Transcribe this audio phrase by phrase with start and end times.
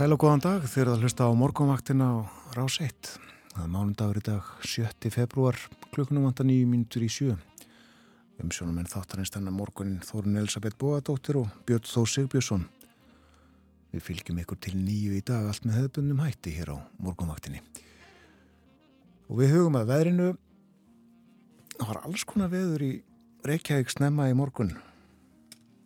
[0.00, 2.16] sæl og góðan dag þegar það hlusta á morgunvaktina á
[2.56, 3.08] rás 1.
[3.52, 5.10] Það er mánundagur í dag 7.
[5.12, 5.58] februar
[5.92, 7.34] klukkunum vanda 9 mínutur í sjö.
[8.40, 12.64] Umsjónum en þáttarins þennan morgunin Þórun Elisabeth Bóadóttir og Björn Þór Sigbjörnsson.
[13.92, 17.60] Við fylgjum ykkur til nýju í dag allt með hefðbundum hætti hér á morgunvaktinni.
[19.28, 20.34] Og við hugum að veðrinu
[21.76, 22.94] það var alls konar veður í
[23.44, 24.78] Reykjavík snemma í morgun.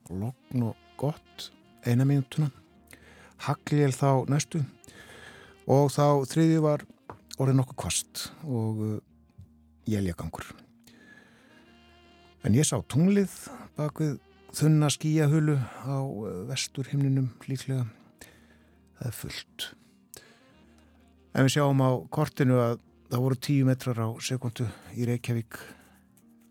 [0.06, 1.51] Logn og gott
[1.82, 2.54] eina mínutuna
[3.43, 4.63] hagljél þá næstu
[5.71, 6.85] og þá þriði var
[7.40, 8.85] orðið nokkuð kvast og
[9.90, 10.46] jæljagangur.
[12.45, 13.32] En ég sá tunglið
[13.77, 14.18] bak við
[14.55, 17.87] þunna skíahölu á uh, vestur himninum líklega.
[18.99, 19.68] Það er fullt.
[21.35, 22.77] En við sjáum á kortinu að
[23.10, 25.59] það voru tíu metrar á sekundu í Reykjavík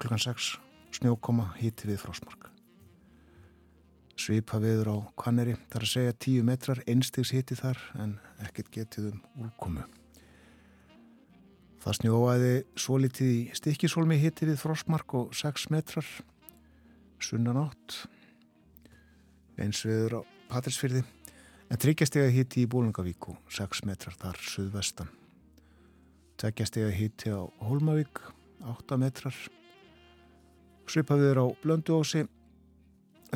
[0.01, 0.55] klukkan 6
[0.99, 2.52] snjókoma híti við frásmark
[4.19, 9.11] svipa viður á kanneri þar að segja 10 metrar einstigs hitti þar en ekkert getið
[9.11, 9.85] um úrkomu.
[11.83, 16.07] Það snjóaði svo litið í stikkisólmi hitti við frostmark og 6 metrar
[17.23, 18.03] sunnan átt
[19.59, 20.21] eins viður á
[20.53, 21.01] Patrísfyrði
[21.73, 25.09] en tryggjastega hitti í Bólungavík og 6 metrar þar suðvestan.
[26.37, 28.21] Tveggjastega hitti á Hólmavík
[28.63, 29.35] 8 metrar
[30.89, 32.25] svipa viður á Blönduósi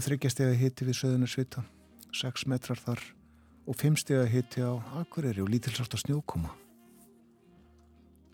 [0.06, 1.64] þryggjastega hitti við söðunarsvita
[2.14, 3.02] 6 metrar þar
[3.67, 6.53] og 5 stega hitti á Akureyri og lítilsátt á snjókoma.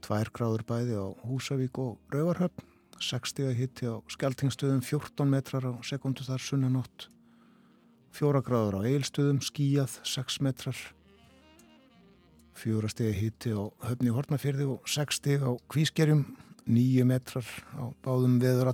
[0.04, 2.68] 2 gráður bæði á Húsavík og Rauvarhöfn
[3.00, 7.08] 6 stega hitti á Skeltingstöðum 14 metrar á sekundu þar sunnanótt
[8.14, 10.78] 4 gráður á Eilstöðum skíjað 6 metrar.
[12.54, 16.28] 4 stega hitti á Höfni Hortnafjörði og 6 stega á Kvískerjum
[16.70, 18.70] 9 metrar á báðum veður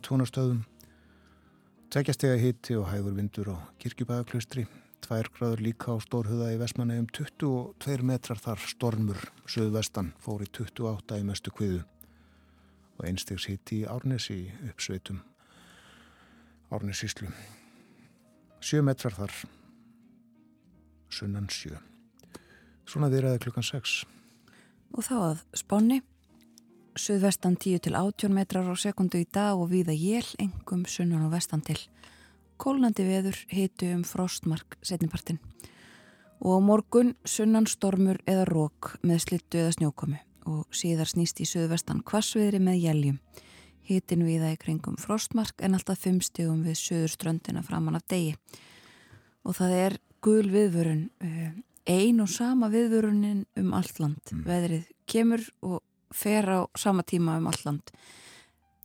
[1.89, 4.67] Tveikjastega hitti og hægur vindur á kirkjubæðaklaustri,
[5.01, 11.17] tvær gráður líka á stórhuða í Vestmannegjum, 22 metrar þar stormur, söðvestan, fór í 28
[11.17, 11.79] í mestu kviðu
[12.99, 14.37] og einstegs hitti í Árnesi
[14.69, 15.23] uppsveitum,
[16.69, 17.31] Árnesíslu.
[18.61, 19.33] 7 metrar þar,
[21.09, 21.73] sunnan 7.
[22.85, 24.03] Svona viðræði klukkan 6.
[24.93, 26.03] Og þá að spáni.
[26.99, 31.31] Suðvestan 10 til 18 metrar á sekundu í dag og viða jél, engum sunnan og
[31.31, 31.77] vestan til.
[32.59, 35.39] Kólnandi veður hitu um frostmark setnipartin.
[36.43, 42.03] Og morgun sunnan stormur eða rók með slittu eða snjókomi og síðar snýst í suðvestan
[42.03, 43.19] kvassviðri með jæljum.
[43.87, 48.35] Hitin viða í kringum frostmark en alltaf 5 stegum við söðurströndina framann af degi.
[49.47, 51.51] Og það er gul viðvörun, eh,
[51.87, 54.19] ein og sama viðvörunin um allt land.
[54.33, 54.43] Mm.
[54.43, 55.79] Veðrið kemur og
[56.15, 57.93] fer á sama tíma um alland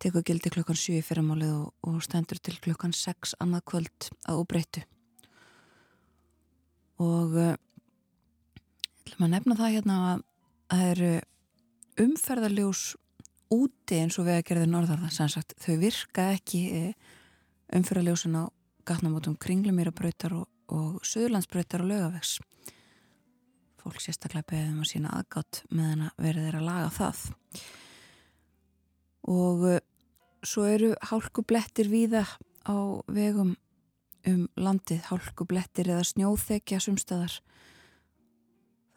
[0.03, 4.41] tekur gildi klukkan 7 í fyrramálið og, og stendur til klukkan 6 annað kvöld að
[4.43, 4.83] óbreytu
[7.03, 7.55] og uh,
[9.05, 10.25] ætlum að nefna það hérna að
[10.75, 11.13] það eru
[12.05, 12.85] umferðarljós
[13.55, 17.13] úti eins og við að gera þau norðarðan sannsagt, þau virka ekki eh,
[17.77, 18.45] umferðarljósin á
[18.89, 22.39] gatnamótum kringlumýrabrautar og, og söðurlandsbrautar og lögavegs
[23.85, 27.25] fólk sérstaklega beðum að sína aðgátt meðan að verið er að laga það.
[29.35, 29.81] Og uh,
[30.45, 32.25] svo eru hálkublettir víða
[32.65, 32.77] á
[33.13, 33.55] vegum
[34.25, 37.35] um landið, hálkublettir eða snjóþekja sumstaðar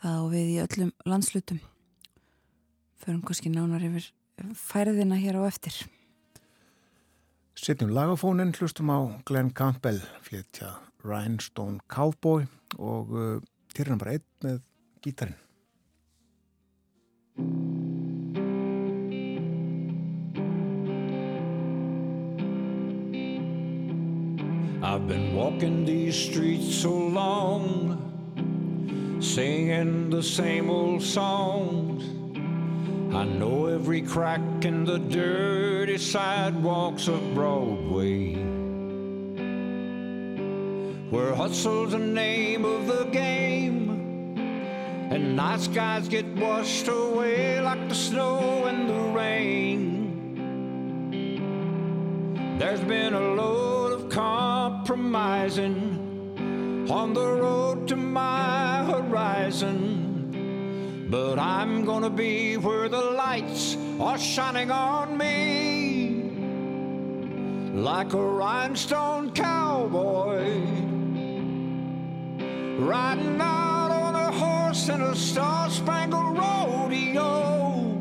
[0.02, 1.60] það og við í öllum landslutum
[3.04, 4.10] förum kannski nánar yfir
[4.58, 5.76] færðina hér á eftir.
[7.58, 12.46] Sittnum lagafónin hlustum á Glenn Campbell fléttja Rhinestone Cowboy
[12.78, 13.38] og uh,
[13.74, 14.60] til hann bara einn með
[24.84, 28.04] I've been walking these streets so long,
[29.22, 32.04] singing the same old songs.
[33.16, 38.34] I know every crack in the dirty sidewalks of Broadway.
[41.10, 43.87] Where hustle's the name of the game
[45.10, 50.04] and night skies get washed away like the snow and the rain.
[52.60, 55.76] There's been a load of compromising
[56.90, 60.06] on the road to my horizon.
[61.10, 66.18] But I'm gonna be where the lights are shining on me
[67.74, 70.50] like a rhinestone cowboy
[72.80, 73.67] riding on
[74.78, 78.00] horse in a star-spangled rodeo.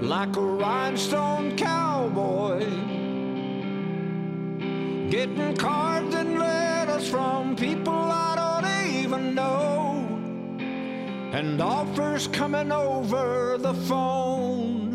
[0.00, 2.60] Like a rhinestone cowboy.
[5.10, 10.06] Getting cards and letters from people I don't even know,
[11.32, 14.88] and offers coming over the phone.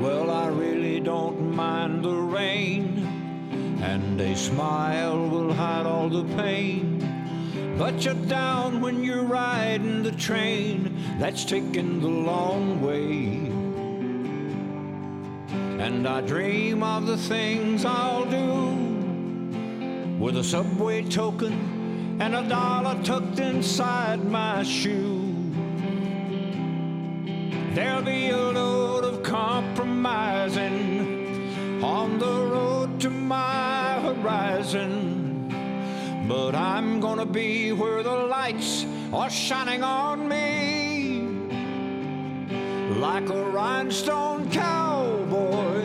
[0.00, 3.11] Well, I really don't mind the rain,
[3.82, 7.00] and a smile will hide all the pain.
[7.76, 13.50] But you're down when you're riding the train that's taking the long way.
[15.84, 18.76] And I dream of the things I'll do
[20.18, 25.34] with a subway token and a dollar tucked inside my shoe.
[27.74, 33.61] There'll be a load of compromising on the road to my
[34.22, 35.48] horizon.
[36.28, 41.22] But I'm gonna be where the lights are shining on me
[43.00, 45.82] like a rhinestone cowboy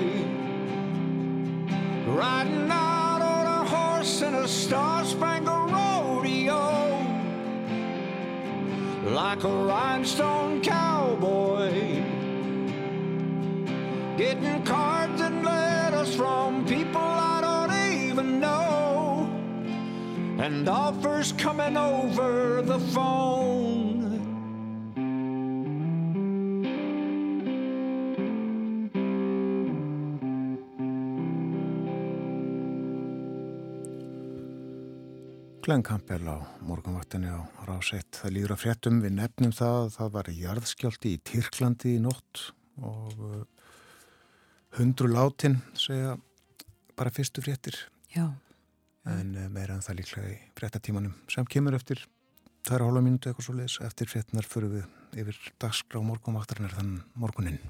[2.16, 6.64] riding out on a horse in a star-spangled rodeo
[9.12, 11.72] like a rhinestone cowboy
[14.18, 14.87] getting cards
[20.48, 24.06] and offers coming over the phone
[35.62, 38.08] Glenn Campbell á morgunvaktinni á Ráseitt.
[38.16, 39.90] Það líður að fréttum við nefnum það.
[39.98, 42.46] Það var jarðskjálti í Tyrklandi í nótt
[42.80, 43.44] og uh,
[44.80, 46.16] hundru látin segja
[46.96, 47.84] bara fyrstu fréttir.
[48.16, 48.30] Já.
[49.08, 52.04] En uh, meira en það líklega í fréttatímanum sem kemur eftir
[52.68, 53.80] tæra hóla mínúti eitthvað svo leiðis.
[53.88, 57.62] Eftir fréttinar fyrir við yfir dagskrá morgunvaktarinnar þann morguninn.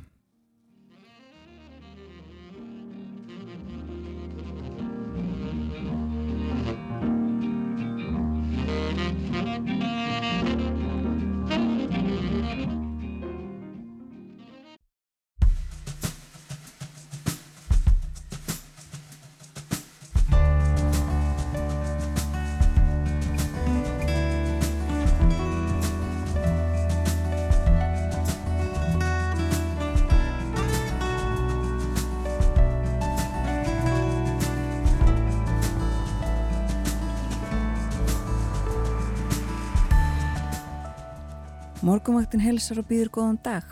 [42.28, 43.64] Morgumvaktin helsar og býður góðan dag.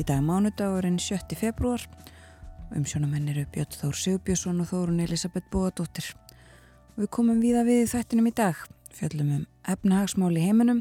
[0.00, 1.36] Í dag mánudagurinn 7.
[1.36, 1.82] februar.
[2.72, 6.06] Umsjónamenn eru Björn Þór Sigbjörnsson og Þórun Elisabeth Bóadóttir.
[6.96, 8.56] Við komum víða við þættinum í dag.
[8.96, 10.80] Fjöllum um efnahagsmál í heiminum,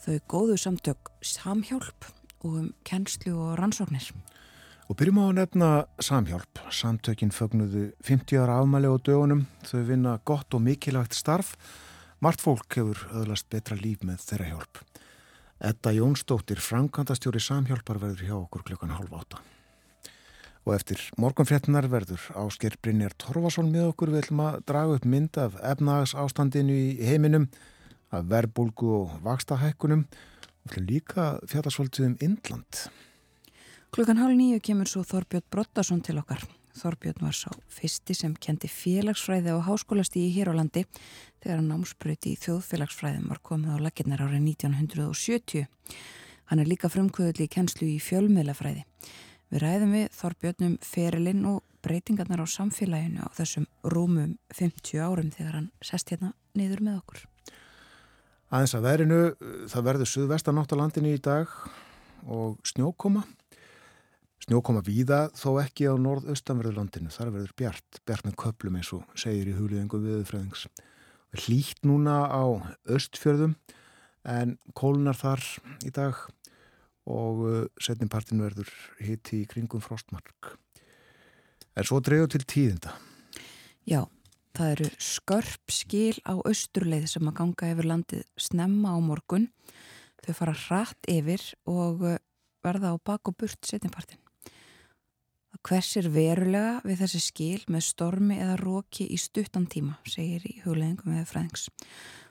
[0.00, 2.08] þau góðu samtök samhjálp
[2.40, 4.08] og um kennslu og rannsóknir.
[4.88, 6.64] Og byrjum á að nefna samhjálp.
[6.72, 9.44] Samtökin fögnuðu 50 ára afmæli á dögunum.
[9.60, 11.52] Þau vinna gott og mikilvægt starf.
[12.24, 14.87] Mart fólk hefur öðlast betra líf með þeirra hjálp.
[15.58, 19.40] Edda Jónsdóttir, framkantastjóri samhjálpar verður hjá okkur klukkan halv átta.
[20.62, 25.40] Og eftir morgunfréttinar verður Ásker Brynjar Torfason með okkur við ætlum að draga upp mynd
[25.42, 27.48] af efnagas ástandinu í heiminum,
[28.14, 30.06] af verbulgu og vakstahækkunum
[30.68, 32.84] og líka fjallasvöldið um Indland.
[33.90, 36.46] Klukkan hálf nýju kemur svo Þorbjörn Brottason til okkar.
[36.78, 40.84] Þorbjörn var sá fyrsti sem kendi félagsfræði á háskólastíði hér á landi
[41.42, 45.66] þegar hann námspröyti í þjóðfélagsfræðum var komið á laginnar árið 1970.
[46.48, 48.84] Hann er líka frumkvöðli í kennslu í fjölmiðlafræði.
[49.48, 55.58] Við ræðum við Þorbjörnum ferilinn og breytingarnar á samfélaginu á þessum rúmum 50 árum þegar
[55.58, 57.26] hann sest hérna niður með okkur.
[58.48, 59.20] Aðeins að verinu,
[59.68, 61.52] það verður suðvestanátt á landinu í dag
[62.28, 63.26] og snjókoma.
[64.38, 67.10] Snjókoma víða þó ekki á norðaustanverðu landinu.
[67.12, 70.68] Þar verður bjart, bjart með köplum eins og segir í huliðingum viðfræðings.
[71.44, 72.44] Hlýtt núna á
[72.88, 73.56] östfjörðum
[74.28, 75.42] en kólunar þar
[75.84, 76.20] í dag
[77.08, 77.42] og
[77.80, 80.54] setningpartin verður hitti í kringum frostmark.
[81.78, 82.94] Er svo dreyðu til tíðinda?
[83.88, 84.02] Já,
[84.56, 89.48] það eru skörp skil á austurleið sem að ganga yfir landið snemma á morgun.
[90.24, 92.02] Þau fara hratt yfir og
[92.64, 94.20] verða á bak og burt setningpartin.
[95.66, 101.16] Hversir verulega við þessi skil með stormi eða róki í stuttan tíma, segir í hugleðingum
[101.16, 101.68] eða fræðings.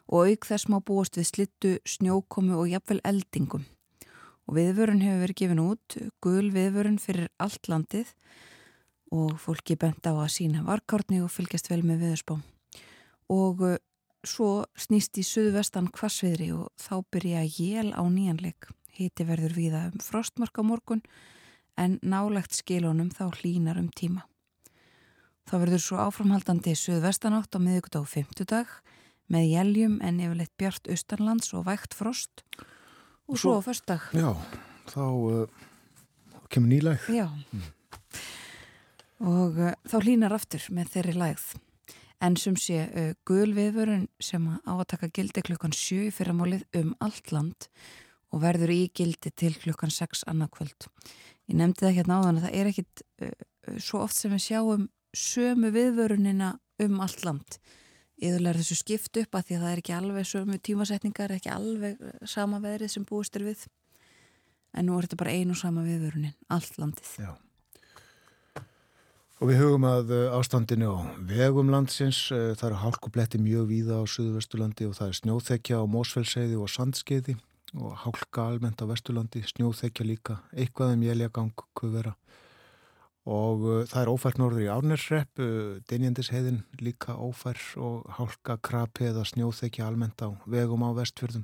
[0.07, 3.65] Og auk þess má búast við slittu, snjókomu og jafnvel eldingum.
[4.47, 8.13] Og viðvörun hefur verið gefin út, gul viðvörun fyrir allt landið
[9.11, 12.39] og fólki bent á að sína varkárni og fylgjast vel með viðspá.
[13.27, 13.63] Og
[14.27, 18.71] svo snýst í suðvestan kvassviðri og þá byrja jél á nýjanleik.
[18.97, 21.03] Hiti verður viða um frostmark á morgun
[21.77, 24.25] en nálegt skilunum þá hlínar um tíma.
[25.47, 28.71] Það verður svo áframhaldandi suðvestanátt á miðugut á fymtudag
[29.31, 32.43] með jæljum en yfirleitt bjart austanlands og vægt frost
[33.27, 34.09] og svo, svo á förstak.
[34.15, 34.33] Já,
[34.91, 35.63] þá uh,
[36.51, 37.07] kemur nýlægð.
[37.15, 37.63] Já, mm.
[39.27, 41.47] og uh, þá hlínar aftur með þeirri lægð.
[42.23, 46.95] En sem sé uh, gul viðvörun sem á að taka gildi klukkan 7 fyrramálið um
[47.03, 47.69] allt land
[48.33, 50.89] og verður í gildi til klukkan 6 annarkvöld.
[51.47, 53.33] Ég nefndi það hérna áðan að það er ekkit uh,
[53.79, 57.57] svo oft sem við sjáum sömu viðvörunina um allt land.
[58.17, 61.51] Yðurlega er þessu skipt upp að því að það er ekki alveg sömu tímasetningar, ekki
[61.53, 63.65] alveg eh, sama veðrið sem búist er við.
[64.73, 67.11] En nú er þetta bara einu sama viðvörunin allt landið.
[67.21, 67.29] Já.
[69.37, 70.97] Og við hugum að eh, ástandinu á
[71.29, 76.57] vegum landsins það eru hálkubletti mjög víða á Suðvestulandi og það er snjóþekja á Mósfellseiði
[76.57, 77.37] og Sandskeiði
[77.77, 82.13] og hálka almennt á Vestulandi, snjóþekja líka eitthvað um jæljagang kuvera.
[83.27, 89.09] Og uh, það er ófært norður í Árnersrepp, uh, Dinjandisheiðin líka ófær og hálka krapi
[89.09, 91.43] eða snjóþekja almennt á vegum á vestfjörðum,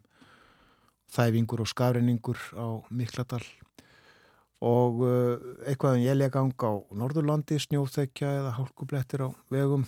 [1.12, 3.44] þæfingur og skafreiningur á Mikladal.
[4.64, 5.36] Og uh,
[5.68, 9.84] eitthvað um jæljagang á Norðurlandi, snjóþekja eða hálkublettir á vegum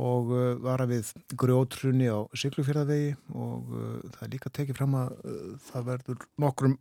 [0.00, 5.12] og uh, vara við grjótrunni á Siglufjörðavegi og uh, það er líka tekið fram að
[5.20, 6.78] uh, það verður nokkrum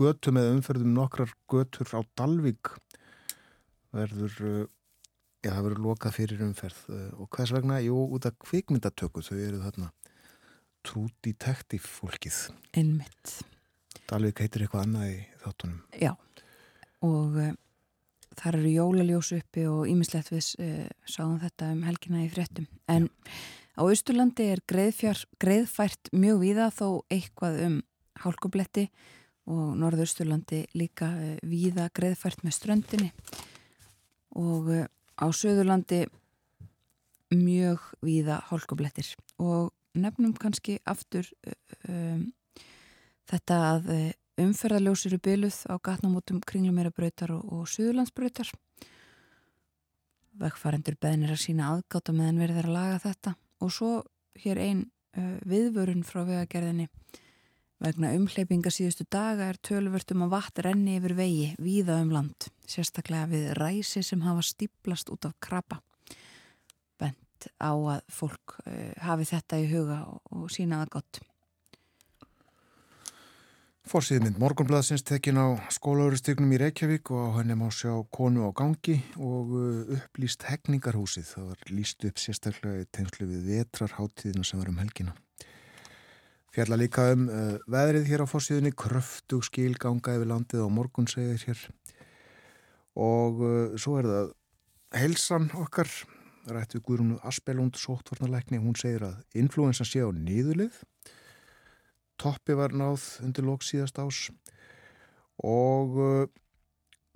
[0.00, 2.72] götum eða umferðum nokkrar götur á Dalvik
[3.94, 4.34] verður
[5.44, 6.80] já, það verður lokað fyrir umferð
[7.20, 9.92] og hvers vegna, jú, út af kvikmyndatöku þau eru þarna
[10.88, 12.40] trúti tektíf fólkið.
[12.80, 13.38] Einmitt.
[14.08, 15.80] Dalvik heitir eitthvað annað í þáttunum.
[16.00, 16.12] Já,
[17.04, 17.38] og
[18.38, 22.68] þar eru jólaljós uppi og ímislegt við uh, sáum þetta um helgina í fréttum.
[22.90, 23.08] En
[23.74, 27.80] á Östurlandi er greiðfært mjög víða þó eitthvað um
[28.22, 28.88] hálkubletti
[29.48, 33.10] og Norðursturlandi líka uh, víða greiðfært með ströndinni.
[34.38, 34.86] Og uh,
[35.18, 36.04] á Suðurlandi
[37.34, 39.10] mjög víða hálkublettir.
[39.42, 41.26] Og nefnum kannski aftur
[41.88, 42.28] um,
[43.28, 43.92] þetta að
[44.42, 48.52] umferðarljósir eru byluð á gatnamótum kringlumerabrautar og, og Suðurlandsbrautar
[50.38, 53.92] vegfærendur beðnir að sína aðgáta meðan verður að laga þetta og svo
[54.38, 54.84] hér einn
[55.48, 56.86] viðvörun frá vegagerðinni
[57.78, 63.28] Vegna umhleypinga síðustu daga er tölvörtum að vatn renni yfir vegi víða um land, sérstaklega
[63.30, 65.78] við ræsi sem hafa stíplast út af krabba.
[66.98, 71.20] Bent á að fólk uh, hafi þetta í huga og, og sína það gott.
[73.88, 78.98] Fórsýðmynd Morgonbladsins tekin á skólauristygnum í Reykjavík og á henni má sjá konu á gangi
[79.16, 81.24] og uh, upplýst hegningarhúsið.
[81.30, 85.14] Það var líst upp sérstaklega í tegnslu við vetrarháttíðina sem var um helgina.
[86.52, 91.08] Fjalla líka um uh, veðrið hér á fórsíðunni, kröftug skil ganga yfir landið á morgun
[91.08, 91.64] segir hér
[92.92, 94.32] og uh, svo er það
[95.00, 95.88] heilsan okkar,
[96.44, 100.76] rættu Guðrúnu Aspelund, sóttvarnarleikni, hún segir að influensa sé á nýðulið,
[102.18, 104.28] toppi var náð undir lóks síðast ás
[105.44, 106.26] og uh,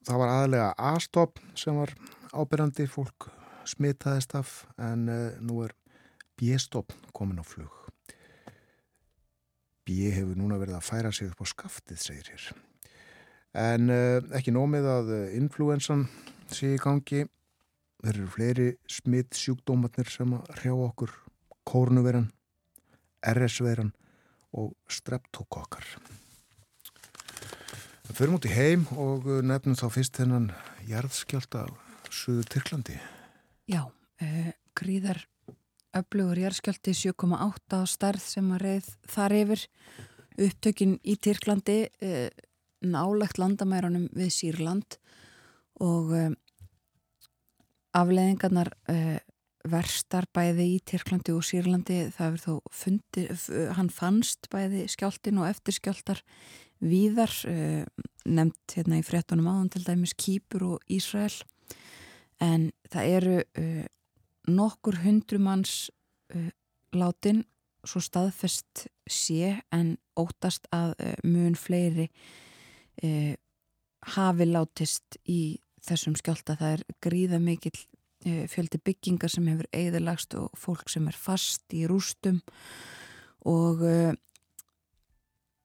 [0.07, 1.93] það var aðlega A-stopp sem var
[2.33, 3.29] ábyrjandi, fólk
[3.69, 5.75] smitaðist af en uh, nú er
[6.39, 7.71] B-stopp komin á flug.
[9.83, 12.47] B hefur núna verið að færa sig upp á skaftið, segir hér.
[13.59, 16.07] En uh, ekki nómið að influensan
[16.51, 17.27] sé í gangi.
[18.03, 21.13] Þeir eru fleiri smitt sjúkdómatnir sem að hrjá okkur
[21.69, 22.31] kórnuveran,
[23.23, 23.93] RS-veran
[24.53, 25.87] og streptokokkar.
[28.03, 30.51] Það fyrir mútið heim og uh, nefnum þá fyrst þennan
[30.89, 31.69] jarðskjálta á
[32.13, 32.99] Suður Tyrklandi.
[33.71, 33.87] Já,
[34.77, 35.23] gríðar
[35.97, 39.65] öflugur jæðskjálti 7,8 á starð sem að reið þar yfir
[40.41, 42.29] upptökin í Tyrklandi eh,
[42.83, 44.97] nálegt landamærunum við Sýrland
[45.85, 46.31] og eh,
[47.97, 49.19] afleðingarnar eh,
[49.69, 53.25] verstar bæði í Tyrklandi og Sýrlandi það er þó fundi,
[53.77, 56.23] hann fannst bæði skjáltin og eftirskjáltar
[56.83, 57.85] víðar eh,
[58.27, 61.37] nefnt hérna í frettunum áðan til dæmis Kýpur og Ísrael
[62.43, 63.87] en það eru eh,
[64.51, 65.93] nokkur hundrumanns
[66.35, 66.51] uh,
[66.99, 67.45] látin
[67.87, 72.09] svo staðfest sé en ótast að mun fleiri
[74.03, 76.57] hafi látist í þessum skjálta.
[76.59, 77.79] Það er gríða mikill
[78.23, 82.39] fjöldi byggingar sem hefur eigðilagst og fólk sem er fast í rústum
[83.49, 84.13] og uh,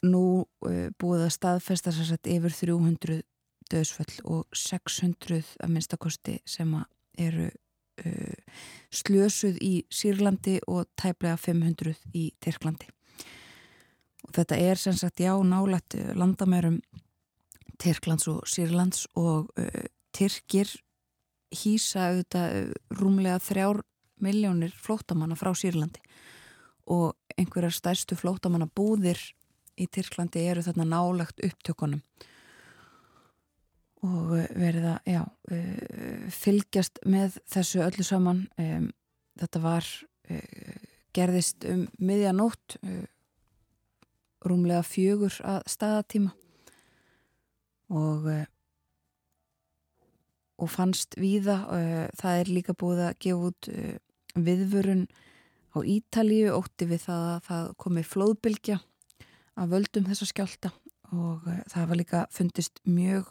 [0.06, 0.26] nú
[0.66, 3.22] uh, búið að staðfesta sérsagt yfir 300
[3.72, 6.74] döðsföll og 600 að minnstakosti sem
[7.20, 8.60] eru uh,
[8.94, 12.90] slösuð í Sýrlandi og tæplega 500 í Tyrklandi.
[14.28, 16.82] Og þetta er sagt já nálægt uh, landamærum
[17.78, 19.52] Tyrklands og Sýrlands og
[20.10, 20.72] Tyrkir
[21.54, 23.82] hýsa auðvitað rúmlega þrjár
[24.24, 26.02] miljónir flótamanna frá Sýrlandi.
[26.88, 29.20] Og einhverjar stærstu flótamanna búðir
[29.78, 32.02] í Tyrklandi eru þarna nálagt upptökunum.
[34.08, 35.22] Og verið að já,
[36.32, 38.44] fylgjast með þessu öllu saman.
[39.38, 39.88] Þetta var
[41.18, 42.78] gerðist um miðjanótt
[44.48, 46.32] rúmlega fjögur að staðatíma.
[47.92, 48.30] Og
[50.58, 51.60] og fannst víða
[52.18, 53.70] það er líka búið að gefa út
[54.48, 55.06] viðvörun
[55.74, 58.78] á Ítalíu ótti við það að það komi flóðbylgja
[59.58, 60.74] að völdum þessa skjálta
[61.16, 63.30] og það var líka fundist mjög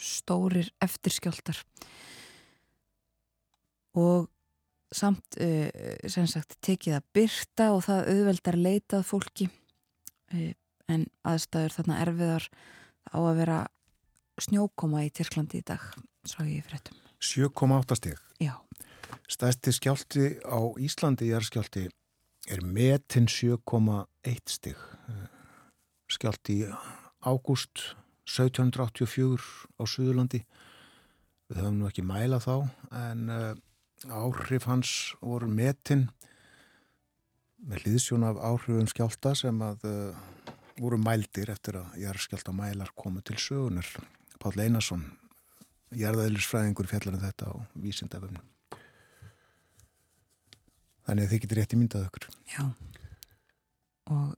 [0.00, 1.60] stórir eftirskjáltar
[3.98, 4.28] og
[4.94, 5.36] samt
[6.08, 9.48] sem sagt tekið að byrta og það auðveldar leitað fólki
[10.88, 12.48] en aðstæður þarna erfiðar
[13.12, 13.58] á að vera
[14.40, 15.84] snjókoma í Tyrklandi í dag
[16.30, 16.96] svo ég fréttum.
[17.18, 18.54] 7,8 stík Já.
[19.28, 21.88] Stæsti skjálti á Íslandi jarðskjálti
[22.48, 24.78] er metin 7,1 stík
[26.08, 26.62] skjálti
[27.20, 27.96] ágúst
[28.28, 29.40] 1784
[29.80, 30.44] á Suðurlandi.
[31.48, 33.52] Við höfum nú ekki mæla þá en uh,
[34.12, 36.06] áhrif hans voru metin
[37.58, 40.26] með hlýðsjón af áhrifum skjálta sem að uh,
[40.78, 43.88] voru mældir eftir að jarðskjálta mælar komu til sögunar
[44.38, 45.08] Páll Einarsson
[45.96, 48.44] jarðaðilisfræðingur fjallar en um þetta á vísindaföfnum
[51.08, 52.64] þannig að þið getur rétt í myndað okkur Já.
[54.08, 54.28] Og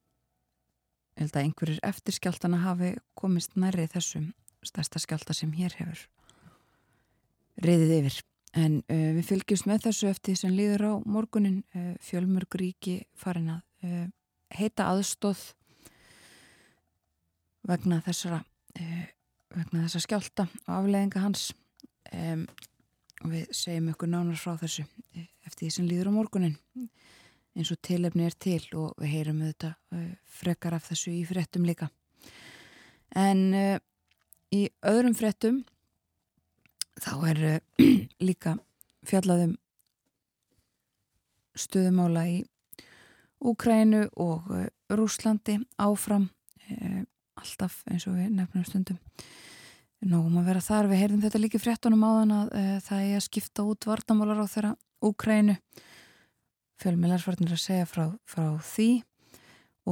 [1.18, 4.30] ég held að einhverjir eftirskjáltana hafi komist nærri þessum
[4.66, 6.06] stærsta skjálta sem hér hefur
[7.60, 8.18] reyðið yfir.
[8.58, 11.60] En uh, við fylgjumst með þessu eftir sem líður á morgunin.
[11.76, 14.06] Uh, fjölmörguríki farin að uh,
[14.56, 15.44] heita aðstóð
[17.68, 18.40] vegna þessara
[19.54, 21.50] vegna þessa skjálta og afleðinga hans.
[22.14, 22.46] Um,
[23.20, 24.86] og við segjum ykkur nánar frá þessu
[25.44, 26.56] eftir því sem líður á morgunin
[27.58, 30.06] eins og tilefni er til og við heyrum þetta uh,
[30.40, 31.90] frekar af þessu í frettum líka.
[33.16, 33.76] En uh,
[34.54, 35.62] í öðrum frettum
[37.00, 37.84] þá er uh,
[38.28, 38.56] líka
[39.08, 39.56] fjallaðum
[41.58, 42.40] stöðumála í
[43.40, 44.50] Úkrænu og
[44.92, 46.26] Rúslandi áfram
[47.40, 48.98] alltaf eins og við nefnum stundum.
[50.00, 53.24] Nógum að vera þar, við heyrðum þetta líki fréttunum áðan að e, það er að
[53.26, 54.70] skipta út vartamálar á þeirra
[55.04, 55.56] Úkrænu.
[56.80, 58.88] Fjölmiðlarsvarnir að segja frá, frá því.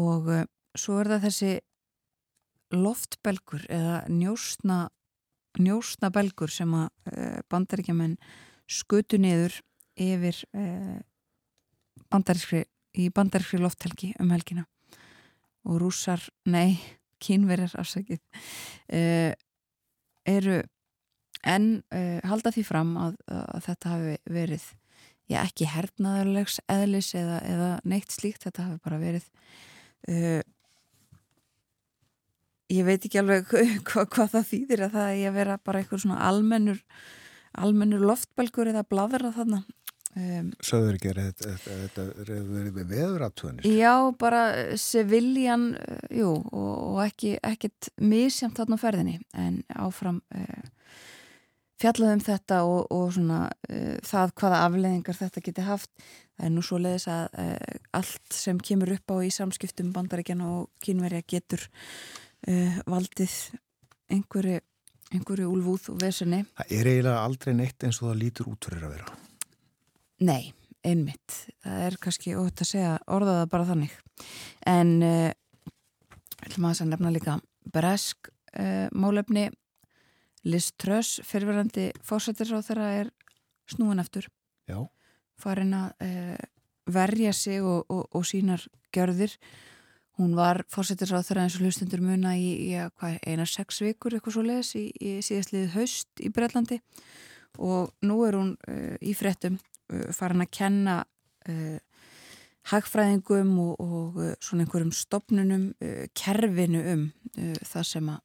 [0.01, 0.39] Og e,
[0.81, 1.53] svo er það þessi
[2.73, 4.81] loftbelgur eða njósna,
[5.61, 8.17] njósna belgur sem að e, bandaríkjaman
[8.69, 9.61] skutu niður
[9.99, 10.41] yfir
[12.13, 12.63] bandarískri,
[12.97, 14.65] í bandarískri lofthelgi um helgina.
[15.69, 16.79] Og rúsar, nei,
[17.23, 18.21] kínverjar afsakið
[20.29, 20.59] eru
[21.47, 24.67] en uh, halda því fram að, að þetta hafi verið
[25.29, 29.29] já, ekki hernaðarlegs eðlis eða, eða neitt slíkt, þetta hafi bara verið
[30.11, 30.43] uh,
[32.73, 33.49] ég veit ekki alveg
[33.89, 36.83] hva, hvað það þýðir að það er að vera bara eitthvað svona almennur
[37.59, 39.63] almennur loftbelgur eða bladra þarna
[40.19, 43.67] Um, Söður ekki að þetta verið við veðuraftöðunir?
[43.71, 44.41] Já, bara
[44.81, 50.97] seviljan, uh, jú, og, og ekki, ekkit misjamt þarna á ferðinni, en áfram uh,
[51.79, 55.93] fjallaðum þetta og, og svona uh, það hvaða afleðingar þetta geti haft.
[56.35, 60.51] Það er nú svo leiðis að uh, allt sem kemur upp á í samskiptum bandaríkjana
[60.57, 61.69] og kynverja getur
[62.87, 63.33] valdið
[64.15, 64.61] einhverju,
[65.11, 66.45] einhverju úlvúð og vesenni.
[66.55, 69.17] Það er eiginlega aldrei neitt eins og það lítur út fyrir að vera.
[70.19, 70.51] Nei,
[70.83, 71.35] einmitt.
[71.63, 73.93] Það er kannski ótt að segja orðaða bara þannig.
[74.67, 75.31] En uh,
[76.43, 77.37] ætlum að nefna líka
[77.69, 79.47] Bresk uh, málefni
[80.49, 83.13] Liz Truss, fyrirverandi fórsættir á þeirra er
[83.71, 84.27] snúin eftir.
[84.67, 84.81] Já.
[85.39, 86.37] Farin að uh,
[86.91, 89.37] verja sig og, og, og sínar gjörðir.
[90.19, 94.19] Hún var fórsættir á þeirra eins og hlustundur muna í, í hvað, einar sex vikur
[94.19, 96.83] eitthvað svo leiðis í, í síðastliðið haust í Breitlandi
[97.63, 98.51] og nú er hún
[99.03, 99.57] í frettum
[100.13, 100.97] farin að kenna
[101.49, 101.79] uh,
[102.73, 107.05] hagfræðingum og, og uh, svona einhverjum stopnunum uh, kerfinu um
[107.37, 108.25] uh, það sem að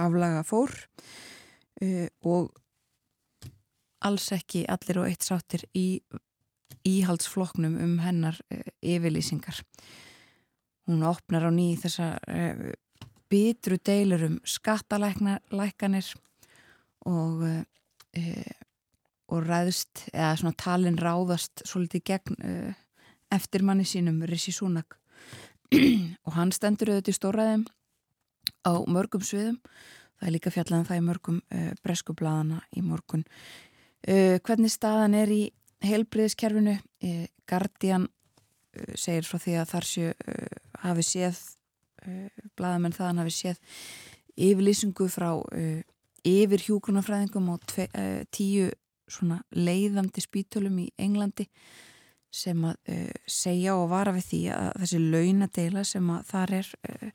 [0.00, 0.70] aflaga fór
[2.24, 2.54] og
[4.08, 6.00] alls ekki allir og eitt sáttir í
[6.88, 8.38] íhaldsfloknum um hennar
[8.80, 9.60] yfirlýsingar.
[10.88, 12.14] Hún opnar á ný þessa
[13.28, 16.08] bitru deilur um skattalækkanir
[17.04, 17.44] og
[19.32, 22.74] og ræðst, eða svona talin ráðast svolítið gegn uh,
[23.32, 24.98] eftirmanni sínum, Rishi Sunak.
[26.26, 27.64] Og hann stendur auðvitað í stóraðum
[28.68, 29.56] á mörgum sviðum.
[30.20, 33.24] Það er líka fjallan um það í mörgum uh, breskublaðana í morgun.
[34.04, 35.42] Uh, hvernig staðan er í
[35.82, 36.76] heilbriðiskerfinu
[37.50, 38.04] Guardian
[38.94, 40.12] segir frá því að þar séu
[40.84, 41.40] hafi séð
[42.54, 43.58] bladamenn þaðan hafi séð
[44.46, 45.32] yfirlýsingu frá
[46.22, 47.88] yfir hjúgrunafræðingum og tve,
[48.30, 48.70] tíu
[49.12, 51.48] svona leiðandi spítölum í Englandi
[52.32, 56.70] sem að uh, segja og vara við því að þessi launadeila sem að þar er
[56.88, 57.10] uh,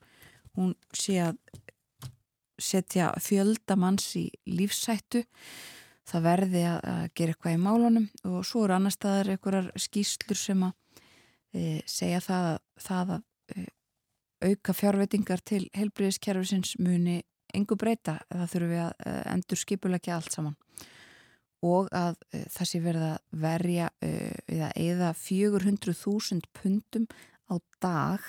[0.58, 1.40] hún sé að
[2.58, 5.24] setja fjöldamanns í lífsættu
[6.08, 10.40] það verði að, að gera eitthvað í málunum og svo eru annar staðar einhverjar skýslur
[10.40, 11.02] sem að
[11.58, 12.52] uh, segja það,
[12.86, 13.26] það að
[14.48, 17.24] auka fjárveitingar til helbriðiskerfisins muni
[17.58, 18.20] engu breyta.
[18.30, 20.58] Það þurfum við að endur skipulegja allt saman
[21.66, 27.08] og að uh, það sé verið að verja uh, eða eða 400.000 pundum
[27.50, 28.22] á dag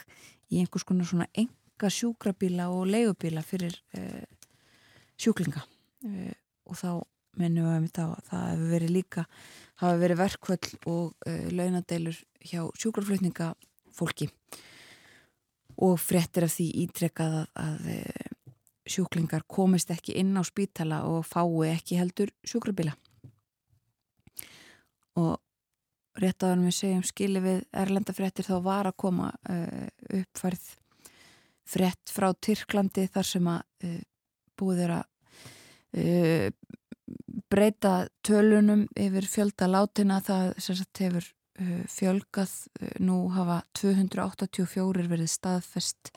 [0.48, 4.24] í einhvers konar svona enga sjúkrabíla og leigubíla fyrir uh,
[5.18, 5.64] sjúklinga.
[6.68, 7.02] Og þá
[7.40, 9.24] minnum við að það hefur verið líka
[9.80, 14.28] hafa verið verkvöld og launadeilur hjá sjúkraflutningafólki.
[15.82, 17.90] Og fréttir af því ítrekkað að, að
[18.94, 22.94] sjúklingar komist ekki inn á spítala og fái ekki heldur sjúkrabíla
[25.18, 29.87] og rétt á hann við segjum skili við erlendafréttir þá var að koma uh,
[30.20, 30.66] uppfærð
[31.68, 34.00] frétt frá Tyrklandi þar sem að uh,
[34.59, 35.07] búið er að
[36.02, 36.48] uh,
[37.48, 37.94] breyta
[38.26, 41.35] tölunum yfir fjölda látina það sagt, hefur
[41.90, 42.52] fjölgað
[43.02, 46.12] nú hafa 284 verið staðfest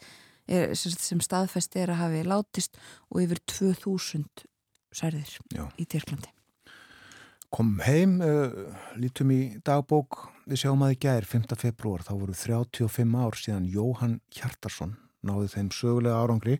[0.45, 2.77] er, sem staðfest er að hafi látist
[3.09, 4.45] og yfir 2000
[4.93, 5.65] særðir Já.
[5.81, 6.29] í Tyrklandi
[7.51, 8.51] kom heim, uh,
[8.95, 11.55] lítum í dagbók, við sjáum að í gær 5.
[11.59, 14.95] februar, þá voru 35 ár síðan Jóhann Hjartarsson
[15.27, 16.59] náði þeim sögulega árangri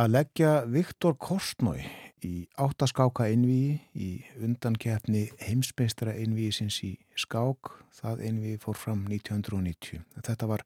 [0.00, 1.84] að leggja Viktor Korstnói
[2.26, 4.10] í áttaskáka einvíi í
[4.40, 10.04] undankefni heimsmeistara einvíi sinns í skák, það einvíi fór fram 1990.
[10.20, 10.64] Þetta var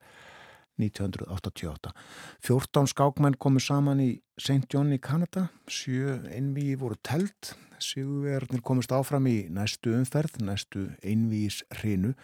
[0.81, 1.93] 1988.
[2.43, 4.67] 14 skákmenn komu saman í St.
[4.73, 11.63] John í Kanada, sjö einvíi voru telt Sigurverðarnir komist áfram í næstu umferð, næstu einvís
[11.81, 12.15] hrinu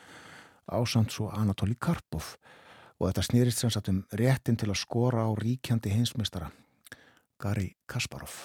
[0.70, 2.36] ásamt svo Anatoli Karpov
[3.00, 6.50] og þetta snýrist sem sagt um réttin til að skora á ríkjandi hinsmestara
[7.40, 8.44] Gary Kasparov.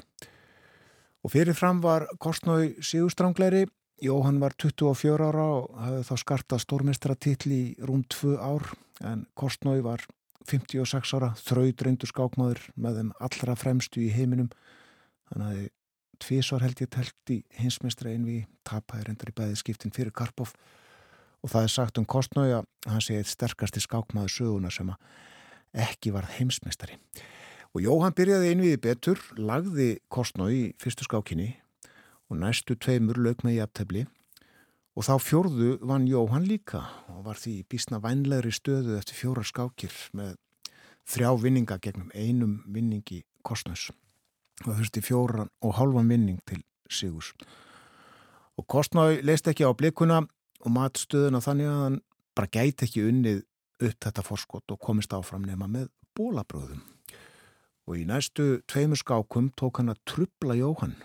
[1.26, 3.66] Og fyrirfram var Kostnói Sigurstrangleiri,
[4.04, 8.68] Jóhann var 24 ára og hafði þá skarta stórmestratitl í rúm 2 ár
[9.06, 10.04] en Kostnói var
[10.46, 14.52] 56 ára, þraud reyndur skákmáður með þeim allra fremstu í heiminum.
[15.32, 15.70] Þannig að
[16.26, 20.52] tvísvar held ég telt í hinsmestra einvi tapaði reyndar í bæði skiptin fyrir Karpov.
[21.42, 24.92] Og það er sagt um Kostnói að hann sé eitt sterkasti skákmaður söguna sem
[25.76, 27.00] ekki var heimsmestari
[27.76, 31.50] og Jóhann byrjaði einviði betur lagði Kostnói í fyrstu skákinni
[32.30, 34.06] og næstu tveimur lög með jafntefni
[34.96, 39.94] og þá fjórðu vann Jóhann líka og var því bísna vænlegri stöðu eftir fjóra skákir
[40.16, 40.38] með
[41.06, 43.92] þrjá vinninga gegnum einum vinningi Kostnóis
[44.64, 47.34] það þurfti fjóran og halvan vinning til Sigurs.
[48.56, 50.22] Og Kostnáði leist ekki á blikuna
[50.64, 52.02] og mat stöðuna þannig að hann
[52.36, 53.42] bara gæti ekki unnið
[53.84, 56.84] upp þetta forskott og komist áfram nema með bólabröðum
[57.86, 60.96] og í næstu tveimur skákum tók hann að trubla Jóhann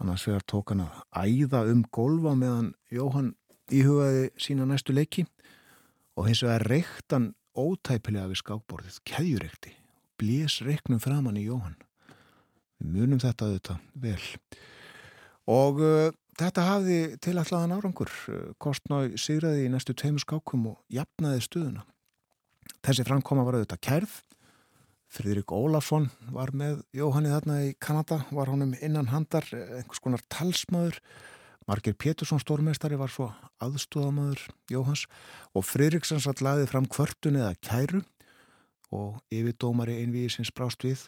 [0.00, 3.34] annars vegar tók hann að æða um golfa meðan Jóhann
[3.70, 5.26] íhugaði sína næstu leiki
[6.16, 9.76] og hins vegar reykt hann ótæpilega við skákborðið, keðjureikti
[10.20, 11.78] blés reiknum framann í Jóhann
[12.80, 14.26] Við munum þetta auðvitað vel.
[15.52, 16.08] Og uh,
[16.40, 18.12] þetta hafði tilallagan árangur.
[18.62, 21.84] Kostnáði sigraði í næstu tveimur skákum og jafnaði stuðuna.
[22.80, 24.14] Þessi framkoma var auðvitað kærð.
[25.10, 31.00] Fridrik Ólafsson var með Jóhanni þarna í Kanada, var honum innan handar, einhvers konar talsmaður.
[31.66, 33.28] Marger Pétursson stórmestari var svo
[33.62, 35.04] aðstóðamaður Jóhans
[35.54, 38.04] og Fridriksson satt laðið fram kvörtun eða kæru
[38.94, 41.02] og yfirdómari einvið sem sprást við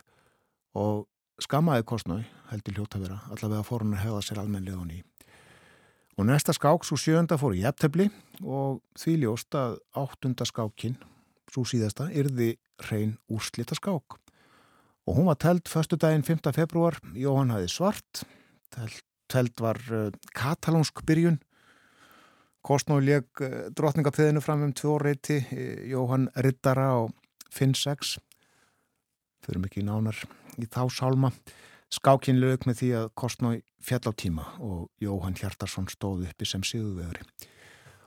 [0.78, 1.06] og
[1.42, 5.00] skammaði kostnói, heldur hljóta vera, allavega fór hann að hefða sér almenlega á ný.
[6.18, 8.10] Og næsta skák, svo sjönda, fór í jæftefli
[8.42, 10.98] og því ljóst að áttunda skákin,
[11.52, 14.18] svo síðasta, yrði hrein úrslita skák.
[15.08, 16.52] Og hún var telt förstu daginn 5.
[16.54, 18.22] februar, Jóhann hafi svart,
[18.70, 21.40] telt, telt var uh, katalónsk byrjun,
[22.62, 27.10] Kostnói leg uh, drotningapöðinu fram um tvo reyti, uh, Jóhann Rittara og
[27.50, 28.14] Finn 6,
[29.42, 30.22] fyrir mikið nánar
[30.62, 31.32] í þá sálma
[31.92, 36.64] skákinn lög með því að Kostnói fjall á tíma og Jóhann Hjartarsson stóð uppi sem
[36.64, 37.26] sigurvegri.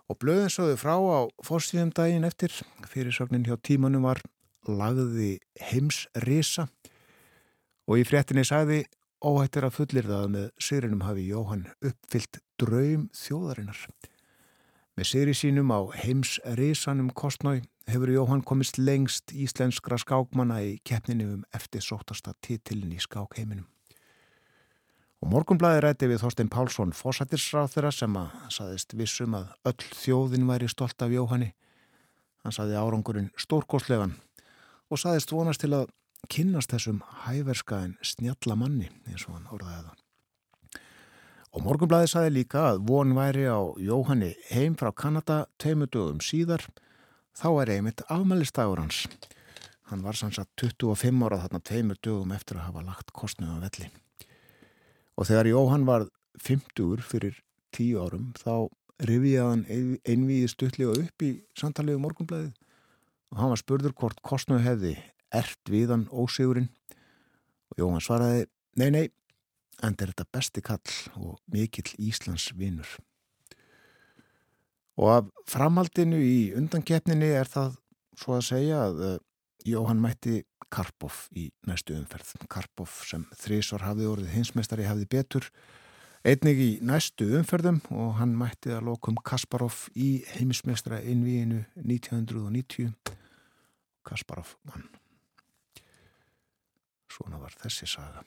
[0.06, 2.54] Og blöðin sögðu frá á fórstíðum daginn eftir,
[2.86, 4.22] fyrirsögnin hjá tímanum var
[4.70, 5.40] lagði
[5.72, 6.68] heims risa
[7.90, 8.84] og í fréttinni sagði
[9.26, 13.82] óhættir að fullir það með Sirinum hafi Jóhann uppfyllt draum þjóðarinnar.
[14.96, 21.34] Með Siri sínum á heims risanum kostnói hefur Jóhann komist lengst íslenskra skákmanna í keppninu
[21.36, 23.68] um eftir sótasta titilin í skákheiminum.
[25.26, 30.46] Og morgunblæði rætti við Þorstein Pálsson fósættisráð þeirra sem að saðist vissum að öll þjóðin
[30.46, 31.48] væri stolt af Jóhanni.
[32.46, 34.14] Hann saði árangurinn stórkostlegan
[34.86, 35.90] og saðist vonast til að
[36.30, 39.98] kynnast þessum hæverska en snjalla manni eins og hann orðaði það.
[41.58, 46.70] Og morgunblæði saði líka að von væri á Jóhanni heim frá Kanada teimudögum síðar
[47.34, 49.08] þá er einmitt afmælistagur hans.
[49.90, 53.90] Hann var sanns að 25 ára þarna teimudögum eftir að hafa lagt kostnum á velli.
[55.16, 56.08] Og þegar Jóhann var
[56.44, 57.40] 50 fyrir
[57.76, 58.68] 10 árum þá
[59.06, 59.66] rifiði hann
[60.08, 62.54] einviði stuttlega upp í samtalegu morgunblæðið
[63.32, 64.94] og hann var spurður hvort kostnöðu hefði
[65.36, 66.70] ert við hann ósigurinn
[67.72, 68.46] og Jóhann svaraði
[68.80, 69.06] nei nei,
[69.84, 72.88] en þetta er besti kall og mikill Íslands vinnur.
[74.96, 77.76] Og af framhaldinu í undankeppninni er það
[78.20, 79.16] svo að segja að uh,
[79.68, 80.44] Jóhann mætti
[80.76, 82.36] Karpov í næstu umferð.
[82.52, 85.48] Karpov sem þrísvar hafði orðið hinsmestari hafði betur
[86.26, 92.92] einnig í næstu umferðum og hann mætti að lokum Kasparov í heimismestara innvíinu 1990.
[94.06, 94.90] Kasparov mann.
[97.14, 98.26] Svona var þessi saga.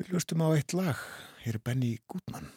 [0.00, 0.98] Við lustum á eitt lag.
[1.44, 2.48] Hér er Benny Gutmann.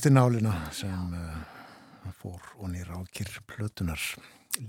[0.00, 4.00] Eftir nálina sem uh, fór og nýra á kyrrplötunar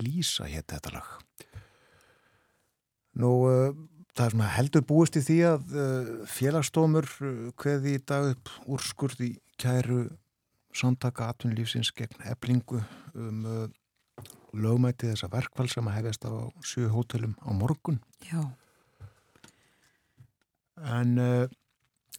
[0.02, 1.08] Lísa hétt þetta lag
[3.15, 3.70] Nú uh,
[4.12, 7.08] það er svona heldur búist í því að uh, félagstómur
[7.63, 10.02] hveði í dag upp úrskurð í kæru
[10.76, 12.84] samtaka atvinnulífsins gegn eblingu
[13.15, 13.72] um
[14.52, 18.04] lögmæti þessa verkvall sem að hefjast á sjö hótelum á morgun.
[18.28, 18.44] Já.
[21.00, 21.15] En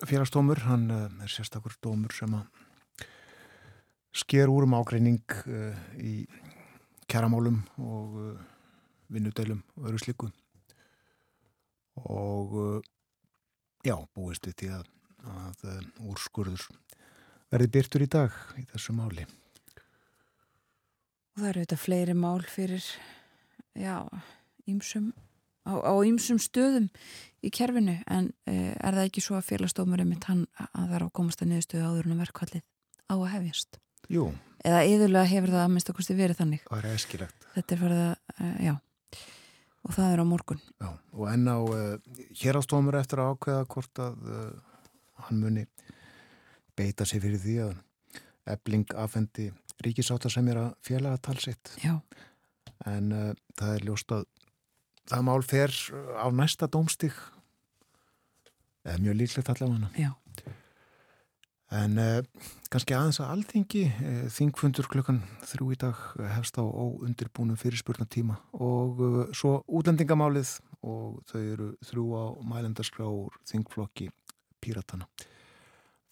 [0.00, 2.61] félagsdómur, hann er sérstakur dómur sem að
[4.12, 6.26] sker úr um ágreining uh, í
[7.10, 8.16] kæramálum og
[9.12, 10.30] vinnudeilum og öru sliku.
[12.08, 12.54] Og
[13.84, 14.86] já, búist við því að,
[15.28, 15.66] að
[16.08, 16.64] úrskurður
[17.52, 19.26] verði byrtur í dag í þessu máli.
[21.32, 22.86] Og það eru þetta fleiri mál fyrir,
[23.76, 23.96] já,
[24.68, 25.12] ímsum,
[25.64, 26.88] á, ímsum stöðum
[27.44, 31.06] í kerfinu en uh, er það ekki svo að félagsdómurinn mitt hann að það er
[31.08, 32.66] á komast að niðurstöðu áður en verkvallið
[33.08, 33.80] á að hefjast?
[34.10, 34.30] Jú.
[34.62, 36.64] Eða yðurlega hefur það að minnst okkurstu verið þannig?
[36.68, 37.46] Það er eskilegt.
[37.54, 38.74] Þetta er farið að, uh, já,
[39.82, 40.60] og það er á morgun.
[40.82, 44.28] Já, og enn á uh, hérastómur eftir að ákveða hvort að
[45.26, 45.66] hann muni
[46.78, 47.74] beita sig fyrir því að
[48.52, 49.50] ebling afhendi
[49.82, 51.74] ríkisáta sem er að fjela að talsitt.
[51.82, 51.98] Já.
[52.88, 54.26] En uh, það er ljóst að
[55.10, 55.74] það mál fer
[56.18, 57.16] á næsta dómstík
[58.86, 59.90] eða mjög líklegt allavega.
[59.98, 60.10] Já.
[61.72, 62.20] En uh,
[62.72, 66.00] kannski aðeins að alþingi, uh, þingfundur klukkan þrjú í dag
[66.34, 73.06] hefst á óundirbúnum fyrirspurna tíma og uh, svo útlendingamálið og þau eru þrjú á mælendarskrá
[73.08, 74.10] úr þingflokki
[74.62, 75.08] Píratana.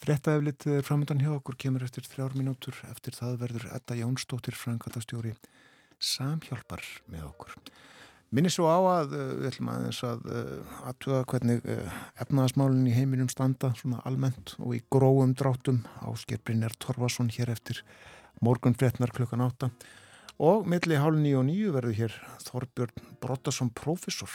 [0.00, 5.34] Frettaeflit er framöndan hjá okkur, kemur eftir þrjár mínútur, eftir það verður Edda Jónsdóttir, frangatastjóri,
[6.00, 6.80] samhjálpar
[7.12, 7.52] með okkur.
[8.30, 12.94] Minni svo á að uh, við ætlum aðeins að uh, aðtuga hvernig uh, efnaðasmálinn í
[12.94, 17.82] heiminum standa svona almennt og í gróum dráttum á skerprinjar Torfason hér eftir
[18.38, 19.72] morgun frettnar klukkan átta
[20.38, 24.30] og milli hálf nýju og nýju verður hér Þorbjörn Brottason professor.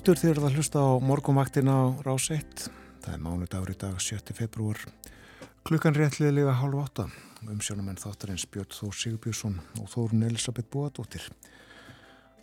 [0.00, 2.70] Aftur þér að hlusta á morgumvaktina á Rás 1.
[3.04, 4.32] Það er mánudagur í dag 7.
[4.32, 4.78] februar.
[5.68, 7.04] Klukkan réttliðilega hálf 8.
[7.52, 11.26] Umsjónumenn þáttarins Björn Þór Sigurbjörnsson og Þórun Elisabeth Bóadóttir.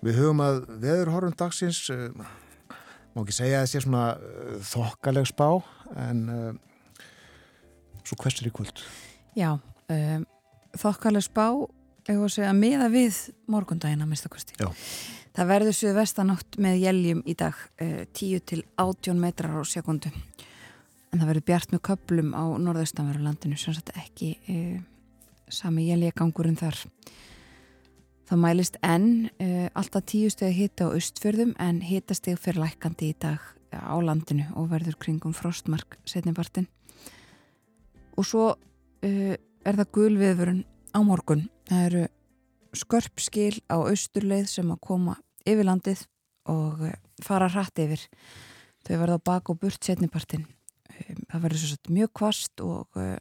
[0.06, 2.14] Við höfum að veðurhorfum dagsins, uh,
[3.16, 5.50] má ekki segja að það sé svona uh, þokkaleg spá,
[6.06, 7.04] en uh,
[8.04, 8.86] svo hversir í kvöld?
[9.34, 10.30] Já, um,
[10.78, 14.62] þokkaleg spá, voru að segja, meða við morgundagina, mista kosti.
[14.62, 14.70] Já.
[15.38, 20.10] Það verður suðu vestanátt með jæljum í dag, uh, 10 til 18 metrar á sekundu.
[21.14, 24.80] En það verður bjart með köplum á norðaustanveru landinu, sem sagt ekki uh,
[25.54, 26.80] sami jæljakangurinn þar.
[28.26, 33.20] Það mælist enn uh, alltaf tíu stegi hitta á austfjörðum en hittasteg fyrir lækandi í
[33.22, 33.46] dag
[33.78, 36.66] á landinu og verður kringum frostmark setnibartin.
[38.18, 40.66] Og svo uh, er það gulviðvörun
[40.98, 41.46] á morgun.
[41.70, 42.04] Það eru
[42.74, 46.04] skörpskil á austurleið sem að koma yfir landið
[46.52, 46.94] og uh,
[47.24, 48.04] fara hratt yfir.
[48.88, 50.46] Þau verða á bak og burt setnibartin.
[50.92, 53.18] Um, það verður svo sett mjög kvast og uh,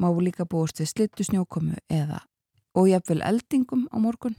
[0.00, 2.22] má líka búast við slittu snjókomu eða
[2.72, 4.36] og jafnvel eldingum á morgun.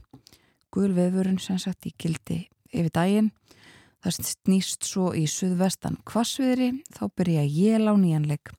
[0.74, 2.44] Guðulvefurinn sem sagt í gildi
[2.74, 3.30] yfir daginn.
[4.04, 8.52] Það snýst svo í suðvestan kvassviðri, þá byrja jél á nýjanleik.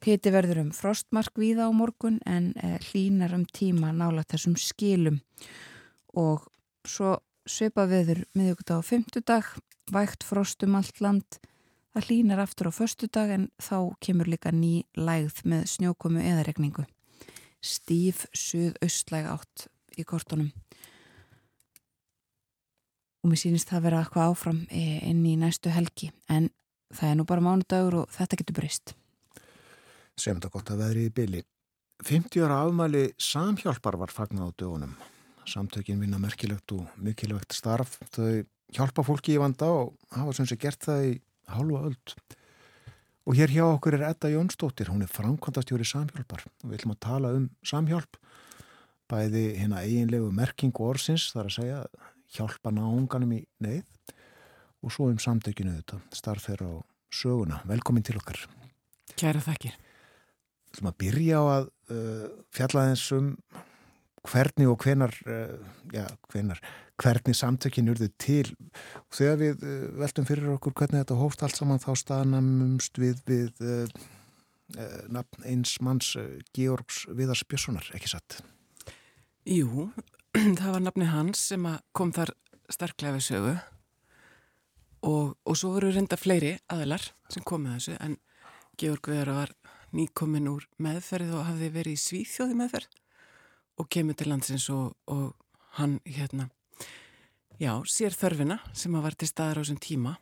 [0.00, 5.18] Hiti verður um frostmark víða á morgun en eh, hlínar um tíma nála þessum skilum
[6.16, 6.46] og
[6.88, 7.18] svo
[7.50, 9.50] svipa viður miðugut á fymtudag,
[9.90, 11.40] vægt frost um allt land.
[11.90, 16.86] Það hlínar aftur á förstudag en þá kemur líka ný lægð með snjókomu eða regningu
[17.60, 19.66] stíf suð-austlæg átt
[20.00, 20.48] í kortunum
[23.20, 26.48] og mér sýnist það vera eitthvað áfram eh, inn í næstu helgi en
[26.88, 28.94] það er nú bara mánudagur og þetta getur breyst
[30.20, 31.38] Sem þetta gott að veðri í byli.
[32.04, 34.90] 50 ára afmæli samhjálpar var fagnað á dögunum.
[35.48, 37.96] Samtökin vinna merkilegt og mikilvægt starf.
[38.12, 41.14] Þau hjálpa fólki í vanda og hafa sem sé gert það í
[41.50, 42.14] hálfa öld.
[43.28, 47.02] Og hér hjá okkur er Edda Jónsdóttir, hún er framkvæmdastjóri samhjálpar og við ætlum að
[47.04, 48.16] tala um samhjálp
[49.10, 51.80] bæði hérna eiginlegu merkingu orsins, þar að segja
[52.36, 54.14] hjálpa náunganum í neyð
[54.80, 56.76] og svo um samtökinu þetta, starf þeirra á
[57.10, 57.60] söguna.
[57.68, 58.38] Velkomin til okkar.
[59.18, 59.74] Kæra þakkir.
[60.70, 63.32] Þú ætlum að byrja á að uh, fjalla þessum
[64.28, 65.56] hvernig og hvenar, uh,
[65.94, 66.60] já, hvenar,
[67.00, 68.46] hvernig samtökinu urðu til.
[69.08, 73.22] Og þegar við uh, veltum fyrir okkur hvernig þetta hóft allt saman þá staðnamumst við
[73.30, 74.00] við uh,
[74.76, 78.40] uh, nafn eins manns uh, Georgs Viðars Björnssonar, ekki satt?
[79.48, 79.88] Jú,
[80.60, 81.66] það var nafni hans sem
[81.96, 82.34] kom þar
[82.70, 83.54] sterklega við sögu
[85.06, 87.02] og, og svo voru reynda fleiri aðlar
[87.32, 88.18] sem komið þessu en
[88.80, 89.54] Georg Viðar var
[89.96, 92.99] nýkomin úr meðferð og hafði verið í Svíþjóði meðferð
[93.80, 95.32] og kemur til landsins og, og
[95.78, 96.50] hann hérna,
[97.60, 100.12] já, sér þörfina sem að var til staðar á þessum tíma.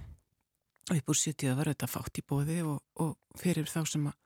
[0.88, 4.16] Og upp úr 70 var þetta fátt í bóði og, og fyrir þá sem að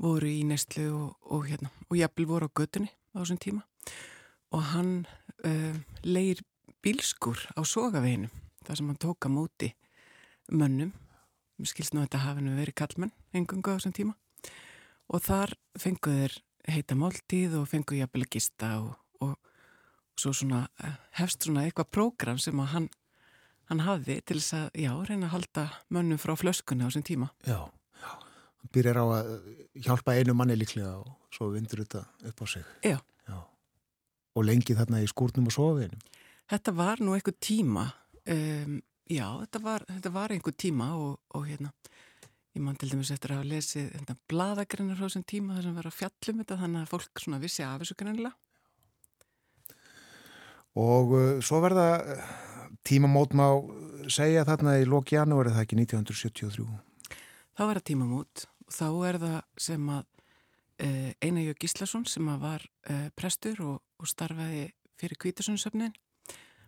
[0.00, 3.62] voru í neistlu og, og hérna, og jafnvel voru á götunni á þessum tíma.
[4.54, 4.92] Og hann
[5.44, 6.40] uh, leir
[6.84, 8.30] bílskur á sogaveginu
[8.64, 9.74] þar sem hann tóka móti
[10.50, 10.94] mönnum.
[11.62, 14.16] Skilst nú að þetta hafi verið kallmenn engungu á þessum tíma.
[15.12, 16.40] Og þar fenguð þeir
[16.70, 18.92] heita máltíð og fenguð jafnvel að gista og,
[19.24, 19.34] og,
[20.20, 22.88] svo svona eh, hefst svona eitthvað prógram sem að hann,
[23.70, 27.30] hann hafði til þess að, já, reyna að halda mönnum frá flöskunni á þessum tíma
[27.48, 27.58] Já,
[27.98, 28.12] já.
[28.62, 29.34] Hann byrjar á að
[29.88, 32.64] hjálpa einu manni líklega og svo vindur þetta upp á sig.
[32.84, 32.98] Já.
[33.28, 33.38] Já.
[34.34, 36.02] Og lengi þarna í skúrnum og sofinum.
[36.50, 37.86] Þetta var nú einhver tíma,
[38.30, 41.72] um, já, þetta var, þetta var einhver tíma og, og hérna,
[42.54, 45.76] ég man til dæmis eftir að hafa lesið þetta bladagreinar frá þessum tíma þar sem
[45.78, 48.34] var að fjallum þetta þannig að fólk svona vissi af þessu greinilega.
[50.84, 52.32] Og uh, svo verða uh,
[52.86, 53.46] tímamót má
[54.10, 56.66] segja þarna í lók janúari það ekki 1973.
[57.54, 59.36] Þá var það tímamót og þá er það
[59.66, 60.06] sem að
[60.84, 64.68] uh, Einar Gíslason sem að var uh, prestur og, og starfaði
[65.00, 65.94] fyrir Kvítasunnsöfnin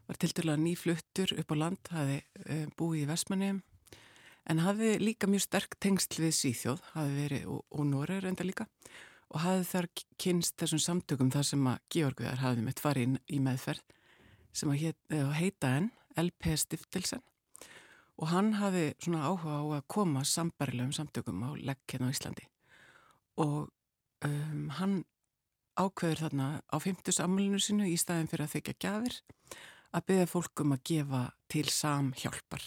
[0.06, 3.62] var til dæla nýfluttur upp á land, hafi uh, búið í Vestmannum
[4.46, 8.66] en hafi líka mjög sterk tengsl við hafi verið og, og Nóri reynda líka
[9.34, 9.88] og hafi þar
[10.22, 13.82] kynst þessum samtökum þar sem að Georgiðar hafi mitt farið í meðferð
[14.56, 17.24] sem að heit, heita enn LP Stiftelsen
[18.16, 22.46] og hann hafi svona áhuga á að koma sambarilegum samtökum á legg hérna á Íslandi
[23.42, 23.68] og
[24.24, 25.02] um, hann
[25.76, 27.20] ákveður þarna á 50.
[27.20, 29.20] ammálinu sinu í staðin fyrir að þykja gafir
[29.92, 31.22] að byggja fólkum að gefa
[31.52, 32.64] til samhjálpar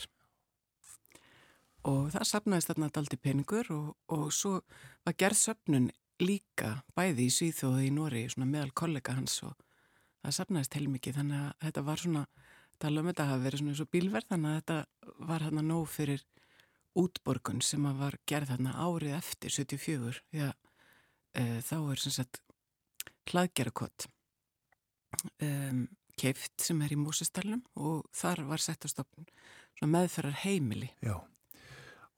[1.89, 4.59] og það sapnaðist þarna daldi peningur og, og svo
[5.05, 5.89] var gerð söpnun
[6.21, 9.55] líka bæði í Svíþóðu í Nóri meðal kollega hans og
[10.23, 11.19] það sapnaðist heilmikið.
[11.21, 12.25] Þannig að þetta var svona
[12.79, 15.87] tala um þetta hafi verið svona eins og bílverð þannig að þetta var hérna nóg
[15.91, 16.25] fyrir
[16.99, 20.53] útborgun sem að var gerð hérna árið eftir 74 því að
[21.35, 22.41] e, þá er sem sagt
[23.29, 24.07] hlaðgerakott
[25.45, 25.83] um,
[26.19, 29.27] keift sem er í Mósestalunum og þar var sett á stopn
[29.85, 31.19] meðferðar heimili Já,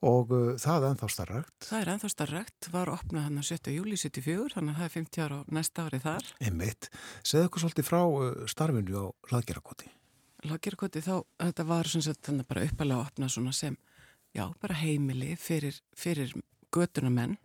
[0.02, 1.58] og uh, það er ennþá starrakt.
[1.68, 3.74] Það er ennþá starrakt, var opnað hann að 7.
[3.76, 6.89] júli 74, þannig að það er 50 ára á næsta árið þar Einmitt.
[7.22, 9.91] Segðu okkur svolítið frá uh, starfinu á hlaðgerakoti.
[10.49, 13.78] Lagerkoti þá, þetta var svona sett þannig bara uppalega að opna svona sem,
[14.34, 16.34] já, bara heimili fyrir, fyrir
[16.74, 17.38] götuna menn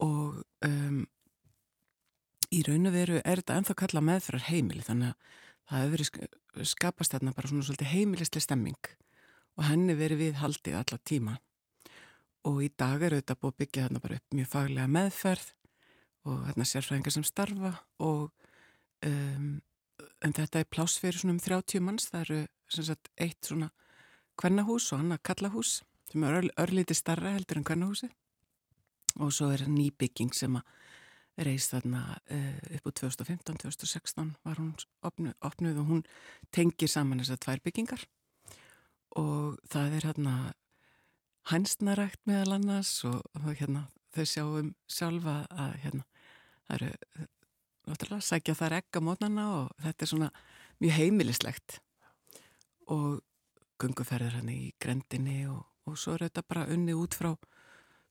[0.00, 1.02] og um,
[2.54, 5.34] í raun og veru er þetta ennþá kalla meðfrar heimili þannig að
[5.68, 8.92] það hefur verið skapast þarna bara svona svolítið heimilisli stemming
[9.58, 11.36] og henni verið við haldið alla tíma
[12.46, 15.48] og í dag er þetta búið byggja þarna bara upp mjög faglega meðferð
[16.28, 17.72] og þarna sérfræðingar sem starfa
[18.04, 18.30] og
[19.06, 19.50] um,
[20.24, 23.70] en þetta er pláss fyrir svona um 30 manns, það eru sagt, eitt svona
[24.38, 25.78] kvennahús og annað kallahús
[26.12, 28.10] sem er ör, örlítið starra heldur en kvennahúsi
[29.18, 30.76] og svo er nýbygging sem að
[31.46, 34.72] reist þarna uh, upp úr 2015-2016 var hún
[35.06, 36.06] opnuð, opnuð og hún
[36.54, 38.02] tengir saman þessar tvær byggingar.
[39.18, 40.34] Og það er hérna
[41.48, 46.04] hænsnarækt meðal annars og, og hérna þau sjáum sjálfa að hérna
[46.68, 47.28] það eru
[47.88, 50.28] náttúrulega sækja þar egg á mótnana og þetta er svona
[50.82, 51.78] mjög heimilislegt.
[52.92, 53.20] Og
[53.80, 57.32] gunguferðir hann í grendinni og, og svo er þetta bara unni út frá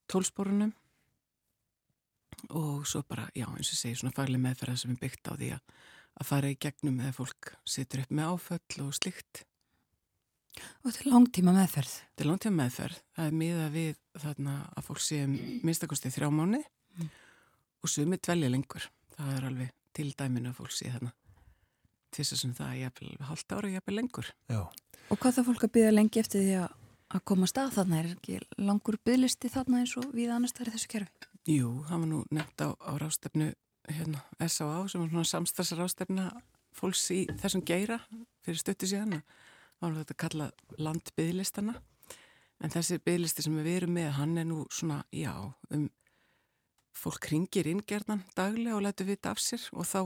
[0.08, 0.72] tólsporunum
[2.54, 5.50] og svo bara, já eins og segi svona fagli meðferða sem er byggt á því
[5.56, 5.62] að,
[6.22, 9.42] að fara í gegnum eða fólk situr upp með áföll og slikt
[10.82, 14.88] Og þetta er langtíma meðferð Þetta er langtíma meðferð, það er miða við þarna að
[14.88, 17.10] fólk sé minnstakosti þrjá mánu mm.
[17.82, 21.14] og sumi dvelja lengur það er alveg til dæminu að fólk sé þarna
[22.14, 24.28] til þess að það er jafnvel halvt ára, jafnvel lengur.
[24.48, 24.60] Já.
[25.08, 26.76] Og hvað það fólk að byggja lengi eftir því að,
[27.16, 27.98] að koma stað þarna?
[28.00, 31.28] Er ekki langur bygglisti þarna eins og við annars þar í þessu kerfi?
[31.48, 33.50] Jú, það var nú nefnt á, á rástefnu
[33.88, 34.80] hérna, S.A.A.
[34.88, 36.30] sem var svona samstagsar ástefna
[36.76, 38.00] fólks í þessum geira
[38.44, 39.46] fyrir stöttu síðan þá
[39.80, 41.76] var þetta kallað landbyðlistana
[42.58, 45.32] en þessi byðlisti sem við erum með hann er nú svona, já,
[45.70, 45.88] um
[46.98, 50.00] fólk ringir inn gerðan daglega og letur vita af sér og þá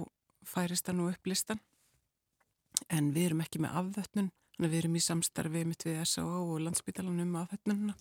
[0.44, 1.60] færist það nú upp listan.
[2.92, 6.38] En við erum ekki með afvötnun þannig að við erum í samstarfi mitt við S.A.A.
[6.42, 7.94] og landsbytalanum um afvötnununa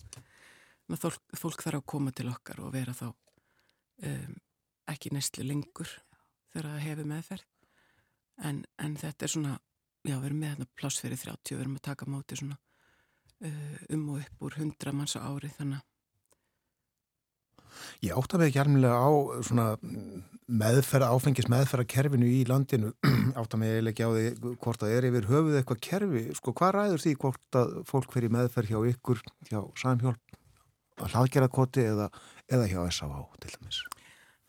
[1.00, 4.34] fólk, fólk þarf að koma til okkar og vera þá um,
[4.92, 5.88] ekki næstlu lengur
[6.52, 7.46] þegar það hefur meðferð.
[8.42, 9.54] En, en þetta er svona
[10.02, 13.78] já, við erum með hérna pláss fyrir 30 við erum að taka móti svona uh,
[13.94, 15.88] um og upp úr 100 manns á ári þannig að
[18.02, 19.10] Ég átta mig ekki alveg á
[19.46, 19.66] svona
[20.50, 22.92] meðferð, áfengis meðferða kerfinu í landinu,
[23.40, 26.74] átta mig eiginlega ekki á því hvort það er yfir höfuð eitthvað kerfi, sko hvað
[26.76, 30.38] ræður því hvort að fólk fyrir meðferð hjá ykkur, hjá samhjálp,
[31.02, 32.08] hlaðgerðarkoti eða,
[32.52, 33.22] eða hjá S.A.A.
[33.40, 33.82] til dæmis?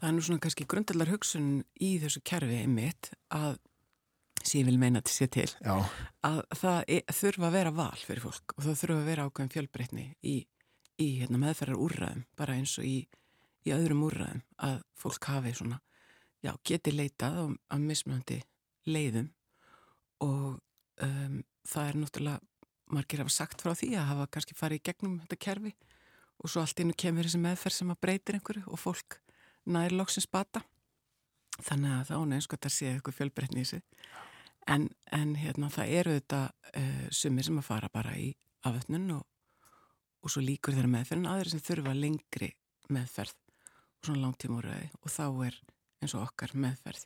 [0.01, 3.55] Það er nú svona kannski grundalar hugsun í þessu kerfi einmitt að,
[4.43, 5.75] sem ég vil meina til sér til, Já.
[6.27, 9.53] að það er, þurfa að vera val fyrir fólk og það þurfa að vera ákveðin
[9.55, 10.35] fjölbreytni í
[11.01, 12.97] í hérna, meðferðar úrræðum, bara eins og í,
[13.65, 15.79] í öðrum úrræðum, að fólk hafi svona,
[16.43, 18.41] já, geti leitað á, á mismunandi
[18.89, 19.31] leiðum
[20.23, 20.59] og
[21.03, 22.43] um, það er náttúrulega,
[22.93, 25.73] margir hafa sagt frá því að hafa kannski farið í gegnum þetta kerfi
[26.43, 29.17] og svo allt innu kemur þessi meðferð sem að breytir einhverju og fólk
[29.71, 30.61] næri lóksins bata
[31.63, 33.83] þannig að það án eins og þetta sé eitthvað fjölbreytni í sig
[34.67, 38.31] en, en hérna það eru þetta uh, sumir sem að fara bara í
[38.63, 39.27] aföfnun og
[40.23, 42.49] og svo líkur þeirra meðferðin aðeins sem þurfa lengri
[42.93, 45.57] meðferð og svona langtíma úrraði og þá er
[46.03, 47.03] eins og okkar meðferð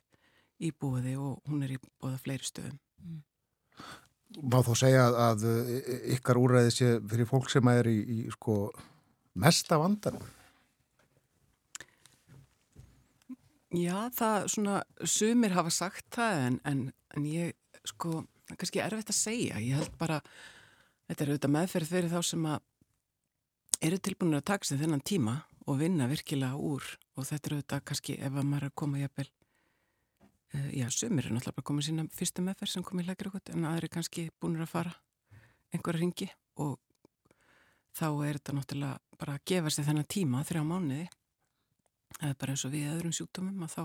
[0.62, 2.78] í búiði og hún er í búiða fleiri stöðum.
[3.02, 3.20] Mm.
[4.52, 5.46] Má þó segja að
[6.14, 8.68] ykkar úrraði sé fyrir fólk sem er í, í sko
[9.38, 10.18] mesta vandan?
[13.76, 16.78] Já, það svona, sumir hafa sagt það en, en,
[17.16, 19.60] en ég, sko, það er kannski erfitt að segja.
[19.60, 20.22] Ég held bara,
[21.10, 22.62] þetta er auðvitað meðferð fyrir þá sem að
[23.84, 25.36] eru tilbúinir að taka sig þennan tíma
[25.68, 26.86] og vinna virkilega úr
[27.18, 31.28] og þetta eru auðvitað kannski ef að maður er að koma jafnvel uh, já, sömur
[31.28, 34.28] er náttúrulega bara koma sína fyrstu meðferð sem kom í lækir okkur en aðri kannski
[34.40, 34.94] búinir að fara
[35.74, 36.30] einhverja ringi
[36.64, 36.78] og
[37.94, 41.06] þá er þetta náttúrulega bara að gefa sig þennan tíma þrjá mánuði
[42.16, 43.84] það er bara eins og við öðrum sjúkdómum að þá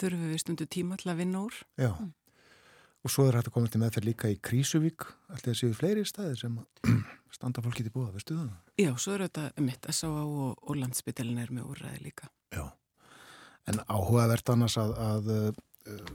[0.00, 2.14] þurfum við stundu tíma til að vinna úr Já mm.
[3.00, 6.36] Og svo er hægt að koma til meðferð líka í Krísuvík, alltaf séu fleiri staðir
[6.36, 6.56] sem
[7.36, 8.50] standa fólkið í búa, veistu það?
[8.76, 12.28] Já, svo er þetta mitt að sá á og, og landsbytælin er með úrræði líka.
[12.52, 12.66] Já,
[13.72, 16.12] en áhugavert annars að, að uh,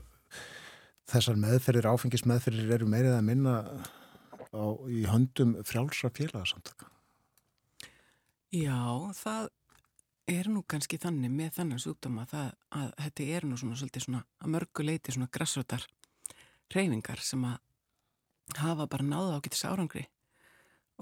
[1.10, 3.56] þessar meðferðir, áfengis meðferðir eru meirið að minna
[4.54, 6.92] á, í höndum frjálsra félagsamtaka.
[8.54, 8.78] Já,
[9.18, 9.50] það
[10.30, 14.24] er nú kannski þannig með þannig súkdóma að, að þetta er nú svona, svolítið svona
[14.42, 15.86] að mörguleiti svona grassrötar
[16.74, 20.06] reyfingar sem að hafa bara náða á getis árangri.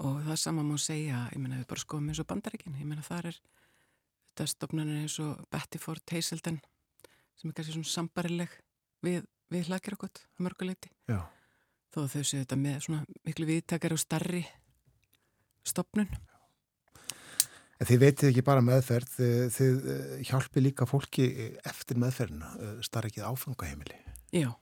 [0.01, 3.05] Og það sama má segja, ég menna við bara skoðum eins og bandaríkin, ég menna
[3.05, 3.37] þar er
[4.35, 6.59] þetta stopnarnir eins og Betty Ford Hazelden
[7.39, 8.51] sem er kannski svona sambarileg
[9.05, 11.23] við, við hlakirakot á mörguleiti Já.
[11.95, 14.43] þó þau séu þetta með svona miklu viðtakar og starri
[15.63, 16.11] stopnun
[17.75, 21.25] En þið veitir ekki bara meðferð, þið, þið hjálpi líka fólki
[21.67, 22.53] eftir meðferðina,
[22.85, 23.97] starf ekki áfangaheimili.
[24.31, 24.53] Já,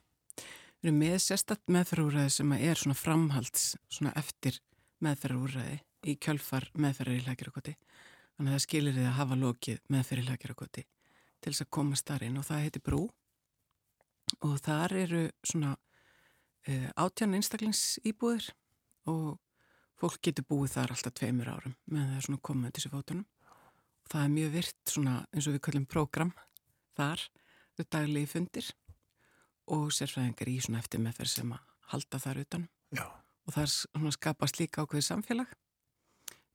[0.81, 4.57] við erum með sérstatt meðferðarúræði sem er svona framhalds svona eftir
[5.05, 5.77] meðferðarúræði
[6.09, 7.75] í kjölfar meðferðar í hlækjarakoti
[8.33, 10.83] þannig að það skilir þið að hafa lokið meðferð í hlækjarakoti
[11.43, 13.01] til þess að koma starfinn og það heiti brú.
[14.47, 18.49] Og þar eru svona uh, átjan einstaklingsýbúðir
[19.11, 19.37] og
[20.03, 23.25] fólk getur búið þar alltaf tveimur árum meðan það er svona komið til þessu fótunum.
[24.11, 26.33] Það er mjög virt svona eins og við kallum program
[26.97, 27.21] þar,
[27.77, 28.71] þau daglegi fundir
[29.71, 32.65] og sérfræðingar í svona eftir meðferð sem að halda þar utan.
[32.93, 33.07] Já.
[33.43, 35.55] og það skapast líka ákveðið samfélag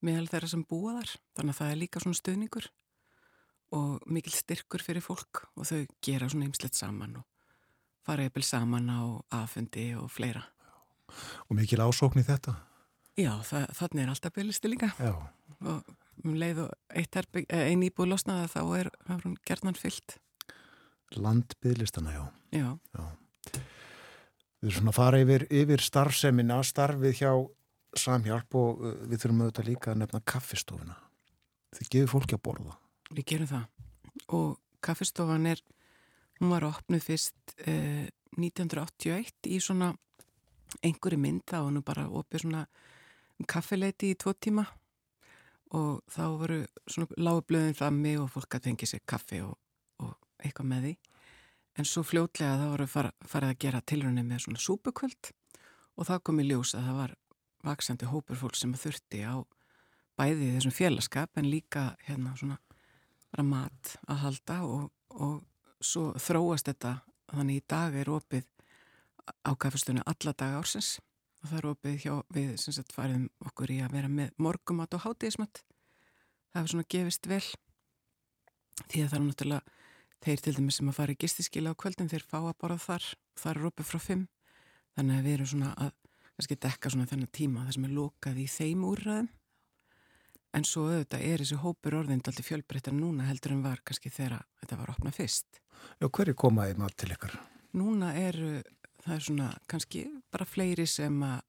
[0.04, 1.14] meðal þeirra sem búa þar.
[1.38, 2.68] Þannig að það er líka svona stuðningur
[3.78, 7.26] og mikil styrkur fyrir fólk og þau gera svona ymslegt saman og
[8.06, 9.00] fara eppil saman á
[9.40, 10.44] aðfundi og fleira.
[11.48, 12.67] Og mikil ásókn í þetta?
[13.18, 15.12] Já, það, þannig er alltaf byrlisti líka Já.
[15.66, 15.94] og
[16.24, 17.04] um leið og
[17.54, 18.90] einn íbúið losnaða þá er
[19.24, 20.18] hún gerðnan fyllt
[21.16, 22.24] Landbyðlistana, já.
[22.52, 22.78] Já.
[22.92, 23.04] já.
[24.58, 27.30] Við erum svona að fara yfir, yfir starfsemina, starfið hjá
[27.98, 30.98] samhjálp og uh, við þurfum auðvitað líka að nefna kaffistofuna.
[31.78, 32.76] Þið gefur fólki að borða.
[33.08, 35.62] Við gerum það og kaffistofan er,
[36.42, 39.92] hún var opnuð fyrst eh, 1981 í svona
[40.84, 42.64] einhverju mynd, það var nú bara opið svona
[43.46, 44.64] kaffileiti í tvo tíma
[45.76, 46.58] og þá voru
[46.88, 49.56] svona lágu blöðin frammi og fólk að fengi sér kaffi og
[50.38, 50.94] eitthvað með því.
[51.78, 55.30] En svo fljótlega þá voru far, farið að gera tilrunni með svona súpukvöld
[55.98, 57.14] og það kom í ljós að það var
[57.66, 59.34] vaksandi hópur fólk sem þurfti á
[60.18, 65.42] bæði þessum félagskap en líka hérna svona mat að halda og, og
[65.84, 66.98] svo þróast þetta
[67.30, 68.48] þannig í dag er opið
[69.44, 70.96] á kaffestunni alla dag ársins
[71.42, 74.94] og það er opið hjá við sem sagt fariðum okkur í að vera með morgumat
[74.98, 77.44] og hátíðismat það hefur svona gefist vel
[78.86, 79.78] því að það er náttúrulega
[80.24, 83.08] þeir til dæmis sem að fara í gistiskila á kvöldin þeir fá að borða þar,
[83.38, 84.24] það er opið frá fimm.
[84.98, 85.92] Þannig að við erum svona að
[86.38, 89.28] kannski dekka svona þennan tíma það sem er lokað í þeim úrraðum
[90.56, 94.46] en svo auðvitað er þessi hópur orðind alltaf fjölbreyttar núna heldur en var kannski þegar
[94.62, 95.60] þetta var opnað fyrst.
[96.00, 97.34] Já, hverju komaði maður til ykkar?
[97.78, 98.38] Núna er
[99.08, 101.40] það er svona kannski bara fleiri sem að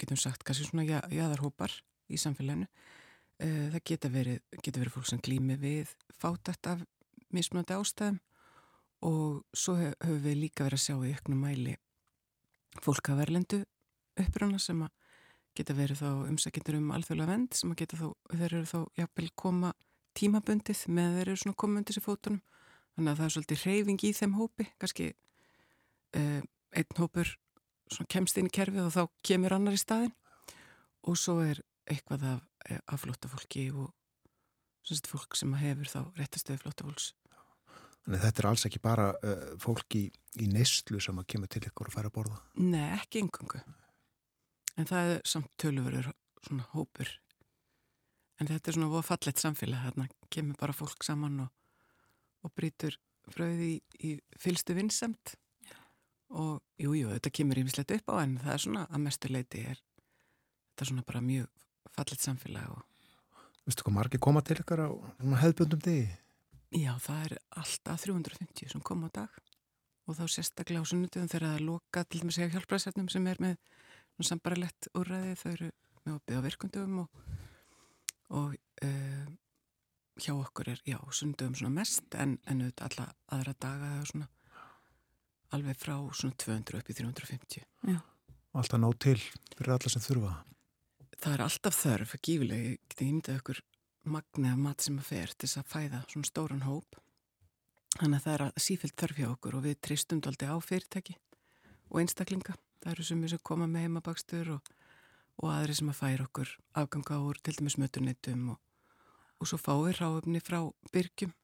[0.00, 1.74] getum sagt kannski svona jæðarhópar
[2.10, 2.68] í samfélaginu.
[3.40, 6.82] Eh, það geta verið, geta verið fólk sem glými við fátætt af
[7.32, 8.18] mismunandi ástæðum
[9.06, 11.76] og svo höfum við líka verið að sjá í auknum mæli
[12.84, 13.60] fólk að verlendu
[14.20, 14.92] uppröna sem að
[15.56, 19.30] geta verið þá umsækjendur um alþjóðlega vend sem að geta þá, þeir eru þá jafnvel
[19.42, 19.72] koma
[20.18, 22.40] tímabundið með þeir eru svona komundis í fótunum.
[22.94, 25.08] Þannig að það er svolítið reyfing í þeim hópi kannski
[26.18, 26.40] uh,
[26.76, 27.32] einn hópur
[28.10, 30.12] kemst inn í kerfið og þá kemur annar í staðin
[31.08, 32.44] og svo er eitthvað af,
[32.86, 33.90] af flóttafólki og
[34.86, 37.10] svona fólk sem hefur þá réttastöðu flóttafólks.
[38.04, 40.06] Þannig þetta er alls ekki bara uh, fólk í,
[40.40, 42.38] í neyslu sem að kemur til ykkur og fara að borða?
[42.62, 43.60] Nei, ekki yngungu
[44.80, 46.10] en það er samt tölurverður
[46.46, 47.10] svona hópur.
[48.40, 50.06] En þetta er svona voða fallet samfélag þarna.
[50.32, 51.50] Kemur bara fólk saman og,
[52.46, 52.96] og brítur
[53.30, 55.34] fröði í, í fylstu vinsamt
[56.30, 59.64] og jújú, jú, þetta kemur ímislegt upp á en það er svona að mestu leiti
[59.66, 61.50] er þetta er svona bara mjög
[61.90, 62.86] fallet samfélag og
[63.68, 64.90] Vistu hvað margir koma til ykkar á
[65.42, 66.08] hefðbundum degi?
[66.74, 69.36] Já, það er alltaf 350 sem koma á dag.
[70.08, 73.42] Og þá sérstaklega á sunnutöðum þegar það er loka til dæmis eða hjálpræðsætnum sem er
[73.42, 73.60] með
[74.26, 75.68] sambaralett úrræði, þau eru
[76.04, 77.22] með opið á virkundum og,
[78.40, 79.28] og uh,
[80.20, 83.06] hjá okkur er, já, sundum svona mest en, en auðvitað alla
[83.36, 84.28] aðra daga það er svona
[85.56, 87.66] alveg frá svona 200 upp í 350.
[87.90, 87.98] Já.
[88.50, 89.18] Alltaf nóg til
[89.56, 90.32] fyrir alla sem þurfa?
[91.20, 93.60] Það er alltaf þörf, gífileg, ég geti ímyndað okkur
[94.10, 97.00] magnið af mat sem að fer til þess að fæða svona stóran hóp.
[97.98, 101.16] Þannig að það er að sífælt þörf hjá okkur og við tristum daldi á fyrirtæki
[101.90, 104.70] og einstaklinga það eru sem sem koma með heimabakstur og,
[105.42, 108.60] og aðri sem að færa okkur afganga úr til dæmis mötunnitum og,
[109.40, 110.60] og svo fáum við ráöfni frá
[110.94, 111.34] byrgjum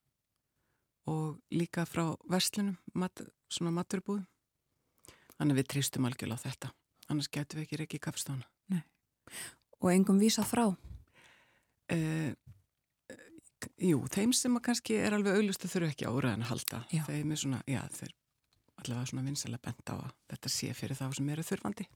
[1.13, 3.21] og líka frá verslunum mat,
[3.53, 4.27] svona maturbúðum
[5.37, 6.73] þannig við tristum algjörlega á þetta
[7.11, 8.83] annars getum við ekki ekki kaffstána Nei.
[9.83, 10.65] Og engum vísa frá?
[11.93, 12.33] Uh,
[13.79, 17.03] jú, þeim sem að kannski er alveg auðlust að þurfu ekki áraðan að halda já.
[17.07, 18.15] þeim er svona, já, þeir
[18.83, 21.87] allavega svona vinsilega bent á að þetta sé fyrir þá sem eru þurfandi.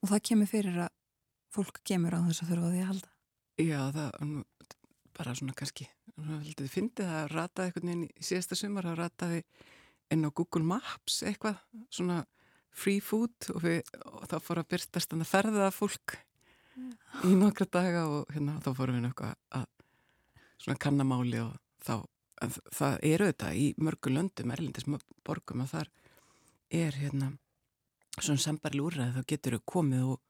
[0.00, 0.92] Og það kemur fyrir að
[1.50, 3.12] fólk kemur á þess að þurfa því að halda?
[3.60, 4.44] Já, það
[5.20, 5.86] bara svona kannski,
[6.16, 9.42] þið fyndið að rataði í síðasta sumar að rataði
[10.10, 11.60] inn á Google Maps eitthvað,
[11.92, 12.22] svona
[12.70, 16.16] free food og, við, og þá fór að byrstast að ferða fólk
[16.76, 16.94] mm.
[17.28, 19.68] í nokkra daga og hérna þá fórum við náttúrulega að
[20.60, 21.94] svona kannamáli og þá,
[22.76, 24.88] það eru þetta í mörgu löndum, erlindis
[25.26, 25.92] borgum að þar
[26.80, 27.32] er hérna
[28.20, 30.20] svona sambarli úrræði þá getur þau komið og,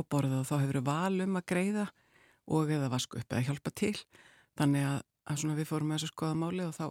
[0.00, 1.88] og borða og þá hefur þau valum að greiða
[2.54, 3.96] og eða vasku upp eða hjálpa til
[4.58, 4.98] þannig að,
[5.30, 6.86] að svona við fórum með þessu skoða máli og þá,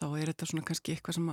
[0.00, 1.30] þá er þetta svona kannski eitthvað sem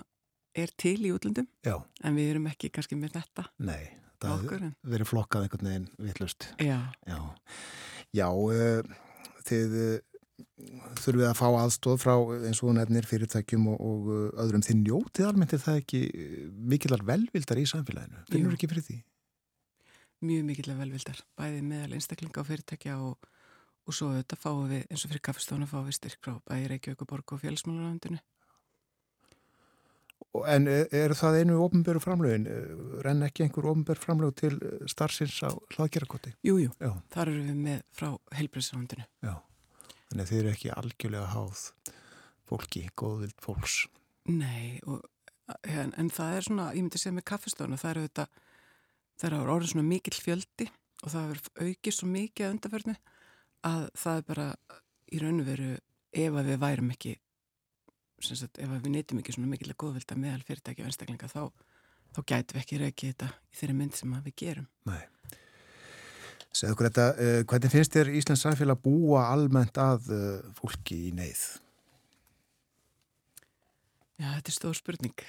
[0.58, 1.78] er til í útlöndum Já.
[2.04, 3.90] en við erum ekki kannski með þetta Nei,
[4.24, 4.48] það
[4.82, 7.20] verður flokkað einhvern veginn vittlust Já, Já,
[8.16, 8.96] Já uh,
[9.48, 9.80] þið
[10.38, 12.14] þurfum við að fá aðstóð frá
[12.48, 14.64] eins og nefnir fyrirtækjum og, og uh, öðrum.
[14.66, 16.36] Þinn njótið almennt er það ekki uh,
[16.74, 18.24] mikillar velvildar í samfélaginu?
[18.30, 18.98] Finnur ekki fyrir því?
[20.28, 23.30] Mjög mikillar velvildar, bæði meðal einstaklinga og fyrirtækja og,
[23.86, 27.04] og svo þetta fáum við eins og fyrir kaffestónu fáum við styrk frá bæði Reykjavík
[27.06, 28.22] og Borg og Fjálsmálarlandinu
[30.46, 32.48] En er, er það einu ofnböru framlögin?
[33.06, 34.56] Renn ekki einhver ofnböru framlög til
[34.90, 36.36] starfsins á hlaðgerarkoti?
[36.46, 36.72] Jújú,
[37.14, 39.36] þar eru við með frá helbriðsrándinu Já
[40.08, 41.62] Þannig að þeir eru ekki algjörlega háð
[42.48, 43.78] fólki, góðvild fólks.
[44.32, 45.04] Nei, og,
[45.68, 48.28] en, en það er svona, ég myndi segja með kaffestónu, það eru þetta,
[49.20, 50.70] það eru orðin svona mikil fjöldi
[51.04, 52.98] og það eru aukið svo mikið að undarferðinu
[53.68, 54.48] að það er bara
[55.12, 55.70] í raun og veru
[56.24, 57.16] ef að við værum ekki,
[58.26, 61.44] sagt, ef við neytum ekki svona mikil að góðvilda meðal fyrirtæki og einstaklinga þá,
[62.16, 64.68] þá gætu við ekki reykið þetta í þeirri mynd sem við gerum.
[64.90, 65.04] Nei.
[66.58, 71.14] Segðu okkur þetta, uh, hvernig finnst þér Íslands samfélag búa almennt að uh, fólki í
[71.14, 71.44] neyð?
[74.18, 75.28] Já, þetta er stór spurning.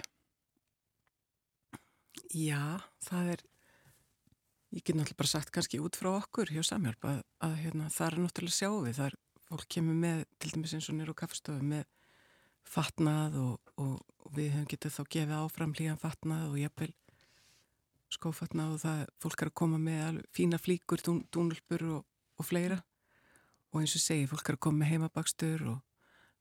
[2.33, 3.45] Já, það er,
[4.73, 8.09] ég get náttúrulega bara sagt kannski út frá okkur hjá Samhjálp að, að hérna, það
[8.09, 9.19] er náttúrulega sjáu við, það er,
[9.49, 11.85] fólk kemur með, til dæmis eins og nýru á kaffestofu með
[12.69, 16.93] fatnað og, og, og við höfum getið þá gefið áfram hlýjan fatnað og jafnvel
[18.13, 22.07] skófatnað og það, fólk er að koma með fína flíkur, dún, dúnulpur og,
[22.41, 22.79] og fleira
[23.73, 25.83] og eins og segi, fólk er að koma með heimabakstur og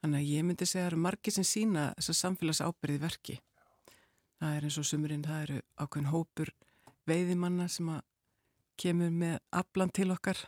[0.01, 3.37] Þannig að ég myndi segja að það eru margi sem sína þessa samfélags ábyrði verki.
[4.37, 6.51] Það er eins og sumurinn, það eru ákveðin hópur
[7.09, 8.03] veiðimanna sem að
[8.77, 10.43] kemur með aflan til okkar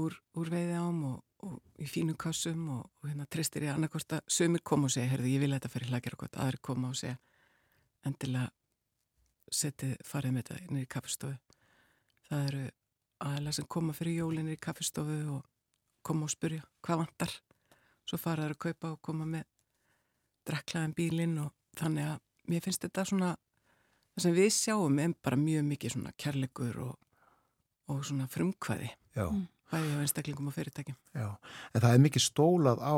[0.00, 4.16] úr, úr veiði ám og, og í fínu kassum og, og hérna tristir ég annarkost
[4.16, 6.98] að sumir koma og segja, herði ég vil þetta fyrir hlagjara gott, aðri koma og
[6.98, 7.18] segja
[8.04, 8.50] endilega
[9.52, 11.58] setið farið með þetta inn í kaffestofu.
[12.28, 12.62] Það eru
[13.24, 15.42] aðalega sem koma fyrir jólinni í kaffestofu og
[16.04, 17.34] koma og spurja hvað vantar
[18.04, 19.46] svo fara þær að kaupa og koma með
[20.48, 22.20] dreklaðan bílinn og þannig að
[22.52, 23.30] mér finnst þetta svona
[24.14, 26.94] það sem við sjáum er bara mjög mikið svona kærleikur og,
[27.90, 29.40] og svona frumkvæði mm.
[29.72, 31.28] Bæði á einstaklingum og fyrirtækjum Já,
[31.72, 32.96] en það er mikið stólað á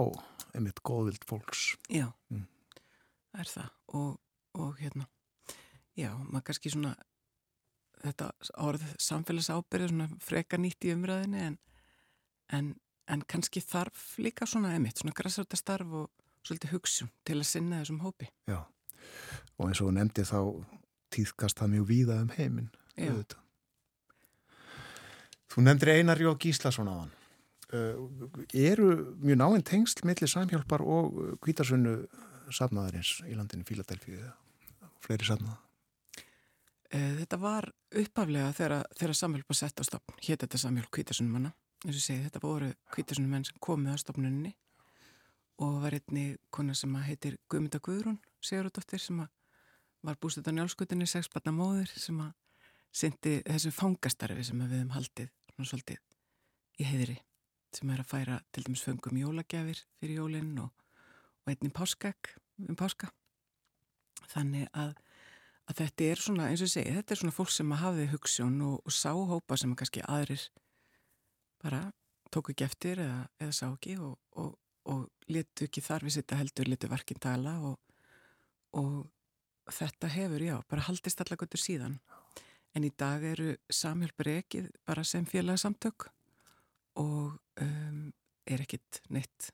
[0.55, 2.47] einmitt góðvild fólks Já, mm.
[3.33, 4.17] það er það og,
[4.63, 5.07] og hérna
[5.97, 6.97] já, maður kannski svona
[8.03, 11.61] þetta orð samfélagsábyrði svona freka nýtt í umræðinu en,
[12.53, 12.75] en
[13.13, 16.09] en kannski þarf líka svona emitt, svona græsartastarf og
[16.47, 18.31] svolítið hugsun til að sinna þessum hópi.
[18.51, 18.61] Já,
[19.57, 20.41] og eins og nefndi þá
[21.15, 22.71] týðkast það mjög víða um heiminn.
[25.53, 27.13] Þú nefndir Einar Jó Gíslason á hann.
[27.75, 31.97] Uh, eru mjög náinn tengsl millir samhjálpar og kvítarsvunnu
[32.55, 35.59] safnaðarins í landinu Fíladelfíu eða fleiri safnaða?
[36.95, 41.99] Uh, þetta var uppaflega þegar, samhjálpa sett á stafn, hétt þetta samhjálp kvítarsvunnu manna eins
[41.99, 44.53] og segi þetta voru kvítarsunum menn sem komið á stofnunni
[45.63, 49.21] og var einni konar sem heitir Guðmynda Guðrún Sigurðardóttir sem
[50.07, 52.33] var bústuð á njálskutinni sexbarna móður sem að
[52.95, 57.17] syndi þessu fangastarfi sem við hefum haldið svona svolítið í heiðri
[57.77, 60.71] sem er að færa til dæmis föngum jólagjafir fyrir jólinn og,
[61.45, 62.35] og einni páskak
[62.65, 63.11] um páska
[64.33, 64.95] þannig að,
[65.69, 68.61] að þetta er svona eins og segi, þetta er svona fólk sem að hafiði hugssjón
[68.67, 70.47] og, og sáhópa sem að kannski aðrir
[71.63, 71.83] bara
[72.33, 74.55] tóku ekki eftir eða, eða sá ekki og, og,
[75.27, 77.79] letu ekki þar við sitta heldur, letu verkinn tala og,
[79.73, 81.99] þetta hefur, já, bara haldist allar gottur síðan.
[82.77, 86.11] En í dag eru samhjálpur ekkið bara sem félagsamtök
[87.01, 88.03] og um,
[88.45, 89.51] er ekkit neitt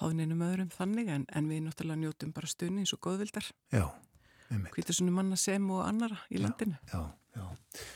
[0.00, 3.46] háðninum öðrum þannig en, en við náttúrulega njótum bara stunni eins og góðvildar.
[3.72, 3.86] Já.
[4.74, 6.76] Hvítasunum manna sem og annara í landinu.
[6.90, 7.86] Já, já, já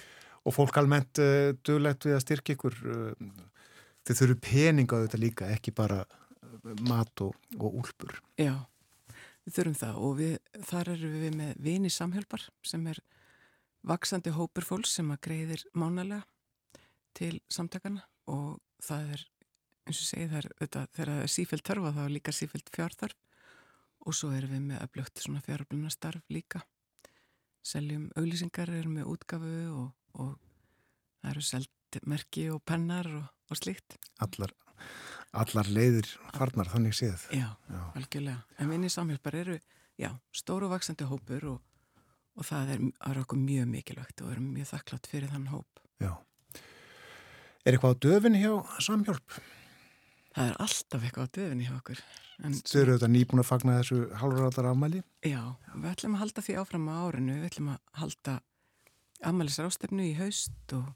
[0.47, 3.31] og fólk almennt uh, duglegt við að styrkja ykkur uh,
[4.07, 6.03] þau þurfu peninga á þetta líka ekki bara
[6.87, 8.55] mat og, og úlpur Já,
[9.45, 10.35] við þurfum það og við,
[10.71, 13.03] þar eru við með vini samhjálpar sem er
[13.87, 16.25] vaksandi hópur fólks sem að greiðir mánalega
[17.17, 19.25] til samtakana og það er
[19.89, 22.75] eins og segið það er þetta, þegar það er sífælt þörfa þá er líka sífælt
[22.75, 23.17] fjárþarf
[24.01, 26.63] og svo erum við með öflugt svona fjárbluna starf líka
[27.61, 30.37] seljum auglýsingar, erum með útgafu og og
[31.21, 33.97] það eru selt merki og pennar og, og slíkt.
[34.23, 34.53] Allar,
[35.37, 37.27] allar leiðir farnar þannig séð.
[37.35, 37.83] Já, já.
[37.99, 38.45] algjörlega.
[38.59, 39.59] En vinni samhjálpar eru,
[40.01, 41.61] já, stóru vaksandi hópur og,
[42.39, 45.81] og það er, er okkur mjög mikilvægt og erum mjög þakklátt fyrir þann hóp.
[46.03, 46.13] Já.
[47.65, 49.39] Er eitthvað á döfinni hjá samhjálp?
[50.31, 52.05] Það er alltaf eitthvað á döfinni hjá okkur.
[52.41, 55.03] Þau eru þetta nýbúin að fagna þessu halvraðar afmæli?
[55.29, 55.43] Já,
[55.75, 58.37] við ætlum að halda því áfram á árinu, við ætlum að halda
[59.27, 60.87] ammælis rástefnu í haust og,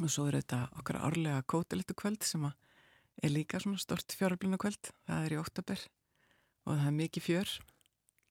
[0.00, 4.90] og svo er þetta okkar árlega kótilettu kvöld sem er líka svona stort fjárblina kvöld
[5.06, 5.84] það er í óttabur
[6.66, 7.52] og það er mikið fjör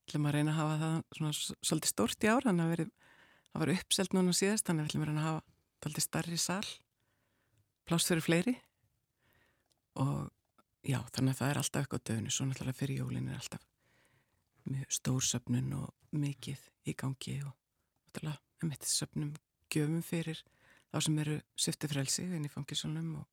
[0.01, 2.91] við ætlum að reyna að hafa það svona svolítið stort í ár þannig að verið,
[3.51, 5.43] það var uppselt núna síðast þannig að við ætlum að reyna að hafa
[5.81, 6.69] svolítið starri sál
[7.89, 8.55] pláss fyrir fleiri.
[10.01, 10.29] Og
[10.87, 13.67] já þannig að það er alltaf eitthvað döfnu svo náttúrulega fyrir jólin er alltaf
[14.93, 17.53] stórsöfnun og mikið í gangi og
[18.07, 19.31] náttúrulega um eitt söpnum
[19.71, 20.41] gjöfum fyrir
[20.91, 23.25] þá sem eru syftið frelsi inn í fangisunum og,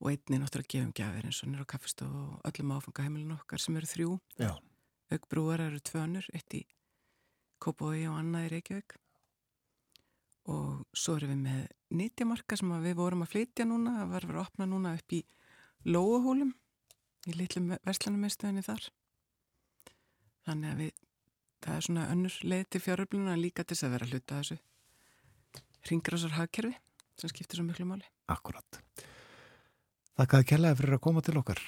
[0.00, 3.76] og einni náttúrulega gefum gafir eins og nýra á kaffestof og öllum áfangaheimilin okkar sem
[3.80, 4.18] eru þrjú
[5.14, 6.64] aukbrúar eru tvönur, eitt í
[7.60, 8.96] Kópói og annað í Reykjavík
[10.50, 11.66] og svo erum við með
[12.00, 15.20] nýttjamarka sem við vorum að flytja núna, það var verið að opna núna upp í
[15.84, 16.54] Lóahólum
[17.28, 18.88] í litlum verslanum meðstöðinni þar
[20.48, 20.92] þannig að við
[21.60, 24.58] það er svona önnur leið til fjáröfluna líka til þess að vera að hluta þessu
[25.90, 26.72] ringgrásar hagkerfi
[27.20, 28.06] sem skiptir svo miklu máli.
[28.32, 28.80] Akkurat.
[30.16, 31.60] Þakkaði kellaði fyrir að koma til okkar.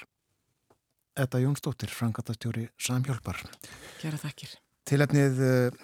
[1.13, 3.37] Edda Jónsdóttir, frangatastjóri Samhjálpar.
[4.01, 4.55] Gjara þakkir.
[4.89, 5.83] Tilefnið uh,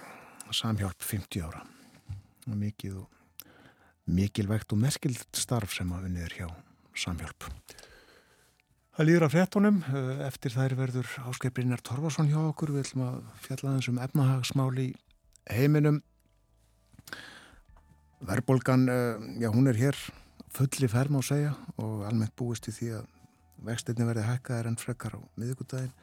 [0.50, 1.62] Samhjálp 50 ára.
[2.50, 3.44] Mikið og
[4.10, 6.48] mikilvægt og merkild starf sem að unnið er hjá
[6.98, 7.46] Samhjálp.
[8.98, 9.78] Það líður af frettunum.
[9.92, 12.74] Uh, eftir þær verður áskeiprinar Torfarsson hjá okkur.
[12.74, 14.88] Við ætlum að fjalla þess um efnahagsmáli
[15.54, 16.02] heiminum.
[18.26, 20.02] Verbolgan, uh, já hún er hér
[20.58, 23.08] fulli ferm á segja og almennt búist í því að
[23.66, 25.94] vextinni verði hækkaðar en frekar á miðugudaginn.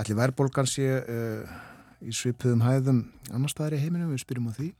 [0.00, 1.54] Allir verðbólgan sé uh,
[2.00, 3.00] í svipuðum hæðum
[3.34, 4.70] annar staðar í heiminum, við spyrjum á því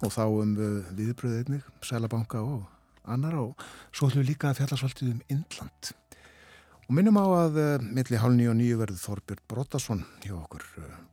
[0.00, 2.64] og þá um uh, viðbröðið einnig, Sælabanka og
[3.10, 5.92] annar og svo ætlum við líka að fjallarsvaldið um Indland.
[6.88, 10.66] Og minnum á að uh, milli hálf nýju og nýju verður Þorbjörn Brottason hjá okkur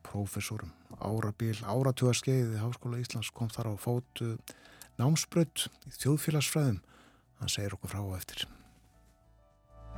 [0.08, 0.72] profesorum,
[1.03, 4.38] árabil, áratugaskeiði Háskóla Íslands kom þar á fótu
[4.97, 6.80] námsbrödd í þjóðfélagsfræðum.
[7.38, 8.47] Það segir okkur frá og eftir.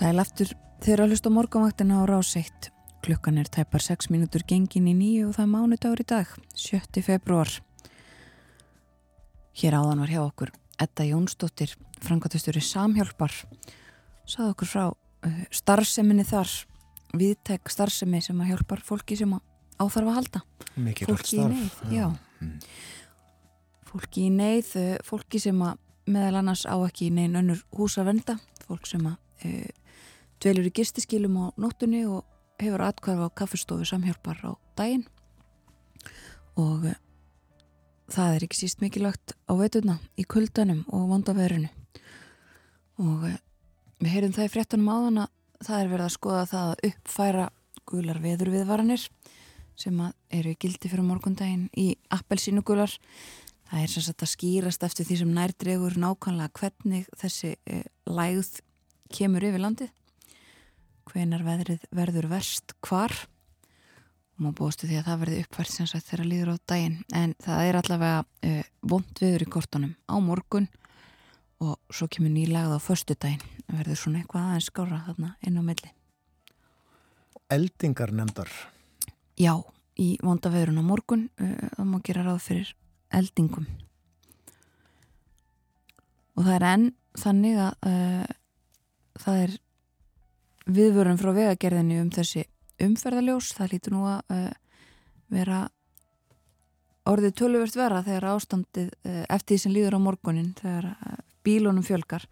[0.00, 0.48] Sæl aftur
[0.80, 2.70] þeirra hlust á morgunvaktina á ráseitt.
[3.04, 7.02] Klukkan er tæpar 6 mínútur gengin í nýju og það er mánudagur í dag, 7.
[7.04, 7.50] februar.
[9.60, 13.34] Hér áðan var hjá okkur Edda Jónsdóttir, frangatustur í Samhjálpar.
[14.24, 16.48] Saði okkur frá uh, starfseminni þar,
[17.12, 19.44] viðtæk starfsemi sem að hjálpar fólki sem að
[19.84, 20.42] áþarf að halda.
[20.80, 22.06] Mikið fólki í neyð, já.
[22.40, 22.56] Mm.
[23.92, 25.76] Fólki í neyð, uh, fólki sem að
[26.08, 29.76] meðal annars á ekki í neyn önnur húsa venda, fólk sem að uh,
[30.40, 32.24] dvelur í gistiskilum á nóttunni og
[32.60, 35.04] hefur atkvarf á kaffustofu samhjálpar á daginn.
[36.60, 36.96] Og uh,
[38.12, 41.70] það er ekki síst mikilvægt á veituna í kuldanum og vondaverinu.
[43.00, 43.36] Og uh,
[44.00, 47.46] við heyrum það í fréttunum áðan að það er verið að skoða það að uppfæra
[47.90, 49.06] gular veðurviðvaranir
[49.80, 50.00] sem
[50.32, 52.92] eru gildi fyrir morgundaginn í appelsínu gular
[53.70, 58.60] það er sem sagt að skýrast eftir því sem nærdregur nákvæmlega hvernig þessi uh, lægð
[59.14, 59.92] kemur yfir landið
[61.10, 63.14] hvenar veðrið verður verst hvar?
[64.36, 66.98] Og maður búistu því að það verði uppfært sem sagt þegar líður á daginn.
[67.12, 70.68] En það er allavega uh, vond viður í kortunum á morgun
[71.60, 75.62] og svo kemur nýlagð á förstu daginn verður svona eitthvað aðeins skára þarna inn á
[75.62, 75.90] milli.
[77.50, 78.50] Eldingar nefndar
[79.40, 79.54] Já,
[79.96, 82.74] í vonda viðurinn á morgun uh, það má gera ráð fyrir
[83.16, 83.66] eldingum.
[86.36, 86.86] Og það er enn
[87.20, 88.36] þannig að uh,
[89.20, 89.56] það er
[90.76, 92.44] viðvörun frá vegagerðinu um þessi
[92.80, 94.46] umferðaljós, það lítur nú að uh,
[95.30, 95.60] vera
[97.10, 101.86] orðið töluvert vera þegar ástandið uh, eftir því sem líður á morgunin þegar uh, bílunum
[101.86, 102.26] fjölgar.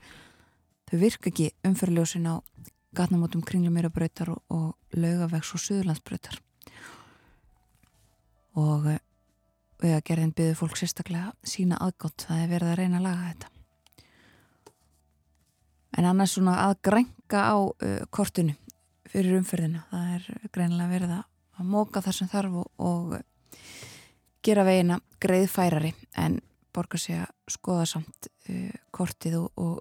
[0.88, 2.34] Þau virka ekki umferðaljósin á
[2.96, 6.40] gatnamótum kringlumýrabröytar og, og laugavegs og suðurlandsbröytar
[8.58, 8.88] og
[9.78, 13.50] vegagerðin byður fólk sérstaklega sína aðgótt það er verið að reyna að laga þetta.
[15.98, 16.74] En annars svona að
[17.28, 18.54] grænka á uh, kortinu
[19.08, 23.18] fyrir umferðina það er greinilega verið að móka þar sem þarf og, og
[24.42, 26.40] gera vegina greiðfærari en
[26.72, 29.80] borga sig að skoða samt uh, kortið og, og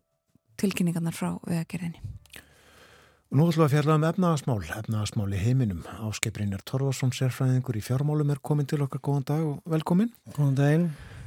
[0.58, 2.02] tilkynningarnar frá vegagerðinni
[3.32, 5.82] nú ætlum við að fjalla um efnagasmál, efnagasmál í heiminum.
[6.00, 9.02] Áskiprinir Torvarsson, sérfræðingur í fjármálum er komin til okkar.
[9.04, 10.14] Góðan dag og velkomin.
[10.32, 10.86] Góðan daginn.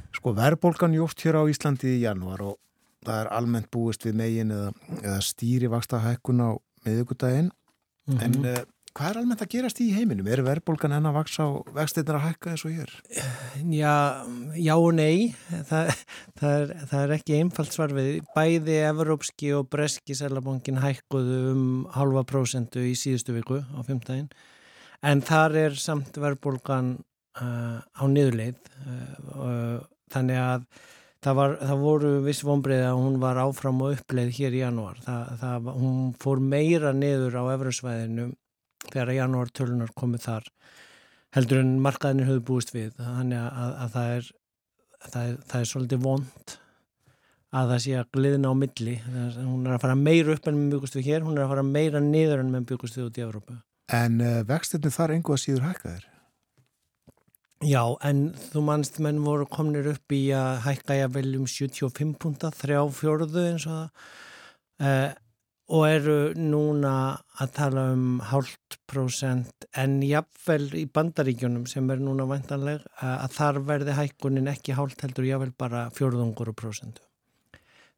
[0.09, 2.57] Sko verðbólgan jóst hér á Íslandi í janúar og
[3.05, 6.49] það er almennt búist við megin eða, eða stýri vaksta hækkun á
[6.85, 8.23] miðugudaginn mm -hmm.
[8.25, 10.27] en uh, Hvað er almennt að gerast í heiminum?
[10.27, 12.89] Er verðbólgan enn að vaksa og vextinnar að hækka þessu hér?
[13.71, 13.93] Já,
[14.59, 15.31] já og nei.
[15.69, 15.91] Það,
[16.41, 18.09] það, er, það er ekki einfalt svar við.
[18.35, 21.63] Bæði Evrópski og Breski selabankin hækkuðu um
[21.95, 24.27] halva prósentu í síðustu viku á fymtægin.
[25.07, 26.97] En þar er samt verðbólgan
[27.39, 28.59] uh, á niðurleið.
[29.31, 29.79] Uh,
[30.11, 30.67] þannig að
[31.23, 35.01] það, var, það voru viss vonbreið að hún var áfram og uppleið hér í janúar.
[35.05, 38.31] Það, það, hún fór meira niður á Evrosvæðinu
[38.87, 40.49] þegar janúartölunar komið þar
[41.35, 44.31] heldur en markaðinir höfðu búist við þannig að, að, að það, er,
[45.21, 46.55] er, er svolítið vond
[47.51, 50.59] að það sé að gliðna á milli er, hún er að fara meira upp en
[50.59, 53.19] með byggust við hér hún er að fara meira niður en með byggust við út
[53.19, 53.59] í Evrópa
[53.91, 56.05] En uh, vextirni þar engu að síður hækkaðir?
[57.61, 62.15] Já, en þú mannst menn voru komnir upp í að hækka ég vel um 75
[62.17, 65.11] punta, þrjá fjörðu eins og það uh,
[65.71, 66.93] og eru núna
[67.39, 73.61] að tala um hálft prósent en jafnvel í bandaríkjunum sem er núna vantanleg að þar
[73.69, 77.05] verði hækkunin ekki hálft heldur jafnvel bara fjörðungur og prósentu.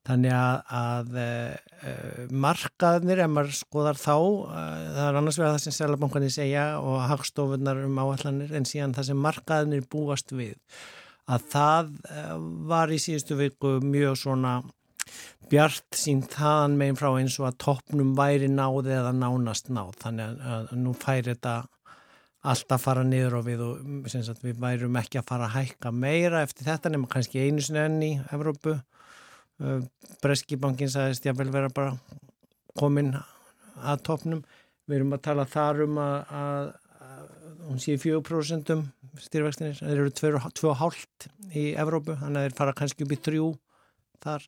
[0.03, 4.57] Þannig að, að uh, markaðnir, ef maður skoðar þá, uh,
[4.97, 9.09] það er annars vegar það sem Sælabankarnir segja og hagstofunar um áallanir en síðan það
[9.09, 10.57] sem markaðnir búast við.
[11.31, 11.91] Að það
[12.67, 14.57] var í síðustu viku mjög svona
[15.51, 20.43] bjart sín þaðan meginn frá eins og að toppnum væri náði eða nánast náð þannig
[20.53, 21.55] að nú færi þetta
[22.53, 26.67] alltaf fara niður og við og við værum ekki að fara að hækka meira eftir
[26.67, 28.77] þetta nema kannski einu enn í Evrópu
[30.23, 31.95] Breskibankin sagðist ég vel vera bara
[32.79, 34.43] komin að toppnum
[34.87, 36.69] við erum að tala þar um að, að,
[37.07, 37.25] að
[37.67, 38.73] hún sé 4%
[39.23, 43.43] styrvextinir, þeir eru 2,5 í Evrópu, þannig að þeir fara kannski upp í 3
[44.23, 44.47] þar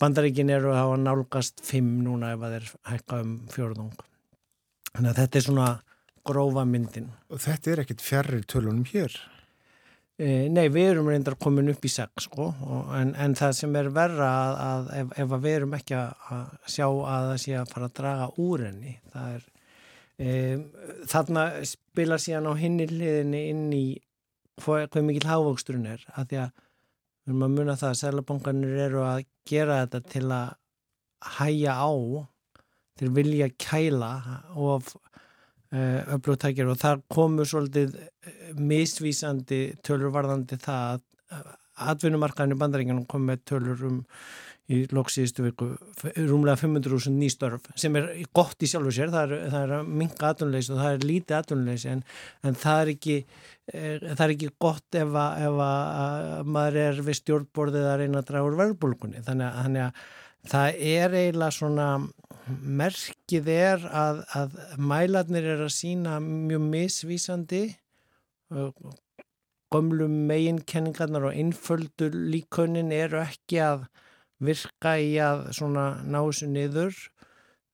[0.00, 3.92] Bandaríkin eru að hafa nálgast fimm núna ef að þeir hækka um fjörðung.
[4.90, 5.66] Þannig að þetta er svona
[6.26, 7.12] grófa myndin.
[7.30, 9.14] Og þetta er ekkit fjarrir tölunum hér?
[10.14, 12.52] E, nei, við erum reyndar komin upp í sex sko,
[12.94, 16.52] en, en það sem er verra að, að ef, ef að við erum ekki að
[16.70, 19.48] sjá að það sé að fara að draga úr henni, það er
[20.22, 20.36] e,
[21.10, 23.86] þarna spila síðan á hinni hliðinni inn í
[24.62, 28.78] hvað, hvað mikil hávöxturinn er, að því að við erum að muna það að selabankanir
[28.86, 30.54] eru að gera þetta til að
[31.40, 31.90] hæja á
[33.00, 34.12] þeir vilja kæla
[34.54, 34.94] og
[35.74, 37.96] öflugtækjar og þar komur svolítið
[38.60, 41.04] misvísandi tölur varðandi það
[41.34, 41.52] að
[41.90, 44.02] atvinnumarkaðinu bandaringunum kom með tölur um
[44.72, 45.66] í loksíðistu viku
[46.16, 48.06] rúmlega 500.000 nýstörf sem er
[48.36, 51.84] gott í sjálfu sér, það er, það er minga atvinnulegs og það er lítið atvinnulegs
[51.92, 52.00] en,
[52.48, 57.02] en það er ekki er, það er ekki gott ef að, ef að maður er
[57.04, 60.04] við stjórnborðið að reyna að draga úr verðbólkunni þannig að, þannig að
[60.54, 61.88] það er eiginlega svona
[62.48, 67.62] merkið er að, að mælarnir er að sína mjög misvísandi
[69.74, 73.86] gömlum meginkenningarnar og einföldur líkönin eru ekki að
[74.44, 76.94] virka í að ná þessu niður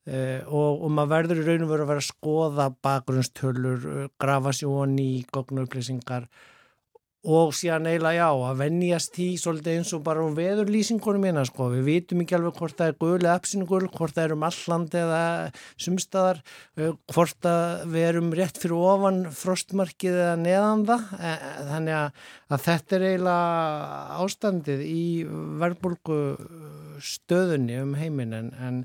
[0.06, 3.88] eh, og, og maður verður í raun og veru að vera að skoða bakgrunnstölur,
[4.20, 6.28] grafa sjóan í gognauplýsingar
[7.20, 11.66] og síðan eiginlega já að vennjast því svolítið eins og bara um veðurlýsingunum minna sko,
[11.74, 14.96] við vitum ekki alveg hvort það er gul eða epsingul, hvort það er um alland
[15.02, 15.20] eða
[15.84, 16.42] sumstaðar
[17.12, 17.50] hvort
[17.92, 21.06] við erum rétt fyrir ofan frostmarkið eða neðan það.
[21.20, 21.36] E,
[21.68, 22.26] þannig að,
[22.66, 25.06] þetta er eiginlega ástandið í
[25.60, 26.20] verðbólgu
[27.04, 28.36] stöðunni um heiminn.
[28.40, 28.84] En, en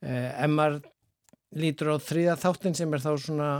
[0.00, 0.80] ef maður
[1.58, 3.50] lítur á þriða þáttin sem er þá svona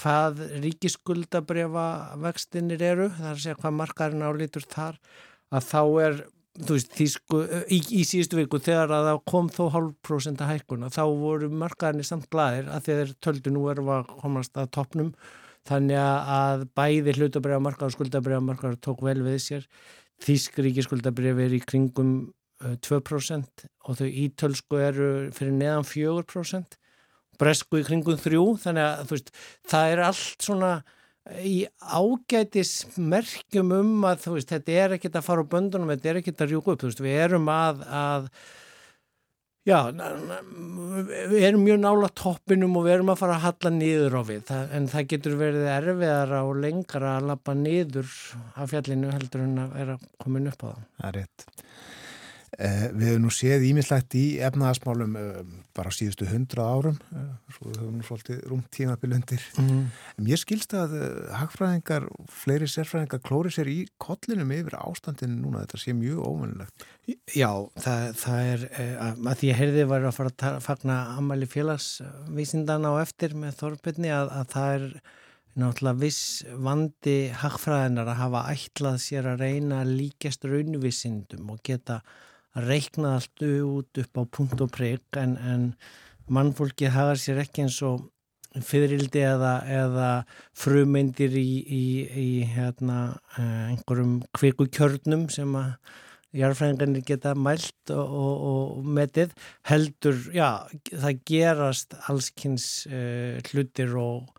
[0.00, 1.86] hvað ríkiskuldabrefa
[2.22, 4.98] vextinir eru, það er að segja hvað markarinn álítur þar,
[5.54, 6.18] að þá er
[6.54, 10.90] þú veist, þýsku, í, í síðustu viku þegar að það kom þó hálf prosenta hækkuna,
[10.94, 15.10] þá voru markarinn samt glæðir að þeir töldu nú eru að komast að toppnum,
[15.66, 19.68] þannig að bæði hlutabrefa markar og skuldabrefa markar tók vel við sér.
[20.22, 22.14] Þýsk ríkiskuldabrefi er í kringum
[22.62, 26.78] 2% og þau ítölsku eru fyrir neðan 4%
[27.40, 29.32] bresku í kringum þrjú þannig að veist,
[29.70, 30.74] það er allt svona
[31.40, 36.20] í ágætis merkjum um að veist, þetta er ekkit að fara á böndunum, þetta er
[36.20, 38.28] ekkit að rjúka upp veist, við erum að, að
[39.64, 39.78] já,
[41.32, 44.44] við erum mjög nála toppinum og við erum að fara að halla niður á við
[44.50, 48.16] það, en það getur verið erfiðara og lengra að lappa niður
[48.52, 50.84] af fjallinu heldur en að vera komin upp á það.
[50.98, 51.48] Það er rétt.
[52.54, 55.38] Eh, við hefum nú séð ímislegt í efnaðasmálum eh,
[55.74, 59.46] bara síðustu hundra árum eh, svo við höfum nú svolítið rúmt tímabil undir.
[59.58, 59.80] Mm.
[60.30, 60.94] ég skilst að
[61.34, 65.64] hagfræðingar, fleiri sérfræðingar klóri sér í kollinum yfir ástandinu núna.
[65.64, 66.86] Þetta sé mjög óvinnilegt
[67.34, 67.50] Já,
[67.80, 68.62] það, það er
[69.02, 74.12] að því að heyrði var að fara að fagna ammali félagsvísindana á eftir með Þorbjörni
[74.14, 74.86] að, að það er
[75.54, 76.22] náttúrulega viss
[76.66, 82.00] vandi hagfræðinar að hafa ætlað sér að reyna líkjast raunvísindum og geta
[82.54, 85.68] að reikna allt út upp á punkt og prigg en, en
[86.30, 88.08] mannfólki hafa sér ekki eins og
[88.62, 90.08] fyririldi eða, eða
[90.54, 95.74] frumeindir í, í, í hérna, eh, einhverjum kvikukjörnum sem að
[96.34, 99.34] jarfræðingarnir geta mælt og, og, og metið
[99.70, 104.32] heldur, já, það gerast allskynns uh, hlutir og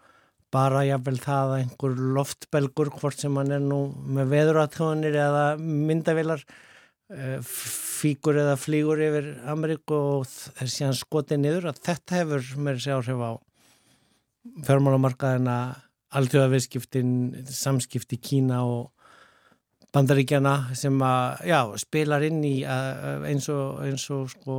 [0.51, 3.79] bara jáfnvel það að einhver loftbelgur hvort sem hann er nú
[4.15, 6.59] með veðuratjónir eða myndavilar eh,
[7.05, 12.95] fíkur eða flígur yfir Ameríku og er síðan skotið niður að þetta hefur mér sé
[12.95, 13.31] áhrif á
[14.65, 15.57] fjármálamarkaðina
[16.15, 18.91] alþjóðaviðskiptin, samskipti Kína og
[19.93, 24.57] bandaríkjana sem að, já, spilar inn í eins og, eins og sko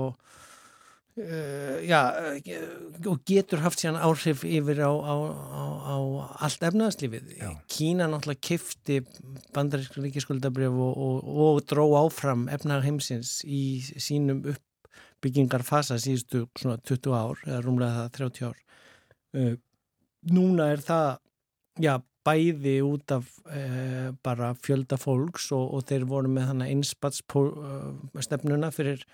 [1.17, 5.97] Uh, já, uh, og getur haft síðan áhrif yfir á, á, á, á
[6.45, 7.31] allt efnaðslífið.
[7.73, 8.99] Kína náttúrulega kifti
[9.57, 17.17] bandarísk ríkiskuldabrif og, og, og dró áfram efnaðar heimsins í sínum uppbyggingarfasa síðustu svona 20
[17.17, 18.59] ár, eða rúmlega það 30 ár.
[19.33, 19.55] Uh,
[20.37, 21.09] núna er það,
[21.81, 21.95] já,
[22.27, 23.33] bæði út af
[24.27, 29.05] bara fjölda fólks og, og þeir voru með þannig einspatsstefnuna fyrir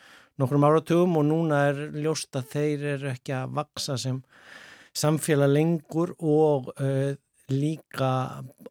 [0.40, 4.22] nokkrum áratugum og núna er ljóst að þeir eru ekki að vaksa sem
[4.96, 7.12] samfélag lengur og uh,
[7.52, 8.12] líka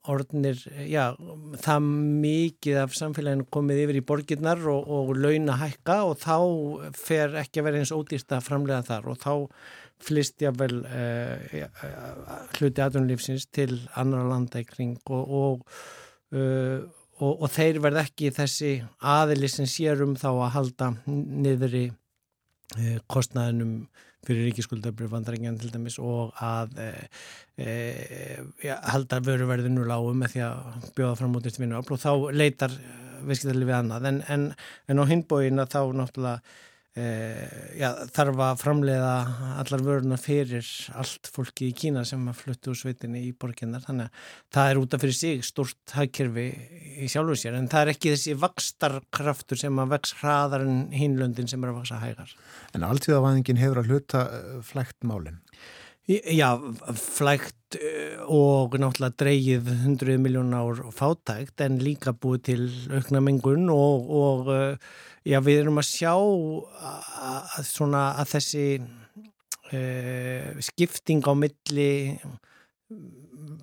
[0.10, 0.58] orðnir,
[0.90, 1.12] já,
[1.62, 1.88] það
[2.24, 6.38] mikið af samfélaginu komið yfir í borginnar og, og launa hækka og þá
[6.98, 9.34] fer ekki að vera eins ódýrst að framlega þar og þá
[10.02, 11.70] flist ég vel uh, ja,
[12.58, 15.78] hluti aðunlífsins til annar landa í kring og, og
[16.34, 16.82] uh,
[17.22, 18.76] og, og þeir verð ekki þessi
[19.14, 23.76] aðili sem sérum þá að halda niður í e, kostnæðinum
[24.26, 26.90] fyrir ríkiskuldabrið vandrækjan til dæmis og að e,
[27.58, 27.76] e,
[28.66, 32.76] ja, halda vöruverðinu lágu með því að bjóða fram út eftir vinnu og þá leitar
[33.22, 34.10] viðskiptalið við annað.
[34.10, 34.46] En, en,
[34.90, 36.60] en á hinbóin að þá náttúrulega
[36.92, 39.12] já, þarf að framleiða
[39.62, 40.68] allar vöruna fyrir
[41.00, 44.80] allt fólki í Kína sem að fluttu úr sveitinni í borginnar þannig að það er
[44.82, 46.48] út af fyrir sig stort hagkerfi
[47.00, 51.48] í sjálfu sér en það er ekki þessi vakstarkraftur sem að vex hraðar en hinlöndin
[51.48, 52.34] sem er að vaksa hægar.
[52.76, 55.40] En alltíðavæðingin hefur að hluta uh, flægt málinn
[56.12, 56.58] Já,
[56.98, 63.72] flægt uh, og náttúrulega dreyið 100 miljón ár fátækt en líka búið til aukna mengun
[63.72, 64.52] og, og
[65.22, 71.92] Já, við erum að sjá að, svona, að þessi uh, skipting á milli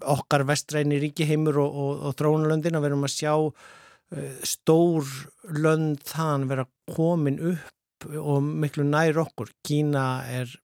[0.07, 5.11] okkar vestræni ríkiheimur og, og, og þróunalöndin að við erum að sjá uh, stór
[5.59, 9.51] lönd þann vera komin upp og miklu nær okkur.
[9.67, 10.55] Kína er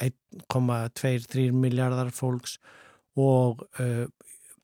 [0.00, 2.56] 1,2-3 miljardar fólks
[3.20, 4.06] og uh,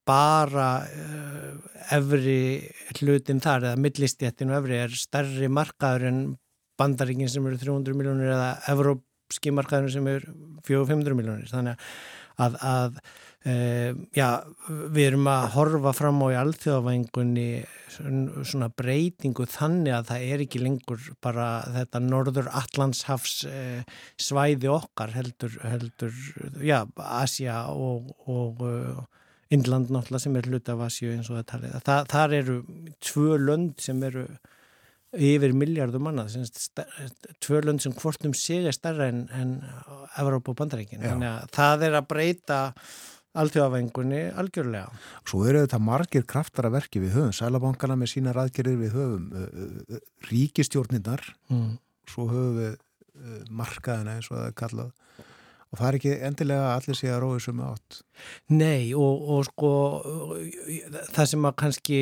[0.09, 1.53] bara uh,
[1.97, 2.39] efri
[2.99, 6.25] hlutin þar eða millistjættin og efri er stærri markaður en
[6.81, 10.35] bandaríkin sem eru 300 miljónir eða evrópski markaður sem eru
[10.67, 11.87] 400-500 miljónir þannig
[12.43, 12.99] að, að
[13.47, 14.29] uh, já,
[14.69, 17.49] við erum að horfa fram á í alþjóðavæðingunni
[17.95, 25.15] svona breytingu þannig að það er ekki lengur bara þetta norður Allandshafs uh, svæði okkar
[25.15, 26.17] heldur, heldur
[26.59, 28.65] já, Asia og, og
[29.55, 31.79] Indland náttúrulega sem er hluta af Asju eins og það talið.
[31.87, 32.59] Þa, þar eru
[33.05, 34.27] tvö lönd sem eru
[35.15, 36.27] yfir miljardum manna,
[37.45, 39.57] tvö lönd sem hvortum sig er starra en, en
[40.21, 41.03] Evróp og Bandaríkin.
[41.05, 42.61] Þannig að það er að breyta
[43.35, 44.91] alltjóðavengunni algjörlega.
[45.27, 50.03] Svo eru þetta margir kraftar að verki við höfum, sælabankana með sína raðgerðir við höfum,
[50.31, 51.71] ríkistjórnindar, mm.
[52.11, 52.77] svo höfum við
[53.55, 54.93] markaðina eins og það er kallað
[55.75, 58.01] og það er ekki endilega allir sé að rói sem átt.
[58.55, 59.71] Nei og, og sko
[61.17, 62.01] það sem að kannski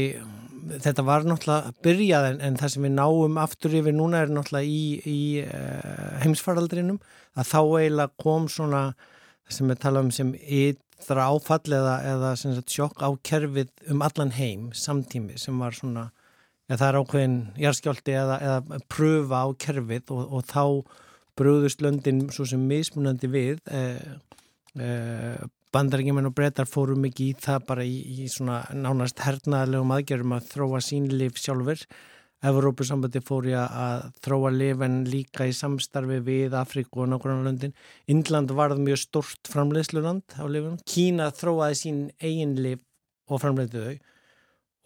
[0.82, 4.68] þetta var náttúrulega byrjað en, en það sem við náum aftur yfir núna er náttúrulega
[4.68, 7.00] í, í uh, heimsfaraldrinum
[7.32, 8.82] að þá eiginlega kom svona
[9.50, 14.68] sem við talaðum sem ytra áfall eða, eða sagt, sjokk á kerfið um allan heim
[14.76, 16.10] samtími sem var svona,
[16.68, 20.64] ja, það er ákveðin járskjálti eða, eða pröfa á kerfið og, og þá
[21.42, 24.14] brúðust löndin svo sem mismunandi við eh,
[24.78, 25.42] eh,
[25.72, 30.48] bandarækjumenn og brettar fórum ekki í það bara í, í svona nánast hernaðlegum aðgerðum að
[30.54, 31.86] þróa sínlif sjálfur
[32.42, 37.74] Evrópusambandi fór í að þróa lifin líka í samstarfi við Afríku og nákvæmlandin.
[38.10, 40.80] Indland varð mjög stort framleiðsluland á lifin.
[40.82, 42.82] Kína þróaði sín eigin lif
[43.30, 44.11] og framleiði þau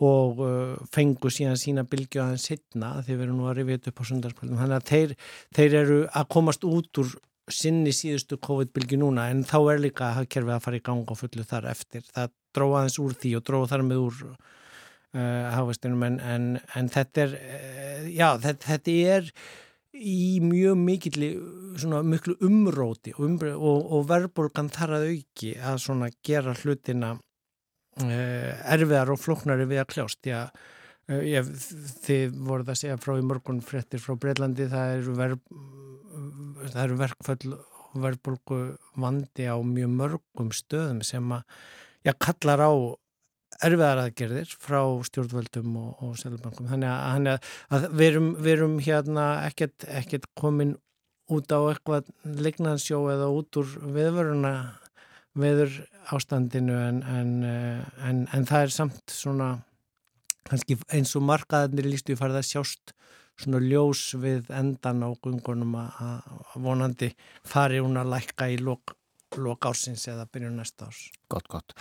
[0.04, 4.02] og uh, fengu síðan sína bylgju aðeins sittna þegar við erum nú að rifja upp
[4.02, 4.58] á sundarskvöldum.
[4.60, 5.14] Þannig að þeir,
[5.56, 7.14] þeir eru að komast út úr
[7.46, 11.46] sinni síðustu COVID-bylgi núna en þá er líka hafkerfið að fara í gang og fullu
[11.46, 12.04] þar eftir.
[12.12, 16.90] Það dróða aðeins úr því og dróða þar með úr uh, hafastinum en, en, en
[16.92, 19.30] þetta er uh, já, þetta, þetta er
[19.96, 27.14] í mjög miklu umróti og, og, og verðbólgan þar að auki að gera hlutina
[28.04, 30.40] erfiðar og flóknari við að kljást já
[31.06, 31.46] Ég,
[32.02, 35.36] þið voruð að segja frá í morgun fréttir frá Breitlandi það eru,
[36.82, 38.58] eru verkföll og verðbólgu
[38.98, 41.44] vandi á mjög mörgum stöðum sem að
[42.02, 42.72] já, kallar á
[43.62, 46.66] erfiðar aðgerðir frá stjórnvöldum og, og selbankum.
[46.72, 50.74] Þannig að, að, að við, erum, við erum hérna ekkert komin
[51.30, 54.52] út á eitthvað lignansjó eða út úr viðvöruna
[55.36, 55.80] viður
[56.14, 59.50] ástandinu en, en, en, en það er samt svona
[60.46, 62.94] kannski eins og markaðarnir lístu í farið að sjást
[63.40, 67.10] svona ljós við endan á gungunum að vonandi
[67.44, 68.94] fari hún að lækka í lok,
[69.36, 71.02] lok ársins eða byrju næsta árs.
[71.28, 71.76] Gott, gott.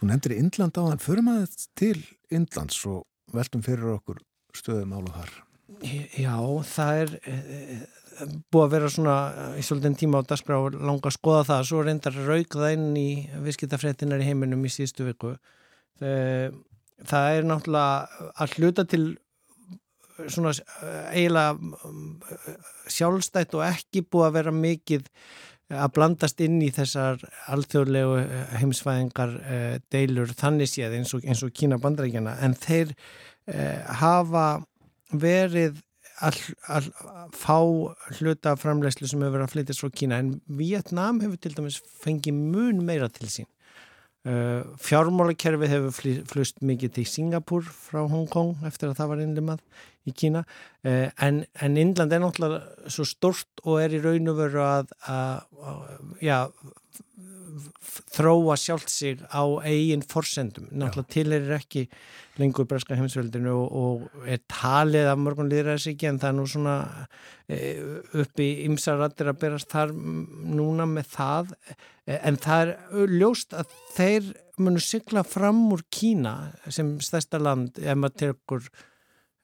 [0.00, 1.98] Þú nefndir Indland á þann, förum að til
[2.32, 3.04] Indlands og
[3.36, 4.22] veltum fyrir okkur
[4.56, 5.38] stöðum álu þar.
[6.18, 6.36] Já,
[6.66, 7.80] það er e, e,
[8.52, 9.16] búið að vera svona
[9.58, 13.10] í svolítinn tíma á dagskrá langa að skoða það, svo reyndar rauk það inn í
[13.46, 15.34] viðskiptafréttinar í heiminum í síðustu viku.
[16.00, 16.56] Það,
[17.10, 19.04] það er náttúrulega að hluta til
[20.28, 20.52] svona
[21.14, 21.56] eiginlega
[22.90, 25.06] sjálfstætt og ekki búið að vera mikið
[25.70, 27.20] að blandast inn í þessar
[27.54, 32.90] alþjóðlegu eh, heimsfæðingar eh, deilur þannig séð eins og, og Kína bandaríkjana en þeir
[33.46, 34.64] eh, hafa
[35.10, 35.78] verið
[36.26, 36.90] að, að
[37.36, 37.56] fá
[38.18, 42.36] hluta framlegslu sem hefur verið að flytjast frá Kína en Vietnam hefur til dæmis fengið
[42.36, 43.48] mun meira til sín.
[44.20, 49.62] Uh, fjármálakerfið hefur flust mikið til Singapur frá Hongkong eftir að það var innlimað
[50.04, 50.42] í Kína.
[50.84, 54.92] Uh, en, en Indland er náttúrulega svo stort og er í raun og veru að,
[55.08, 56.42] að, að ja,
[58.14, 61.86] þróa sjálft sig á eigin forsendum, náttúrulega til er ekki
[62.40, 66.46] lengur breska heimsveldinu og, og er talið af mörgum liðræðis ekki en það er nú
[66.48, 66.76] svona
[67.50, 67.58] e,
[68.22, 71.56] upp í ymsarættir að berast þar núna með það.
[72.06, 74.30] E, en það er ljóst að þeir
[74.60, 76.34] munu sykla fram úr Kína
[76.68, 78.70] sem stærsta land ef maður tekur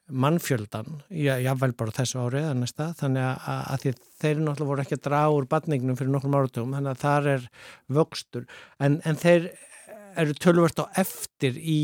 [0.06, 4.98] mannfjöldan, jável bara þessu árið að næsta, þannig að, að því þeir náttúrulega voru ekki
[4.98, 7.48] að draga úr batningnum fyrir nokkrum áratugum, þannig að þar er
[7.98, 8.44] vöxtur,
[8.78, 9.48] en, en þeir
[10.16, 11.80] eru tölvört á eftir í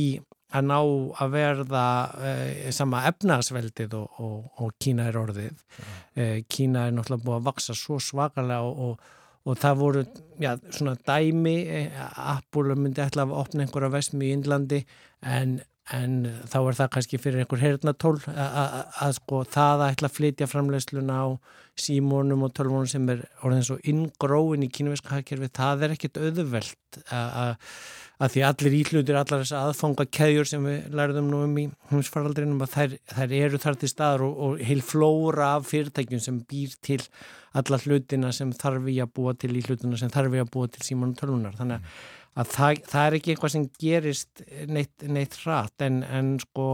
[0.52, 0.78] að ná
[1.22, 5.64] að verða e, sama efnaðsveldið og, og, og Kína er orðið.
[6.12, 9.00] E, Kína er náttúrulega búið að vaksa svo svakalega og,
[9.48, 10.04] og það voru
[10.42, 11.82] já, svona dæmi e,
[12.34, 14.82] Apple myndi ætla að opna einhverja vesmi í Índlandi
[15.24, 15.60] en
[15.92, 16.14] en
[16.48, 21.18] þá er það kannski fyrir einhver hernatól að sko það að ætla að flytja framlegsluna
[21.20, 21.26] á
[21.78, 26.98] símónum og tölvónum sem er orðin svo inngróin í kynveska hagkerfi, það er ekkit auðvelt
[28.22, 32.62] að því allir íhlutir, allar þess aðfanga keðjur sem við lærðum nú um í húsfaraldrinum
[32.62, 36.76] að þær, þær eru þar til staðar og, og heil flóra af fyrirtækjum sem býr
[36.84, 37.00] til
[37.58, 40.84] alla hlutina sem þarf við að búa til íhlutuna sem þarf við að búa til
[40.86, 42.04] símónum tölvónar þannig að
[42.38, 46.68] að það, það er ekki eitthvað sem gerist neitt, neitt hratt en, en sko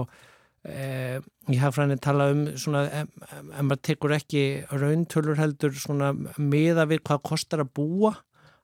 [0.69, 1.19] eh,
[1.51, 6.87] ég haf fræðin að tala um svona en maður tekur ekki rauntölur heldur svona miða
[6.91, 8.15] við hvað kostar að búa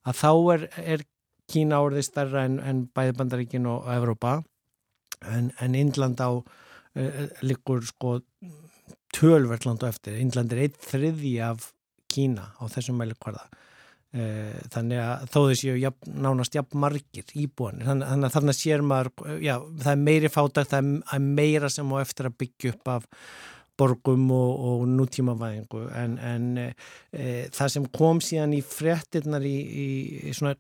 [0.05, 1.05] að þá er, er
[1.51, 4.39] Kína orðið starra en, en bæði bandaríkin og Evrópa.
[5.29, 6.33] En, en Índland á
[6.97, 8.17] eh, likur sko
[9.15, 10.17] tölverðland og eftir.
[10.21, 11.69] Índland er eitt þriði af
[12.09, 13.45] Kína á þessum mælikvarða
[14.15, 17.87] þannig að þó þessi jafn, nánast jafn margir íbúanir.
[17.89, 21.91] Þannig, þannig að þarna sér maður já, það er meiri fátækt, það er meira sem
[21.91, 23.09] á eftir að byggja upp af
[23.79, 25.83] borgum og, og nútímavæðingu.
[25.99, 29.47] En, en e, það sem kom síðan í frettinnar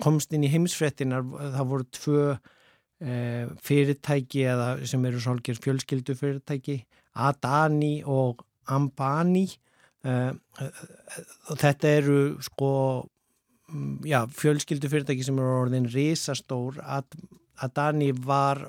[0.02, 1.22] komst inn í heimsfrettinnar
[1.54, 3.14] það voru tvö e,
[3.62, 6.80] fyrirtæki eða sem eru svolgir fjölskyldu fyrirtæki
[7.14, 8.42] Adani og
[8.74, 9.46] Ambani.
[10.02, 10.18] E,
[11.52, 12.72] og þetta eru sko
[14.06, 17.16] já, fjölskyldu fyrirtæki sem eru orðin risastór að,
[17.62, 18.62] að Dani var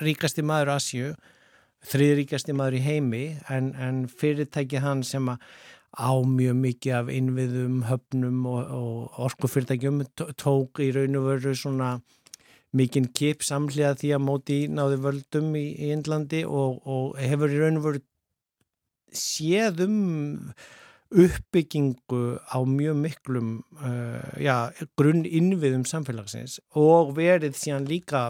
[0.00, 1.14] ríkasti maður Asju
[1.84, 8.46] þriðríkasti maður í heimi en, en fyrirtæki hann sem á mjög mikið af innviðum, höfnum
[8.50, 10.02] og, og orkufyrirtækjum
[10.40, 11.98] tók í raun og veru svona
[12.74, 17.60] mikinn kip samlega því að móti náði völdum í, í Índlandi og, og hefur í
[17.60, 18.02] raun og veru
[19.14, 20.00] séð um
[21.14, 28.26] uppbyggingu á mjög miklum uh, já, grunn innviðum samfélagsins og verið síðan líka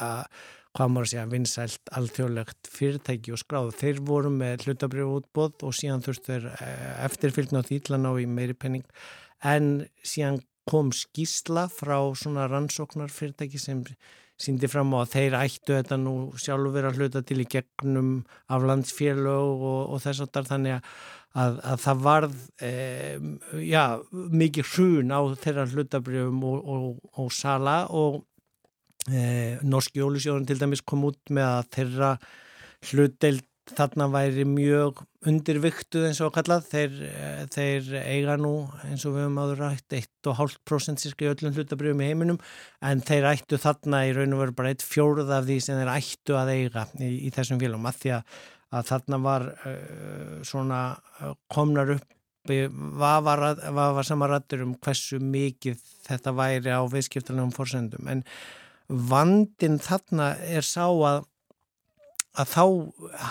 [0.00, 0.26] að
[0.72, 3.74] hvað maður sé að vinsælt alþjóðlegt fyrirtæki og skráð.
[3.76, 8.24] Þeir voru með hlutabrjöfu útbóð og síðan þurftu þeir eh, eftirfylgna á þýtlan á í
[8.24, 8.86] meiri penning
[9.44, 9.68] en
[10.00, 13.82] síðan kom skísla frá svona rannsóknar fyrirtæki sem
[14.42, 18.12] síndi fram á að þeir ættu þetta nú sjálfur að hluta til í gegnum
[18.50, 20.90] af landsfélög og, og þess að þannig að,
[21.44, 22.72] að, að það varð e,
[23.68, 28.22] já, mikið hrun á þeirra hlutabrjöfum og, og, og sala og
[29.10, 32.10] Eh, Norski Jólusjóðun til dæmis kom út með að þeirra
[32.86, 36.64] hlutdeild þarna væri mjög undirviktuð eins og kallað.
[36.70, 38.54] Þeir, eh, þeir eiga nú
[38.88, 42.40] eins og við höfum áður rætt 1,5% síska í öllum hlutabrjöfum í heiminum
[42.82, 45.92] en þeir ættu þarna í raun og veru bara eitt fjóruð af því sem þeir
[45.94, 48.40] ættu að eiga í, í þessum félagum að því að,
[48.72, 50.80] að þarna var uh, svona
[51.20, 52.08] uh, komnar upp
[52.42, 53.36] vafa
[53.70, 55.78] var samarættur um hversu mikið
[56.08, 58.24] þetta væri á viðskiptunum fórsendum en
[58.88, 61.22] vandin þarna er sá að
[62.40, 62.64] að þá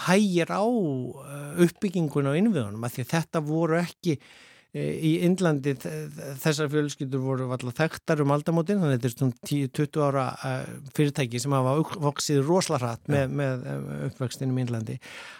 [0.05, 5.73] hægir á uh, uppbyggingun á innviðunum að því að þetta voru ekki e, í Indlandi
[5.81, 10.75] þessar fjölskyldur voru alltaf þekktar um aldamótin þannig að þetta er svona 10-20 ára uh,
[10.97, 11.73] fyrirtæki sem hafa
[12.05, 13.65] voksið rosarætt með, með
[14.11, 14.99] uppvextinum í Indlandi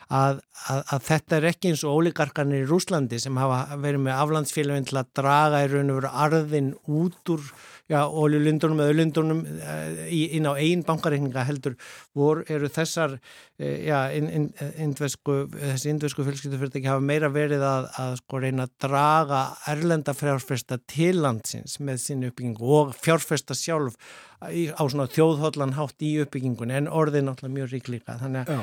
[0.09, 4.23] að, að, að þetta er ekki eins og ólíkarkanir í Rúslandi sem hafa verið með
[4.25, 7.45] aflandsfélagin til að draga í raun og veru arðin út úr
[7.91, 10.01] já, oljulindunum eða öllundunum eh,
[10.38, 11.76] inn á einn bankareikninga heldur
[12.18, 13.18] vor eru þessar
[13.59, 14.47] eh, já, in, in,
[14.88, 19.43] indvesku, þessi indvesku fjölskyldufyrirtæki hafa meira verið að, að sko reyna að draga
[19.73, 23.99] erlenda fjárfesta til landsins með sinni uppbyggingu og fjárfesta sjálf
[24.41, 28.61] á svona þjóðhóllan hátt í uppbyggingun en orðið náttúrulega mjög rík líka þannig að já,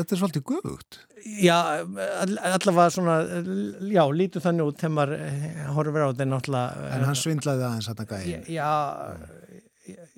[0.00, 1.56] þetta er svolítið guðugt Já,
[2.50, 3.14] allavega svona
[3.88, 7.88] já, lítu þannig út þegar maður eh, horfur á þetta náttúrulega En hann svindlaði aðeins
[7.92, 8.72] þetta gæði Já,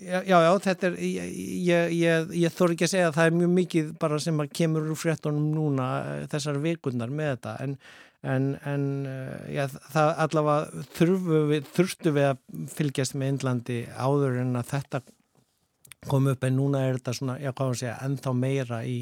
[0.01, 1.36] já, já, já þetta er ég,
[1.68, 4.52] ég, ég, ég þór ekki að segja að það er mjög mikið bara sem að
[4.62, 7.78] kemur úr fréttunum núna eh, þessar vikundar með þetta en
[8.27, 10.85] en, en eh, já, það allavega
[11.51, 12.40] við, þurftu við að
[12.74, 15.03] fylgjast með Índlandi áður en að þetta
[16.11, 16.47] kom upp.
[16.47, 18.98] En núna er þetta svona, já hvað var að segja, ennþá meira í,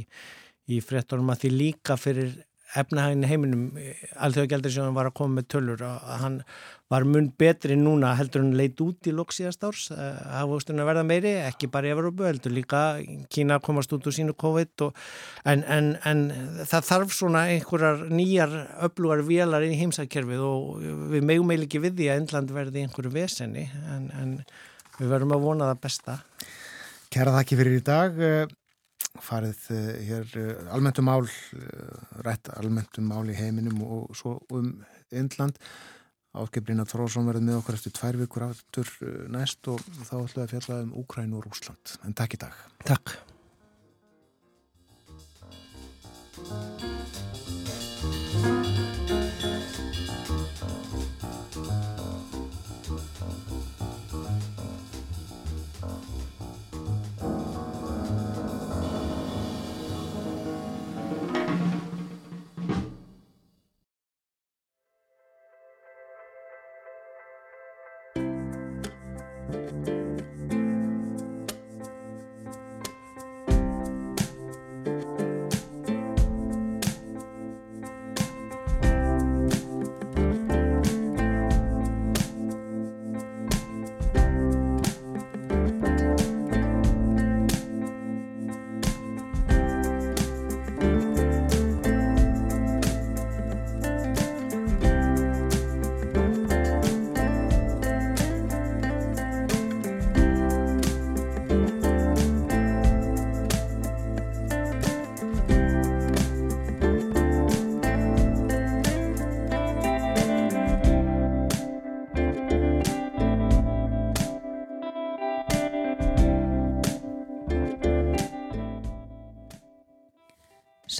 [0.71, 1.33] í fréttunum.
[1.33, 2.37] Að því líka fyrir
[2.75, 3.67] efnahægni heiminum
[4.19, 6.41] allþjóða gældarsjóðan var að koma með tölur og hann
[6.93, 9.85] var mun betri núna heldur hann leit út í loksíðast árs.
[10.35, 12.83] Hafusturinn að verða meiri, ekki bara í Európu heldur líka
[13.33, 14.99] Kína komast út úr sínu COVID og,
[15.49, 16.25] en, en, en
[16.67, 20.85] það þarf svona einhverjar nýjar öflugar vélar í heimsækkerfið og
[21.15, 24.37] við megum meil ekki við því að Endland verði einhverju vesenni en, en
[24.99, 26.19] við verðum að vona það besta.
[27.15, 28.21] Kæra þakki fyrir í dag
[29.23, 34.73] farið eh, hér eh, almenntum mál, eh, rætt almenntum mál í heiminum og svo um
[35.15, 35.61] Indland.
[36.35, 38.91] Áskiprin að Þrósson verði með okkur eftir tvær vikur aftur
[39.31, 41.95] næst og þá ætlum við að fjalla um Úkræn og Rúsland.
[42.03, 42.67] En takk í dag.
[42.83, 43.15] Takk.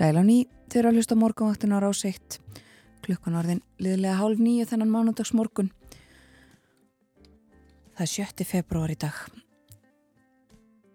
[0.05, 2.35] Sæl á ný, þau eru að hlusta morgunvaktin á ráseitt.
[3.01, 5.71] Klukkan orðin liðlega hálf nýju þennan mánundags morgun.
[7.97, 8.45] Það er 7.
[8.45, 9.17] februar í dag.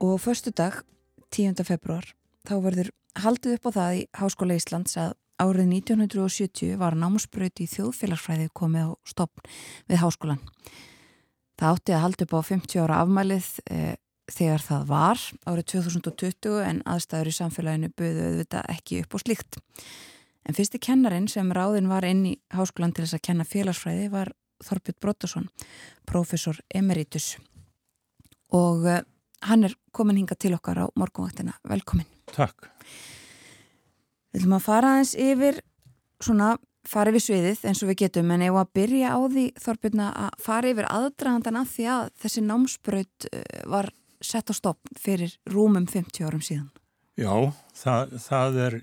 [0.05, 0.83] Og förstu dag,
[1.33, 1.57] 10.
[1.65, 2.05] februar,
[2.45, 2.91] þá verður
[3.23, 8.93] haldið upp á það í Háskóla Íslands að árið 1970 var námsbröyti í þjóðfélagsfræði komið
[8.93, 9.49] á stoppn
[9.89, 10.45] við háskólan.
[11.57, 13.95] Það átti að halda upp á 50 ára afmælið eh,
[14.33, 19.59] þegar það var árið 2020 en aðstæður í samfélaginu buðu auðvitað ekki upp á slíkt.
[20.47, 24.33] En fyrsti kennarin sem ráðin var inn í háskólan til þess að kenna félagsfræði var
[24.65, 25.45] Þorbjörn Brottarsson,
[26.09, 27.37] profesor emeritus
[28.51, 29.03] og uh,
[29.45, 31.53] hann er komin hinga til okkar á morgunvaktina.
[31.69, 32.07] Velkomin.
[32.33, 32.67] Takk.
[34.33, 35.61] Við ætlum að fara aðeins yfir
[36.19, 36.55] svona
[36.89, 40.43] fara yfir sviðið eins og við getum en ef að byrja á því Þorbjörn að
[40.43, 43.29] fara yfir aðdragandan af því að þessi námsbraut
[43.69, 46.69] var sett á stopp fyrir rúmum 50 árum síðan.
[47.19, 48.75] Já, það, það er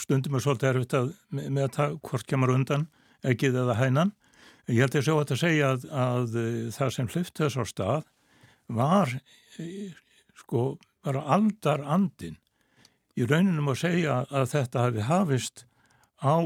[0.00, 2.86] stundum er svolítið erfitt að, með að það hvort kemur undan,
[3.22, 4.14] ekkið eða hænan.
[4.66, 6.38] Ég held að sjá að segja að, að
[6.74, 8.08] það sem hlift þess á stað
[8.74, 9.12] var
[10.40, 10.64] sko,
[11.04, 12.38] var aldar andin.
[13.14, 15.66] Í rauninum að segja að þetta hafi hafist
[16.18, 16.40] á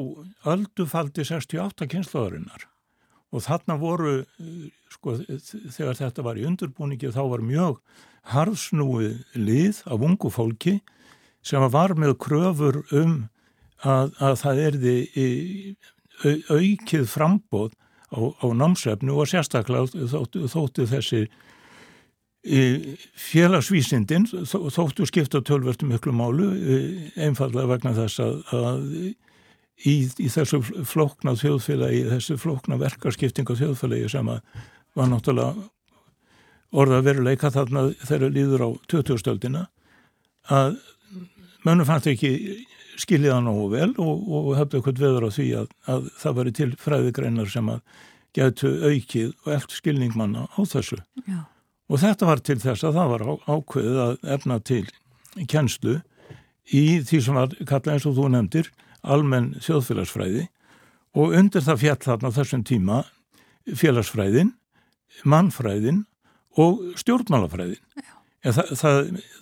[0.49, 2.67] öldufaldi 68 kynnslóðarinnar
[3.29, 4.13] og þarna voru,
[4.93, 5.19] sko,
[5.75, 7.81] þegar þetta var í undurbúningi þá var mjög
[8.33, 10.79] harðsnúið lið af ungu fólki
[11.45, 13.21] sem var með kröfur um
[13.85, 14.97] að, að það erði
[16.51, 17.77] aukið frambóð
[18.11, 21.29] á, á námsefnu og sérstaklega þóttu, þóttu þessi
[23.19, 26.49] félagsvísindin þóttu skipta tölvertum miklu málu
[27.19, 28.79] einfallega vegna þess að, að
[29.87, 35.69] í, í þessu flókna þjóðfélagi, þessu flókna verkarskipting á þjóðfélagi sem var náttúrulega
[36.79, 39.67] orða veruleika þarna þeirra líður á 2000-stöldina
[40.53, 40.79] að
[41.65, 42.33] mönnum fannst ekki
[42.99, 46.71] skiljiða nógu vel og, og hefði eitthvað veður á því að, að það var til
[46.83, 48.03] fræðigreinar sem að
[48.37, 50.99] getu aukið og eld skilningmanna á þessu.
[51.27, 51.41] Já.
[51.89, 54.83] Og þetta var til þess að það var á, ákveðið að efna til
[55.49, 55.95] kennslu
[56.75, 58.69] í því sem var kallað eins og þú nefndir
[59.09, 60.47] almenn þjóðfélagsfræði
[61.19, 63.01] og undir það fjall þarna þessum tíma
[63.79, 64.53] félagsfræðin,
[65.29, 66.05] mannfræðin
[66.59, 67.83] og stjórnmálafræðin.
[68.49, 68.99] Það, það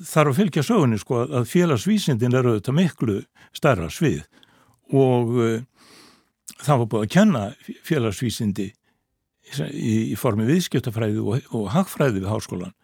[0.09, 3.16] þarf að fylgja sögunni sko að félagsvísindin er auðvitað miklu
[3.55, 4.22] stærra svið
[4.97, 5.59] og uh,
[6.62, 7.43] það var búið að kenna
[7.86, 12.74] félagsvísindi í, í formi viðskiptafræði og, og hagfræði við háskólan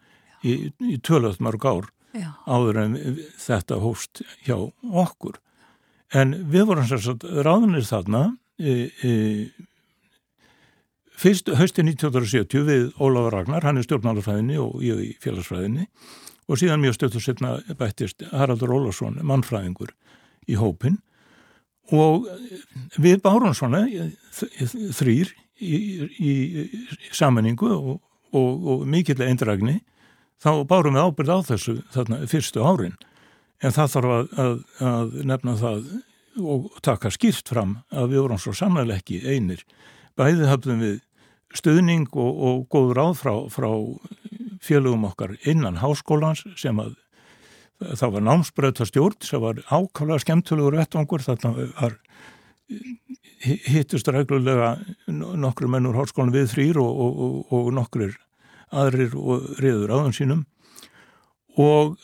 [0.45, 2.29] í, í tölvöld mörg ár Já.
[2.45, 2.97] áður en
[3.41, 5.39] þetta hóst hjá okkur.
[6.13, 8.25] En við vorum sérstaklega ráðunir þarna
[8.61, 9.13] e, e,
[11.23, 15.85] Fyrst höstin 1970 við Ólafur Ragnar, hann er stjórnmálafræðinni og ég í félagsfræðinni.
[16.49, 19.93] Og síðan mjög stöttur setna bættist Haraldur Ólafsson, mannfræðingur
[20.49, 20.97] í hópin
[21.93, 22.27] og
[22.99, 23.85] við bárum svona
[24.33, 25.31] þrýr
[25.63, 26.33] í, í,
[26.67, 28.01] í sammenningu og,
[28.35, 29.79] og, og mikill eindrægni.
[30.43, 32.97] Þá bárum við ábyrð á þessu þarna fyrstu árin
[33.63, 34.57] en það þarf að, að,
[34.89, 35.87] að nefna það
[36.41, 39.61] og taka skýrt fram að við vorum svo sannlega ekki einir.
[40.17, 40.99] Bæði hafðum við
[41.53, 43.69] stuðning og, og góð ráð frá, frá
[44.63, 46.95] félögum okkar innan háskólans sem að
[47.83, 51.23] það var námsbreytastjórn sem var ákvæmlega skemmtulegur vettvangur.
[51.25, 51.97] Þarna var
[53.43, 54.75] hittust reglulega
[55.07, 58.15] nokkru mennur háskólan við þrýr og, og, og nokkur
[58.73, 60.45] aðrir og riður aðan sínum.
[61.59, 61.97] Og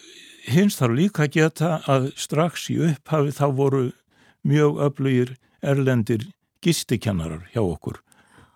[0.47, 3.83] hins þarf líka að geta að strax í upphafi þá voru
[4.47, 5.33] mjög öflugir
[5.65, 6.29] erlendir
[6.63, 7.99] gistikennarar hjá okkur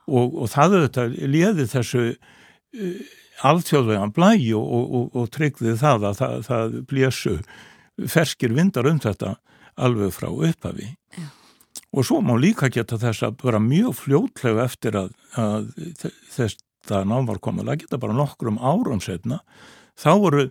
[0.07, 6.19] og, og það auðvitað liði þessu uh, alþjóðvegan blægi og, og, og tryggði það að
[6.19, 7.37] það, það blésu
[8.09, 9.37] ferskir vindar um þetta
[9.73, 10.93] alveg frá upphafi.
[11.17, 11.29] Ja.
[11.93, 15.67] Og svo má líka geta þess að vera mjög fljótlega eftir að, að
[16.33, 19.41] þess það nám var komið að geta bara nokkrum árum setna,
[19.95, 20.45] þá voru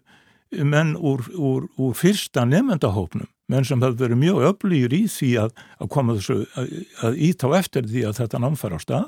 [0.61, 5.55] menn úr, úr, úr fyrsta nefndahópnum menn sem hefur verið mjög öflýr í því að,
[5.83, 6.73] að koma þessu, að,
[7.05, 9.07] að ítá eftir því að þetta námfæra á stað,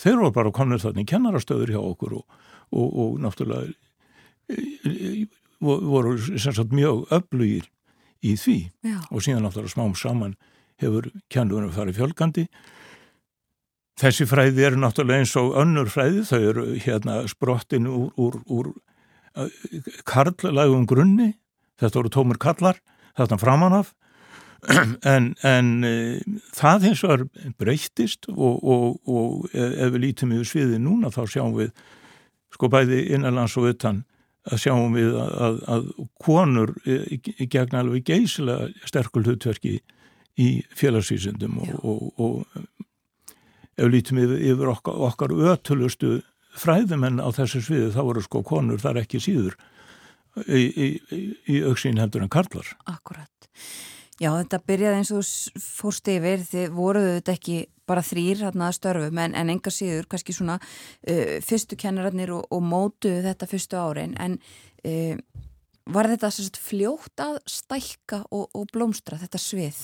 [0.00, 2.38] þeir voru bara komin þannig kennarastöður hjá okkur og,
[2.70, 3.72] og, og náttúrulega
[4.52, 5.26] e,
[5.62, 7.68] voru sagt, mjög öflýr
[8.22, 9.00] í því Já.
[9.10, 10.38] og síðan náttúrulega smám saman
[10.82, 12.46] hefur kennurum farið fjölgandi.
[14.00, 18.72] Þessi fræði eru náttúrulega eins og önnur fræði, þau eru hérna sprottin úr, úr, úr
[20.08, 21.32] karllægum grunni,
[21.80, 22.80] þetta voru tómur kallar
[23.16, 23.92] þarna framanaf
[25.14, 25.94] en, en e,
[26.54, 27.24] það eins og er
[27.58, 31.72] breyttist og, og, og ef við lítum yfir sviði núna þá sjáum við
[32.52, 34.04] sko bæði innanlands og utan
[34.46, 35.90] að sjáum við að, að, að
[36.22, 37.18] konur e,
[37.50, 39.80] gegna alveg geysilega sterkur hlutverki
[40.40, 40.48] í
[40.78, 42.62] félagsvísindum og, og
[43.76, 46.20] ef við lítum yfir, yfir okkar, okkar ötulustu
[46.58, 49.56] fræðumenn á þessu sviði þá voru sko konur þar ekki síður
[50.46, 50.88] í, í,
[51.48, 52.68] í auksín heldur en karlar.
[52.88, 53.28] Akkurat.
[54.20, 57.56] Já, þetta byrjaði eins og fórst yfir, þið voruðu þetta ekki
[57.88, 62.44] bara þrýr hérna að störfum en, en enga síður, kannski svona uh, fyrstu kennararnir og,
[62.52, 64.36] og mótuðu þetta fyrstu árin en
[64.86, 65.16] uh,
[65.90, 66.30] var þetta
[66.62, 69.80] fljótt að stækka og, og blómstra þetta svið?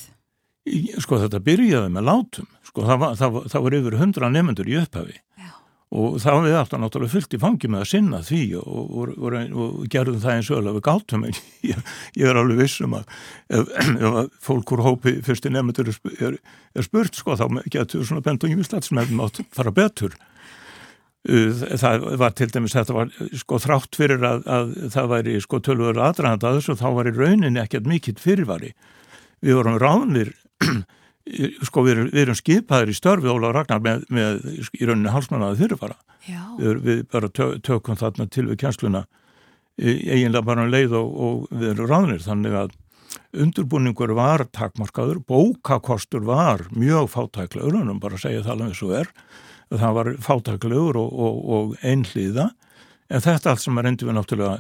[1.01, 4.71] Sko þetta byrjaði með látum, sko það var, það var, það var yfir hundra nefnendur
[4.71, 5.53] í upphafi Já.
[5.89, 9.37] Og þá við alltaf náttúrulega fyllt í fangi með að sinna því og, og, og,
[9.49, 11.25] og gerðum það eins og alveg gátum.
[11.25, 11.39] En
[11.71, 13.07] ég, ég er alveg vissum að
[13.57, 13.71] ef,
[14.09, 16.37] ef fólk úr hópi fyrsti nefnendur er, er,
[16.77, 20.19] er spurt sko þá getur svona bent og nýmislatsmefnum átt fara betur.
[21.29, 23.11] Það var til dæmis þetta var
[23.41, 27.17] sko þrátt fyrir að, að það væri sko tölvöru aðræðanda að þessu þá var í
[27.17, 28.75] rauninni ekkert mikill fyrirvari.
[29.41, 30.37] Við vorum ráðnir
[31.69, 35.63] sko við erum, við erum skipaðir í störfi Óla Ragnar með, með í rauninni halsmannaði
[35.63, 35.97] fyrirvara.
[36.59, 39.07] Við, við bara tök, tökum þarna til við kjænsluna
[39.79, 42.23] eiginlega bara um leið og, og við erum ráðnir.
[42.25, 42.79] Þannig að
[43.45, 49.13] undurbúningur var takmarkaður, bókakostur var mjög fátækla örunum bara að segja það alveg svo er
[49.77, 52.49] það var fátæklegur og, og, og einhlýða
[53.09, 54.57] en þetta allt sem reyndum við náttúrulega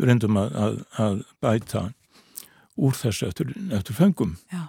[0.00, 1.84] reyndum að, að, að bæta
[2.80, 4.36] úr þessu eftir, eftir fengum.
[4.52, 4.68] Já,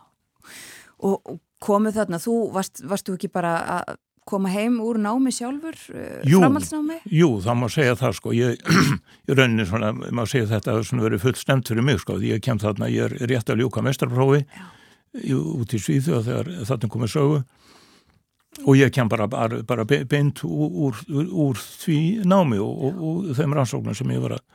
[1.02, 4.00] og komuð þarna, þú varst, varst þú ekki bara að
[4.32, 7.00] koma heim úr námi sjálfur, eh, jú, framhaldsnámi?
[7.10, 8.62] Jú, það má segja það sko, ég,
[9.30, 12.36] ég rauninni svona, má segja þetta að það verið fullt stemt fyrir mig sko, því
[12.36, 14.46] ég kem þarna, ég er rétt að ljúka mestarprófi
[15.36, 17.42] út í Svíðu og þegar þarna komið sögu
[18.68, 23.36] og ég kem bara, bara, bara beint úr, úr, úr því námi og, og, og
[23.38, 24.46] þeim rannsóknum sem ég var að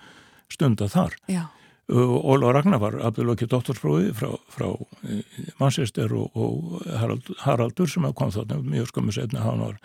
[0.53, 1.47] stunda þar Já.
[1.87, 4.67] Óla Ragnar var afturlökið doktorsprófi frá, frá
[5.07, 5.21] e,
[5.61, 9.77] Manchester og, og Harald, Haraldur sem kom þarna mjög skömmu setna, hann var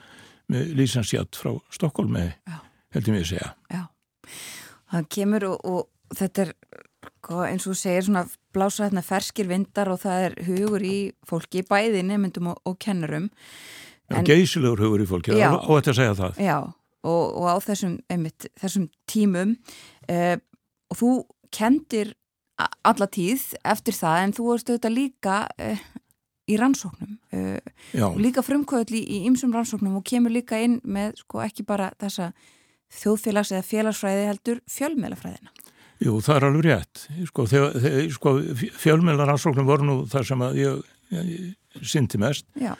[0.49, 2.31] með lísensjátt frá Stokkólmi
[2.95, 3.51] heldur mér að segja.
[3.69, 3.83] Já,
[4.95, 6.53] það kemur og, og þetta er
[7.21, 8.25] sko, eins og segir svona
[8.55, 10.97] blása hérna ferskir vindar og það er hugur í
[11.29, 13.29] fólki, bæði nefndum og, og kennurum.
[14.11, 16.41] En, geysilegur hugur í fólki já, og þetta segja það.
[16.43, 16.57] Já,
[17.05, 19.53] og, og á þessum, einmitt, þessum tímum
[20.09, 20.35] uh,
[20.91, 21.11] og þú
[21.53, 22.15] kendir
[22.61, 25.83] alla tíð eftir það en þú varst auðvitað líka uh,
[26.51, 31.65] í rannsóknum uh, líka frumkvöðli í ymsum rannsóknum og kemur líka inn með sko ekki
[31.67, 32.31] bara þessa
[32.91, 35.53] þjóðfélags eða félagsfræði heldur fjölmélafræðina.
[36.01, 37.03] Jú, það er alveg rétt.
[37.29, 37.45] Sko,
[38.15, 38.33] sko,
[38.81, 42.47] fjölmélaransóknum voru nú það sem ég, ég syndi mest.
[42.59, 42.73] Já.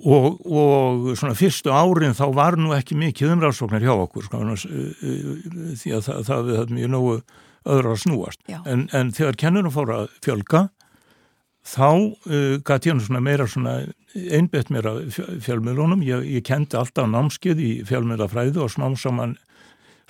[0.00, 5.96] Og, og svona fyrstu árin þá var nú ekki mikið umræðsóknar hjá okkur sko, því
[5.96, 7.16] að það, það við höfum mjög nógu
[7.68, 8.42] öðru að snúast.
[8.64, 10.68] En, en þegar kennunum fór að fjölga
[11.66, 13.74] þá uh, gæti ég svona meira svona
[14.32, 15.00] einbett mér að
[15.44, 16.02] fjölmiðlunum.
[16.06, 19.36] Ég, ég kendi alltaf námskið í fjölmiðlafræðu og smám saman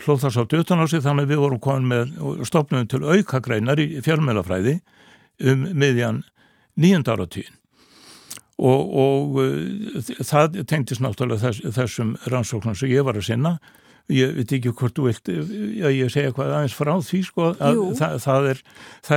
[0.00, 3.82] hlóð þess á dötan á sig þannig að við vorum komin með stopnum til aukagreinar
[3.82, 4.78] í fjölmiðlafræði
[5.50, 6.22] um miðjan
[6.80, 7.50] nýjönda áratvín
[8.60, 13.58] og, og uh, það tengtist náttúrulega þess, þessum rannsóknum sem ég var að sinna
[14.10, 17.80] ég veit ekki hvort þú vilt að ég segja hvað aðeins frá því sko að
[18.00, 18.62] það, það er,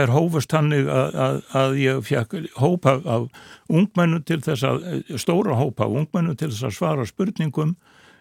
[0.01, 3.27] er hófast hannig að, að, að ég fekk hópa af
[3.73, 4.85] ungmennu til þess að
[5.21, 7.75] stóra hópa af ungmennu til þess að svara spurningum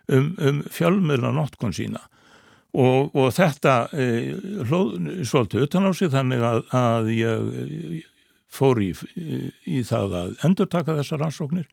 [0.08, 2.02] um, um fjölmiðla notkun sína.
[2.72, 4.06] Og, og þetta e,
[4.64, 4.94] hlóð
[5.28, 8.06] svolítið utan á sig þannig að, að ég
[8.52, 8.92] fór í,
[9.68, 11.68] í það að endur taka þessar rannsóknir.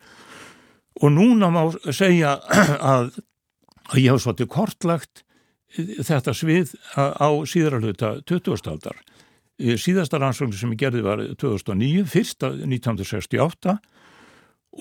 [1.00, 1.62] Og núna má
[1.96, 2.36] segja
[2.94, 3.14] að,
[3.90, 5.24] að ég hef svolítið kortlagt
[5.78, 8.70] þetta svið á síðaralhuta 20.
[8.72, 8.98] aldar.
[9.60, 13.76] Síðasta rannsóknir sem ég gerði var 2009, fyrsta 1968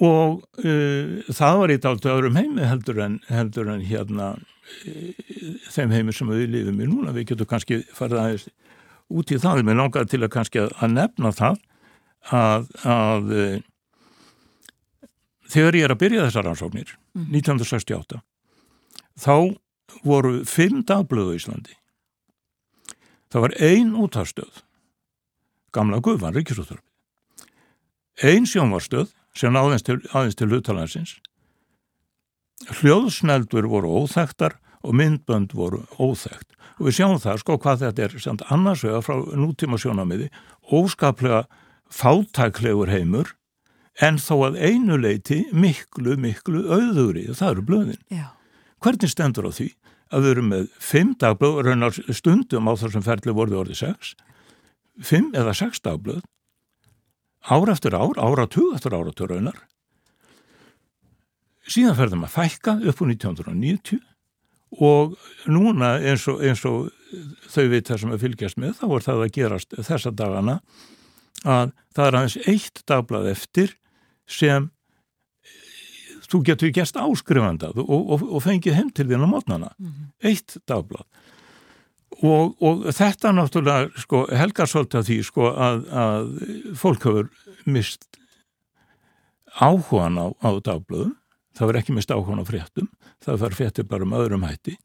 [0.05, 4.35] og uh, það var eitt áltu öðrum heimi heldur en, heldur en hérna
[5.72, 7.14] þeim heimi sem við lifum í núna.
[7.16, 8.47] Við getum kannski farið aðeins
[9.09, 11.60] út í það, við langar til að kannski að nefna það
[12.35, 13.60] að, að eh,
[15.48, 17.28] þegar ég er að byrja þessar rannsóknir mm.
[17.39, 18.20] 1968
[19.18, 19.58] þá
[20.06, 21.76] voru fimm dagblöðu í Íslandi.
[23.28, 24.62] Það var ein útarstöð
[25.74, 26.84] gamla Guðvann Ríkisúttarfi
[28.24, 30.00] ein sjónvarstöð sem aðeins til,
[30.34, 31.18] til hlutalansins
[32.80, 38.16] hljóðsneldur voru óþægtar og myndbönd voru óþægt og við sjáum það sko hvað þetta er
[38.22, 40.30] samt annars vega frá nútíma sjónamiði
[40.72, 41.44] óskaplega
[41.92, 43.34] fátæklegur heimur
[44.04, 47.24] en þó að einu leiti miklu, miklu auðugri.
[47.30, 48.02] Og það eru blöðin.
[48.14, 48.28] Já.
[48.84, 49.68] Hvernig stendur á því
[50.09, 54.12] að við erum með fimm dagblöð, raunar stundum á þessum ferli voruð orðið sex,
[55.05, 56.22] fimm eða sex dagblöð,
[57.48, 59.59] ár eftir ár, áratug eftir áratug raunar.
[61.68, 64.00] Síðan ferðum að fækka upp á 1990
[64.84, 65.16] og
[65.48, 66.88] núna eins og, eins og
[67.48, 70.59] þau veit það sem að fylgjast með, þá er það að gerast þessa dagana
[71.44, 73.76] að það er aðeins eitt dagblad eftir
[74.28, 74.70] sem
[76.28, 79.70] þú getur gæst áskrifandað og, og, og fengið heim til þín á mótnana.
[79.78, 80.12] Mm -hmm.
[80.28, 81.06] Eitt dagblad.
[82.22, 86.30] og, og þetta náttúrulega sko, helgar svolítið að því sko, að, að
[86.74, 87.28] fólk hefur
[87.66, 88.18] mist
[89.60, 91.14] áhugan á, á dagblöðum
[91.56, 92.88] það verður ekki mist áhugan á fréttum
[93.24, 94.76] það verður fréttir bara um öðrum hætti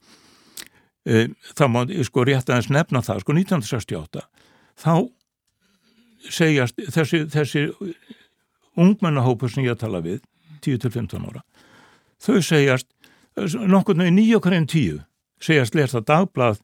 [1.05, 4.25] e, þá má sko rétt aðeins nefna það, sko 1968
[4.83, 4.93] þá
[6.33, 7.65] segjast þessi, þessi
[8.79, 10.21] ungmennahópur sem ég tala við
[10.63, 11.43] 10-15 ára.
[12.23, 12.89] Þau segjast
[13.35, 14.99] nokkurnu í nýja okkur en tíu
[15.43, 16.61] segjast lesa dagblað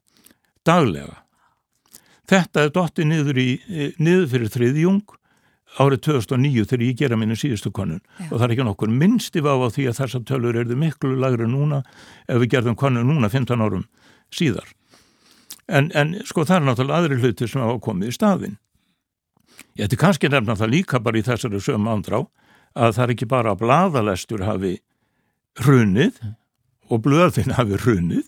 [0.67, 1.23] daglega.
[2.29, 3.49] Þetta er dottið niður, í,
[3.97, 5.15] niður fyrir þriðjung
[5.81, 8.29] árið 2009 þegar ég gera minni síðustu konun Já.
[8.29, 11.45] og það er ekki nokkur minnsti vá á því að þessar tölur eru miklu lagri
[11.49, 11.83] núna
[12.25, 13.85] ef við gerðum konun núna 15 árum
[14.33, 14.65] síðar.
[15.69, 18.57] En, en sko það er náttúrulega aðri hluti sem hafa komið í staðin
[19.77, 22.23] ég ætti kannski nefna það líka bara í þessari sömu andrá
[22.79, 24.73] að það er ekki bara að bladalestur hafi
[25.59, 26.21] hrunið
[26.89, 28.25] og blöðin hafi hrunið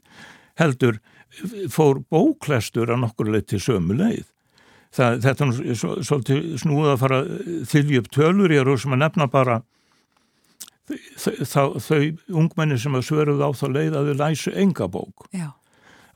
[0.60, 1.00] heldur
[1.72, 4.26] fór bóklestur að nokkur leið til sömu leið
[4.96, 7.22] það, þetta er svolítið snúið að fara
[7.72, 9.62] þylji upp tölur ég er úr sem að nefna bara
[10.90, 12.02] þau, þau
[12.42, 15.28] ungmenni sem að svöruð á þá leið að þau læsu enga bók.
[15.32, 15.52] Já.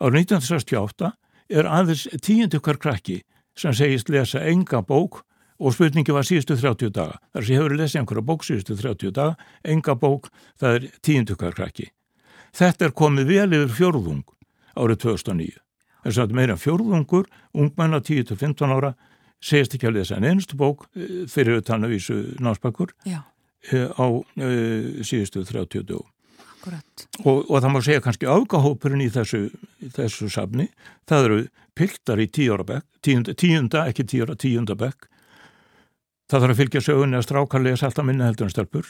[0.02, 1.12] Árið 1968
[1.56, 3.22] er aðeins tíundu hver krakki
[3.56, 5.24] sem segist lesa enga bók
[5.60, 7.19] og spurningi var síðustu 30 daga.
[7.34, 11.56] Þar sem hefur lesið einhverja bók síðustu 30 daga, enga bók, það er tíundu hver
[11.56, 11.91] krakki.
[12.56, 14.26] Þetta er komið vel yfir fjörðung
[14.76, 15.65] árið 2009
[16.06, 18.94] þess að meira fjórðungur, ungmenna 10-15 ára,
[19.44, 24.22] segist ekki að lesa en einstu bók eh, fyrir tannavísu náspakkur eh, á uh,
[25.06, 26.11] síðustu 30 dögum.
[26.65, 29.44] Og, og það má segja kannski ágahópurinn í þessu,
[29.94, 30.69] þessu safni,
[31.06, 31.41] það eru
[31.77, 32.80] piltar í tíunda,
[33.38, 35.06] tíunda, ekki tíura, tíundabekk.
[36.30, 38.88] Það þarf að fylgja sögunni að strákar lesa alltaf minna heldur en stelpur.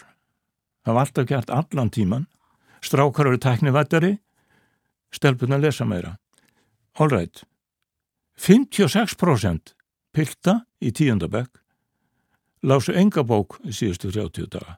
[0.85, 2.27] Það var alltaf gert allan tíman.
[2.85, 4.13] Strákar eru teknivættari,
[5.15, 6.15] stelpurna lesa meira
[6.95, 7.43] all right,
[8.39, 9.75] 56%
[10.15, 11.59] pilta í tíundabekk
[12.65, 14.77] lásu enga bók í síðustu 30 daga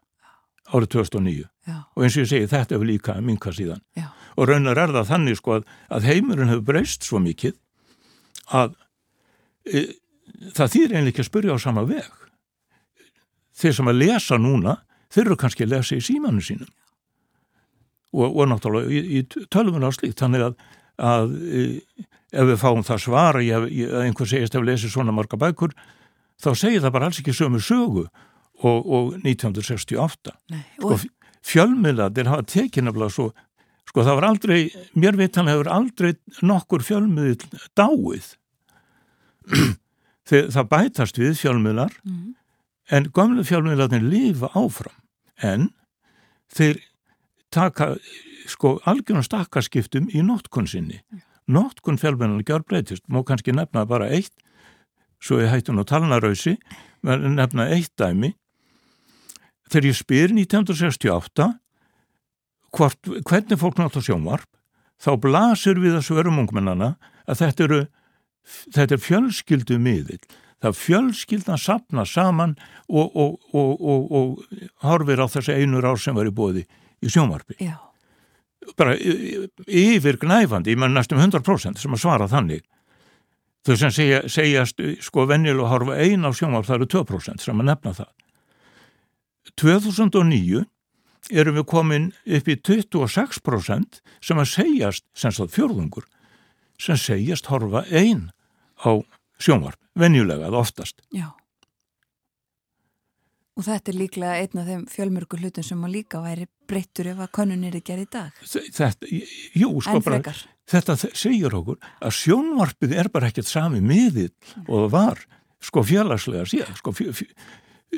[0.73, 1.77] árið 2009 Já.
[1.95, 4.09] og eins og ég segi þetta hefur líka minka síðan Já.
[4.35, 7.55] og raunar er það þannig sko að, að heimurinn hefur breyst svo mikið
[8.57, 8.75] að
[9.69, 9.85] e,
[10.57, 12.26] það þýr einlega ekki að spurja á sama veg
[13.57, 14.79] þeir sem að lesa núna
[15.13, 16.69] þeir eru kannski að lesa í símanu sínum.
[18.17, 20.19] Og, og náttúrulega í, í tölvuna og slíkt.
[20.19, 20.59] Þannig að
[20.97, 21.63] að e,
[22.33, 23.67] ef við fáum það svara að
[24.01, 25.75] einhver segist að lesi svona marga bækur
[26.41, 30.97] þá segir það bara alls ekki sömu sögu og, og 1968 Nei, sko,
[31.45, 33.29] fjölmiðladir hafa tekinabla svo
[33.87, 34.59] sko það var aldrei,
[34.99, 36.09] mér veitan hefur aldrei
[36.43, 37.45] nokkur fjölmiðl
[37.77, 38.33] dáið.
[40.27, 42.33] Það bætast við fjölmiðlar mm.
[42.91, 44.95] En gamle fjölmiðlarnir lifa áfram
[45.43, 45.69] en
[46.53, 46.79] þeir
[47.53, 47.95] taka
[48.47, 51.01] sko algjörnum stakkarskiptum í nótkunnsynni.
[51.47, 54.33] Nótkunn fjölmennan gjör breytist, má kannski nefna bara eitt,
[55.19, 56.57] svo ég hætti nú talnarauðsi,
[57.03, 58.33] nefna eitt dæmi.
[59.67, 61.47] Þegar ég spyr 1968
[62.75, 64.47] hvort, hvernig fólk nátt á sjónvarp,
[64.99, 66.95] þá blasir við að svörum ungmennana
[67.27, 67.81] að þetta eru
[68.47, 70.19] þetta er fjölskyldu miðil.
[70.63, 72.55] Það fjölskyldan sapna saman
[72.89, 76.63] og, og, og, og horfir á þessi einur ár sem var í bóði
[77.03, 77.59] í sjónvarpi.
[77.61, 77.77] Já.
[78.77, 82.65] Bara yfir gnæfandi, ég menn næstum 100% sem að svara þannig.
[83.67, 87.61] Þau sem segja, segjast sko venjil og harfa ein á sjónvarp það eru 2% sem
[87.61, 88.11] að nefna það.
[89.57, 90.65] 2009
[91.31, 96.07] erum við komin upp í 26% sem að segjast sem sagt fjörðungur
[96.81, 98.29] sem segjast harfa ein
[98.79, 99.01] á
[99.41, 101.29] sjónvarp, venjulega það oftast Já
[103.57, 107.23] Og þetta er líklega einn af þeim fjölmörgu hlutum sem að líka væri breyttur ef
[107.25, 108.41] að konunir er gerð í dag.
[108.45, 109.09] Þetta,
[109.57, 110.33] jú, sko bara,
[110.69, 114.67] þetta segir okkur að sjónvarpið er bara ekkert sami miðill mm.
[114.67, 115.23] og það var
[115.67, 116.93] sko félagslega síðan, sko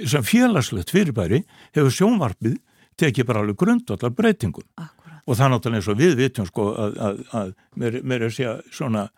[0.07, 1.41] sem félagslegt fyrirbæri
[1.75, 2.55] hefur sjónvarpið
[2.99, 4.67] tekið bara alveg grundvallar breytingum.
[4.79, 5.19] Akkurat.
[5.27, 8.37] Og það náttúrulega eins og við vitum sko að, að, að mér, mér er að
[8.37, 9.09] segja svona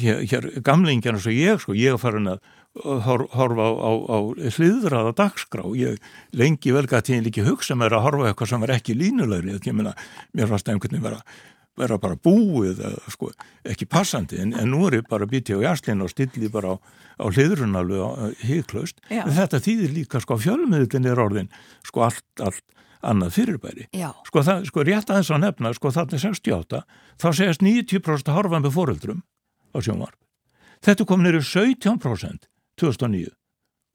[0.00, 2.40] hér, hér gamlingjarnar svo ég sko, ég er farin að
[2.74, 4.18] horfa á, á, á
[4.54, 5.64] hliðraða dagskrá.
[5.74, 5.98] Ég
[6.36, 9.74] lengi vel gæti ég líki hugsa mér að horfa eitthvað sem er ekki línulegri ég
[9.74, 9.94] meina,
[10.36, 11.20] mér fannst einhvern veginn vera,
[11.80, 13.32] vera bara búið eða, sko,
[13.66, 16.82] ekki passandi, en, en nú er ég bara býtið á jæslinu og stilli bara á,
[17.18, 18.04] á hliðrunalu
[18.44, 21.50] híklaust þetta þýðir líka sko fjölmiðlinn er orðin
[21.86, 22.64] sko allt, allt
[23.00, 23.88] annað fyrirbæri.
[23.96, 24.10] Já.
[24.28, 26.82] Sko það, sko rétt aðeins að nefna, sko þarna 68
[27.20, 29.22] þá segast 90% horfa með foreldrum
[29.72, 30.18] á sjónvarp.
[30.84, 32.48] Þetta kom nýru 17%
[32.80, 33.32] 2009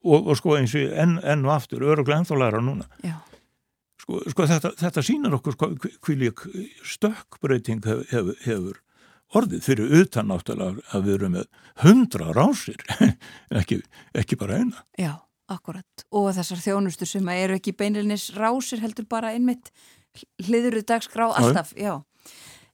[0.06, 2.86] og, og sko eins og enn, enn og aftur öruglega ennþálæra núna
[4.02, 5.69] sko, sko þetta, þetta sýnar okkur sko,
[6.06, 6.44] hví lík
[6.86, 8.82] stökkbreyting hefur, hefur
[9.36, 11.48] orðið fyrir utan náttúrulega að við erum með
[11.82, 12.82] hundra rásir,
[13.60, 13.82] ekki,
[14.15, 14.84] ekki bara eina.
[15.02, 15.18] Já,
[15.51, 16.05] akkurat.
[16.15, 19.72] Og þessar þjónustur sem eru ekki beinilnis rásir heldur bara einmitt
[20.45, 21.99] hliðuruð dagskrá alltaf, já.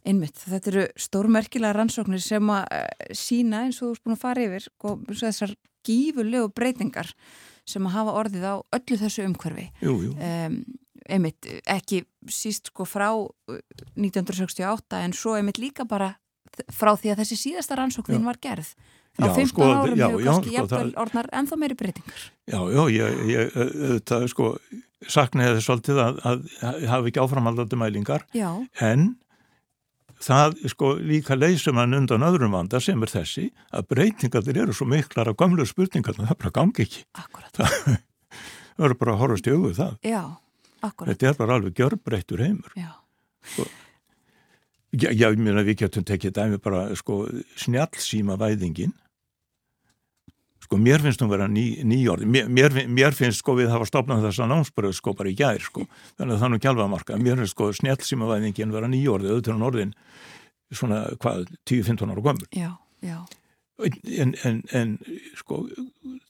[0.07, 4.23] Einmitt, þetta eru stórmerkilega rannsóknir sem að uh, sína eins og þú erst búin að
[4.23, 7.11] fara yfir og sko, þessar gífurlegu breytingar
[7.69, 9.67] sem að hafa orðið á öllu þessu umhverfi.
[9.81, 10.15] Jú, jú.
[10.17, 10.57] Um,
[11.11, 13.09] einmitt, ekki síst sko frá
[13.51, 16.15] 1968 en svo einmitt líka bara
[16.73, 18.73] frá því að þessi síðasta rannsóknin var gerð
[19.21, 22.21] á 15 sko, árum já, hefur kannski sko, jafnvel orðnar ennþá meiri breytingar.
[22.49, 24.51] Já, já, ég, ég það sko
[25.09, 28.49] saknaði þess svolítið að, að, að hafa ekki áframaldandi mælingar já.
[28.85, 29.07] en
[30.21, 34.85] það sko líka leysum hann undan öðrum vanda sem er þessi að breytingar eru svo
[34.89, 37.05] miklar af gamlu spurningar það bara gangi ekki.
[37.17, 37.69] Það,
[38.77, 39.95] það eru bara að horfast í auðu það.
[40.05, 40.23] Já,
[40.81, 41.13] akkurat.
[41.13, 42.75] Þetta er bara alveg gjörbreyttur heimur.
[42.77, 42.91] Já.
[43.41, 43.65] Sko,
[44.91, 47.23] Já, ég meina við getum tekið dæmi bara sko
[47.55, 48.91] snjálfsíma væðingin
[50.71, 54.23] sko mér finnst hún vera ný, nýjórði mér, mér, mér finnst sko við hafa stopnað
[54.29, 55.83] þessa námsbröð sko bara í gær sko.
[56.15, 58.87] Þannig að það er nú ekki alveg að marka mér finnst sko snjálfsíma væðingin vera
[58.87, 59.91] nýjórði auðvitað hún orðin
[60.71, 62.71] svona hvað 10-15 ára gömur Já,
[63.03, 63.19] já.
[63.83, 64.95] En, en, en
[65.35, 65.65] sko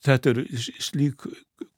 [0.02, 1.28] þetta er slík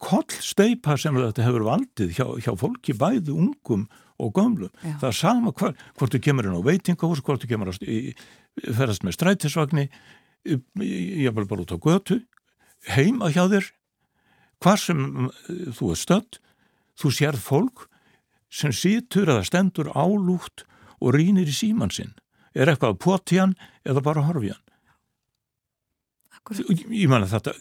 [0.00, 4.72] kollsteipa sem þetta hefur valdið hjá, hjá fólki bæði ungum og gömlum.
[4.80, 4.94] Já.
[5.02, 7.82] Það er sama hvar, hvort þú kemur inn á veitingahús, hvort þú kemur að
[8.78, 9.90] ferast með strætisvagni,
[10.46, 12.22] ég vil bara út á götu,
[12.92, 13.70] heima hjá þér,
[14.64, 15.30] hvað sem
[15.76, 16.38] þú er stödd,
[17.00, 17.86] þú sérð fólk
[18.54, 20.64] sem sítur eða stendur álúgt
[21.00, 22.14] og rínir í síman sinn.
[22.54, 23.56] Er eitthvað að poti hann
[23.86, 24.62] eða bara horfi hann.
[26.68, 27.54] Ég, ég manna þetta,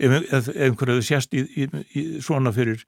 [0.00, 2.80] ef, einhverju sérst í, í, í svona fyrir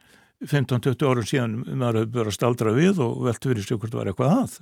[0.45, 4.11] 15-20 árum síðan maður hefur að staldra við og veltu verið sér hvort það var
[4.13, 4.57] eitthvað að.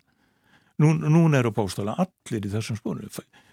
[0.83, 3.09] Nú, núna eru bástala allir í þessum spónu.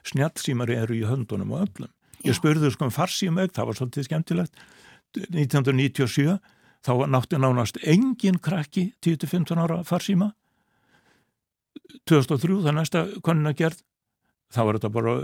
[0.09, 1.93] Snjálfsímari eru í höndunum og öllum.
[2.27, 4.63] Ég spurði sko um farsímeg, það var svolítið skemmtilegt.
[5.15, 6.37] 1997
[6.85, 10.33] þá nátti nánast engin krakki 10-15 ára farsíma.
[12.09, 13.81] 2003 það næsta konuna gerð,
[14.53, 15.17] þá var þetta bara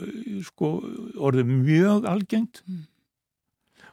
[0.47, 0.73] sko
[1.19, 2.63] orðið mjög algengt.
[2.65, 2.85] Mm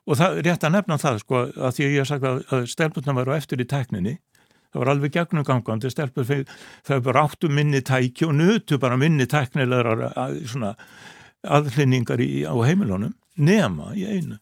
[0.07, 2.69] og það er rétt að nefna það sko að því að ég sagt að, að
[2.73, 4.15] stelpurna varu eftir í tekninni
[4.73, 9.29] það var alveg gegnum gangandi stelpur það bara áttu minni tæki og nutu bara minni
[9.31, 10.75] teknilegar að, svona
[11.43, 14.39] aðlinningar í, á heimilónum nema í einu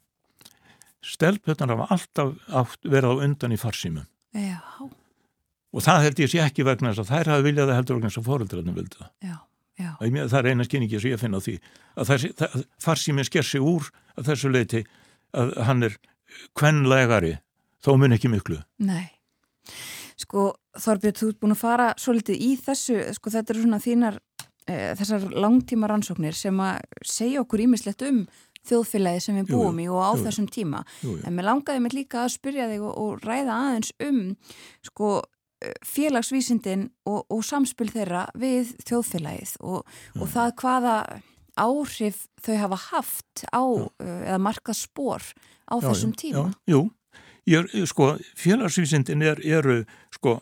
[1.04, 4.60] stelpurnar hafa alltaf verið á undan í farsímum Já.
[4.80, 8.10] og það held ég sé ekki vegna þess að þær hafa viljað að heldur vegna
[8.10, 9.36] þess að fóröldrarnir vildu það Já.
[9.80, 9.90] Já.
[10.28, 11.56] það er eina skynningi sem ég finna á því
[11.96, 14.84] að farsíminn sker sig úr að þessu leiti
[15.32, 15.96] að hann er
[16.58, 17.36] kvenlegari,
[17.82, 18.60] þó mun ekki miklu.
[18.82, 19.08] Nei.
[20.20, 20.50] Sko
[20.80, 24.18] Þorbjörn, þú ert búin að fara svo litið í þessu, sko þetta eru svona þínar
[24.98, 28.24] þessar langtíma rannsóknir sem að segja okkur ímislegt um
[28.68, 30.84] þjóðfélagi sem við búum jú, í og á jú, þessum tíma.
[31.04, 34.20] Jú, en mér langaði mig líka að spyrja þig og, og ræða aðeins um
[34.86, 35.12] sko
[35.64, 40.96] e, félagsvísindin og, og samspil þeirra við þjóðfélagið og, og það hvaða
[41.60, 43.64] áhrif þau hafa haft á.
[43.64, 45.24] Uh, eða markað spór
[45.68, 46.46] á já, þessum tíma?
[46.68, 46.84] Já, jú,
[47.50, 49.82] ég, sko félagsvísindin er, eru
[50.14, 50.38] sko,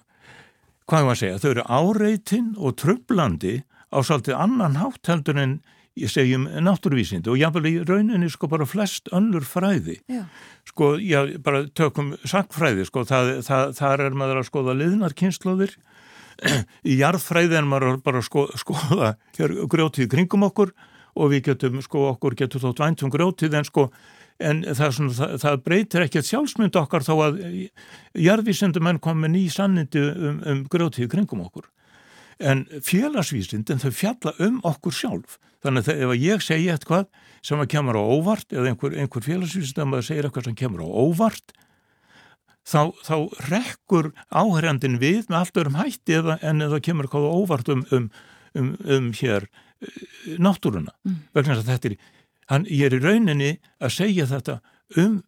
[0.91, 3.59] hvað var að segja, þau eru áreitin og tröflandi
[3.93, 5.59] á svolítið annan hátt heldur en
[5.98, 10.24] ég segjum náttúruvísindi og jáfnvel í rauninni sko bara flest önnur fræði já.
[10.69, 15.74] sko, já, bara tökum sakfræði, sko, það, það, þar er maður að skoða liðnarkynnslóðir
[16.86, 20.74] í jarðfræði en maður bara að skoða, grjótið kringum okkur
[21.19, 23.89] og við getum, sko, okkur getur þótt væntum grótið en sko,
[24.39, 27.40] en það, svona, það, það breytir ekkert sjálfsmynd okkar þá að
[28.28, 31.66] jarðvísindumenn kom með ný sannindi um, um grótið kringum okkur.
[32.39, 35.39] En félagsvísindin þau fjalla um okkur sjálf.
[35.65, 37.09] Þannig að ef ég segi eitthvað
[37.43, 40.89] sem að kemur á óvart eða einhver, einhver félagsvísindum að segja eitthvað sem kemur á
[40.89, 41.56] óvart
[42.69, 43.16] þá, þá
[43.48, 48.10] rekkur áherjandin við með allt örum hætti eða, en eða kemur eitthvað óvart um, um,
[48.59, 49.48] um, um hér
[50.43, 51.19] náttúruna mm.
[51.36, 51.97] vegna þess að þetta er
[52.52, 54.59] hann, ég er í rauninni að segja þetta
[54.98, 55.20] um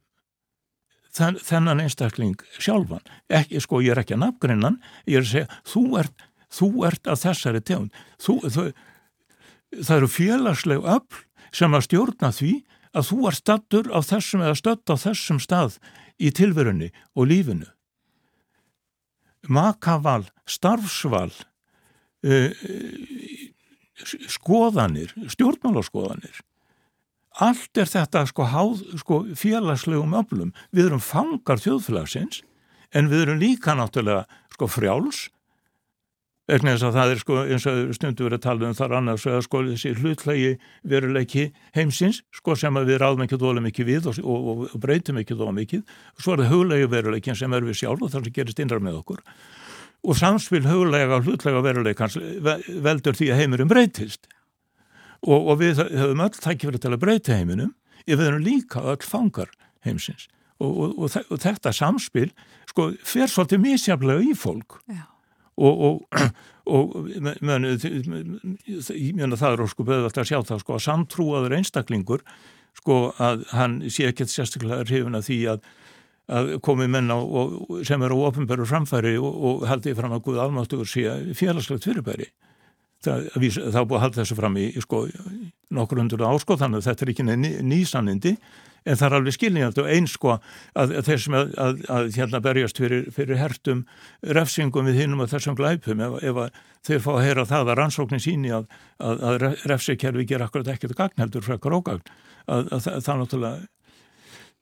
[1.11, 4.81] þennan einstakling sjálfan ekki, sko ég er ekki að nafngrinnan
[5.11, 8.01] ég er að segja þú ert, þú ert að þessari tegund.
[8.21, 8.71] Þú, það,
[9.79, 11.21] það eru félagsleg öll
[11.55, 12.53] sem að stjórna því
[12.91, 15.79] að þú ert stattur á þessum eða stödd á þessum stað
[16.21, 17.69] í tilverunni og lífinu.
[19.49, 21.31] Makaval, starfsval
[22.27, 22.51] uh,
[24.05, 26.43] skoðanir, stjórnmálaskoðanir.
[27.41, 30.55] Allt er þetta sko, háð, sko félagslegum öflum.
[30.75, 32.43] Við erum fangar þjóðfélagsins
[32.91, 35.29] en við erum líka náttúrulega sko frjáls
[36.51, 39.27] vegna þess að það er sko eins og stundu verið að tala um þar annars
[39.29, 40.51] að sko þessi hlutlegi
[40.91, 41.45] veruleiki
[41.77, 45.55] heimsins sko sem við ráðum ekki dóla mikið við og, og, og breytum ekki dóla
[45.57, 45.85] mikið.
[46.17, 48.83] Og svo er það huglegi veruleikin sem er við sjálf og það sem gerist innrar
[48.85, 49.23] með okkur.
[50.01, 52.19] Og samspil huglega og hlutlega veruleikans
[52.87, 54.27] veldur því að heimurum breytist.
[55.21, 57.75] Og, og við höfum öll tækifæri til að breyta heiminum
[58.07, 59.53] ef við erum líka öll fangar
[59.85, 60.27] heimsins.
[60.61, 61.07] Og
[61.41, 62.29] þetta samspil
[62.69, 64.81] sko fer svolítið mísjaflega í fólk.
[64.89, 65.07] Já
[65.61, 66.23] og, og,
[66.77, 67.75] og meni, meni,
[69.37, 72.25] það er sko beðvægt að sjá það sko að samtrúaður einstaklingur
[72.79, 75.65] sko að hann sé ekkert sérstaklega hrifin að því að,
[76.31, 80.89] að komi menna og, sem eru á ofinbæru framfæri og haldi fram að Guð almáttugur
[80.89, 82.31] sé félagslegt fyrirbæri.
[83.01, 85.07] Það, það búið að halda þessu fram í sko
[85.73, 87.25] nokkur hundur áskóð þannig að þetta er ekki
[87.65, 88.35] nýsannindi
[88.85, 92.11] en það er alveg skiljandi og eins sko að, að þeir sem að, að, að
[92.17, 93.83] hérna berjast fyrir, fyrir hertum
[94.39, 96.41] refsingum við hinnum og þessum glæpum ef, ef
[96.87, 101.77] þeir fá að heyra það að rannsóknin síni að refsikerfi ger akkurat ekkert gagnheldur frekar
[101.77, 102.05] ógagn.
[102.51, 102.71] Að
[103.05, 103.69] það náttúrulega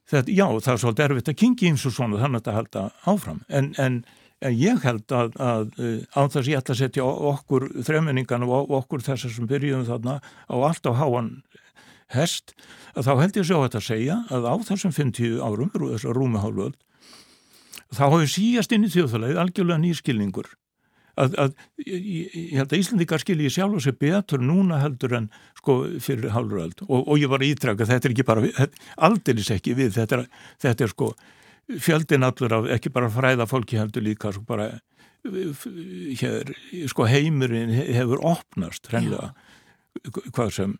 [0.08, 3.12] þetta, já það er svolítið erfitt að kingi eins og svona þannig að þetta halda
[3.12, 3.42] áfram.
[3.48, 4.00] En, en,
[4.42, 9.34] en ég held að á þess ég ætla að setja okkur þremenningan og okkur þessar
[9.34, 11.32] sem byrjuðum þarna á allt á háan
[12.14, 12.54] hest,
[12.96, 16.78] að þá held ég svo að segja að á þessum 50 árum, þessar rúmahálföld,
[17.92, 20.50] þá hafið síjast inn í þjóðfælagið algjörlega nýskilningur.
[21.18, 25.24] Að, að, ég, ég held að Íslandikar skilji sjálf og sé betur núna heldur en
[25.58, 28.68] sko fyrir hálfuröld og, og ég var ítraka, þetta er ekki bara,
[29.08, 30.28] aldeilis ekki við, þetta er,
[30.62, 31.08] þetta er sko
[31.82, 34.68] fjöldin allur af, ekki bara fræða fólki heldur líka sko bara
[35.26, 36.54] hér,
[36.90, 39.32] sko heimurinn hefur opnast hreinlega,
[40.30, 40.78] hvað sem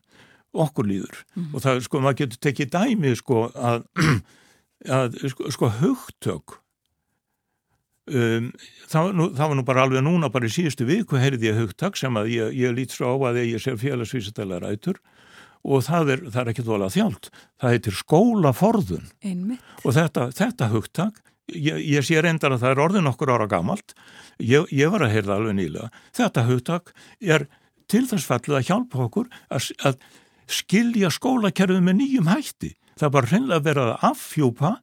[0.57, 1.51] okkur líður mm.
[1.53, 3.85] og það sko maður getur tekið dæmi sko að,
[4.99, 6.57] að sko, sko hugtök
[8.09, 8.51] um,
[8.89, 12.01] það, nú, það var nú bara alveg núna bara í síðustu viku heyrði ég hugtök
[12.01, 15.01] sem að ég, ég lít svo á að ég sé félagsvísitæla rætur
[15.69, 17.31] og það er, það er ekki þóla þjált
[17.61, 19.73] það heitir skólaforðun Einmitt.
[19.85, 21.23] og þetta, þetta hugtak
[21.53, 23.97] ég, ég sé reyndar að það er orðin okkur ára gamalt
[24.39, 27.49] ég, ég var að heyrða alveg nýlega þetta hugtak er
[27.89, 30.01] til þess fallið að hjálpa okkur að, að
[30.49, 32.75] skilja skólakerfið með nýjum hætti.
[32.99, 34.77] Það var hreinlega verið að affjúpa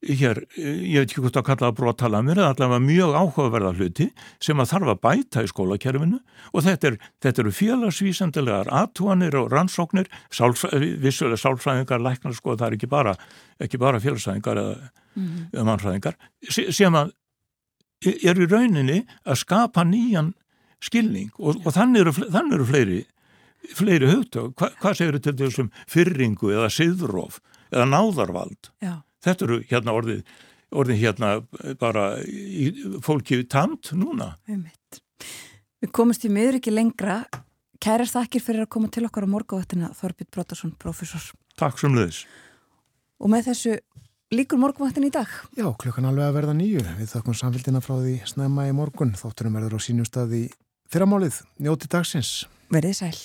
[0.00, 3.72] hér, ég veit ekki hvort að kalla það brottala mér, það er allavega mjög áhugaverða
[3.76, 4.06] hluti
[4.40, 6.20] sem að þarf að bæta í skólakerfinu.
[6.54, 12.78] Og þetta, er, þetta eru félagsvísendilegar aðtúanir og rannsóknir, vissulega sálfræðingar, læknar, sko, það er
[12.78, 13.14] ekki bara,
[13.60, 15.38] ekki bara félagsfræðingar eða, mm.
[15.52, 17.12] eða mannfræðingar, sem að
[18.08, 20.32] er í rauninni að skapa nýjan
[20.80, 21.28] skilning.
[21.36, 23.00] Og, og þannig eru, þannig eru fleiri
[23.76, 28.72] fleiri hugtök, Hva, hvað segir þau til þessum fyrringu eða siðróf eða náðarvald?
[28.82, 29.02] Já.
[29.24, 30.22] þetta eru hérna orðið,
[30.70, 31.30] orðið hérna
[31.80, 32.70] bara í,
[33.04, 34.34] fólki tamt núna.
[35.80, 37.22] Við komumst í miður ekki lengra.
[37.80, 41.22] Kærar þakkir fyrir að koma til okkar á morgavöttina Þorbjörn Brotarsson, professor
[41.56, 42.26] Takk sem leðis
[43.16, 43.72] Og með þessu
[44.36, 45.30] líkur morgavöttin í dag.
[45.56, 49.16] Já, klukkan alveg að verða nýju Við þakkum samfélgina frá því snemma í morgun.
[49.16, 50.42] Þátturum verður á sínum stað í
[50.92, 52.34] fyrramálið, njóti dagsins.
[52.68, 53.16] Verðið sæl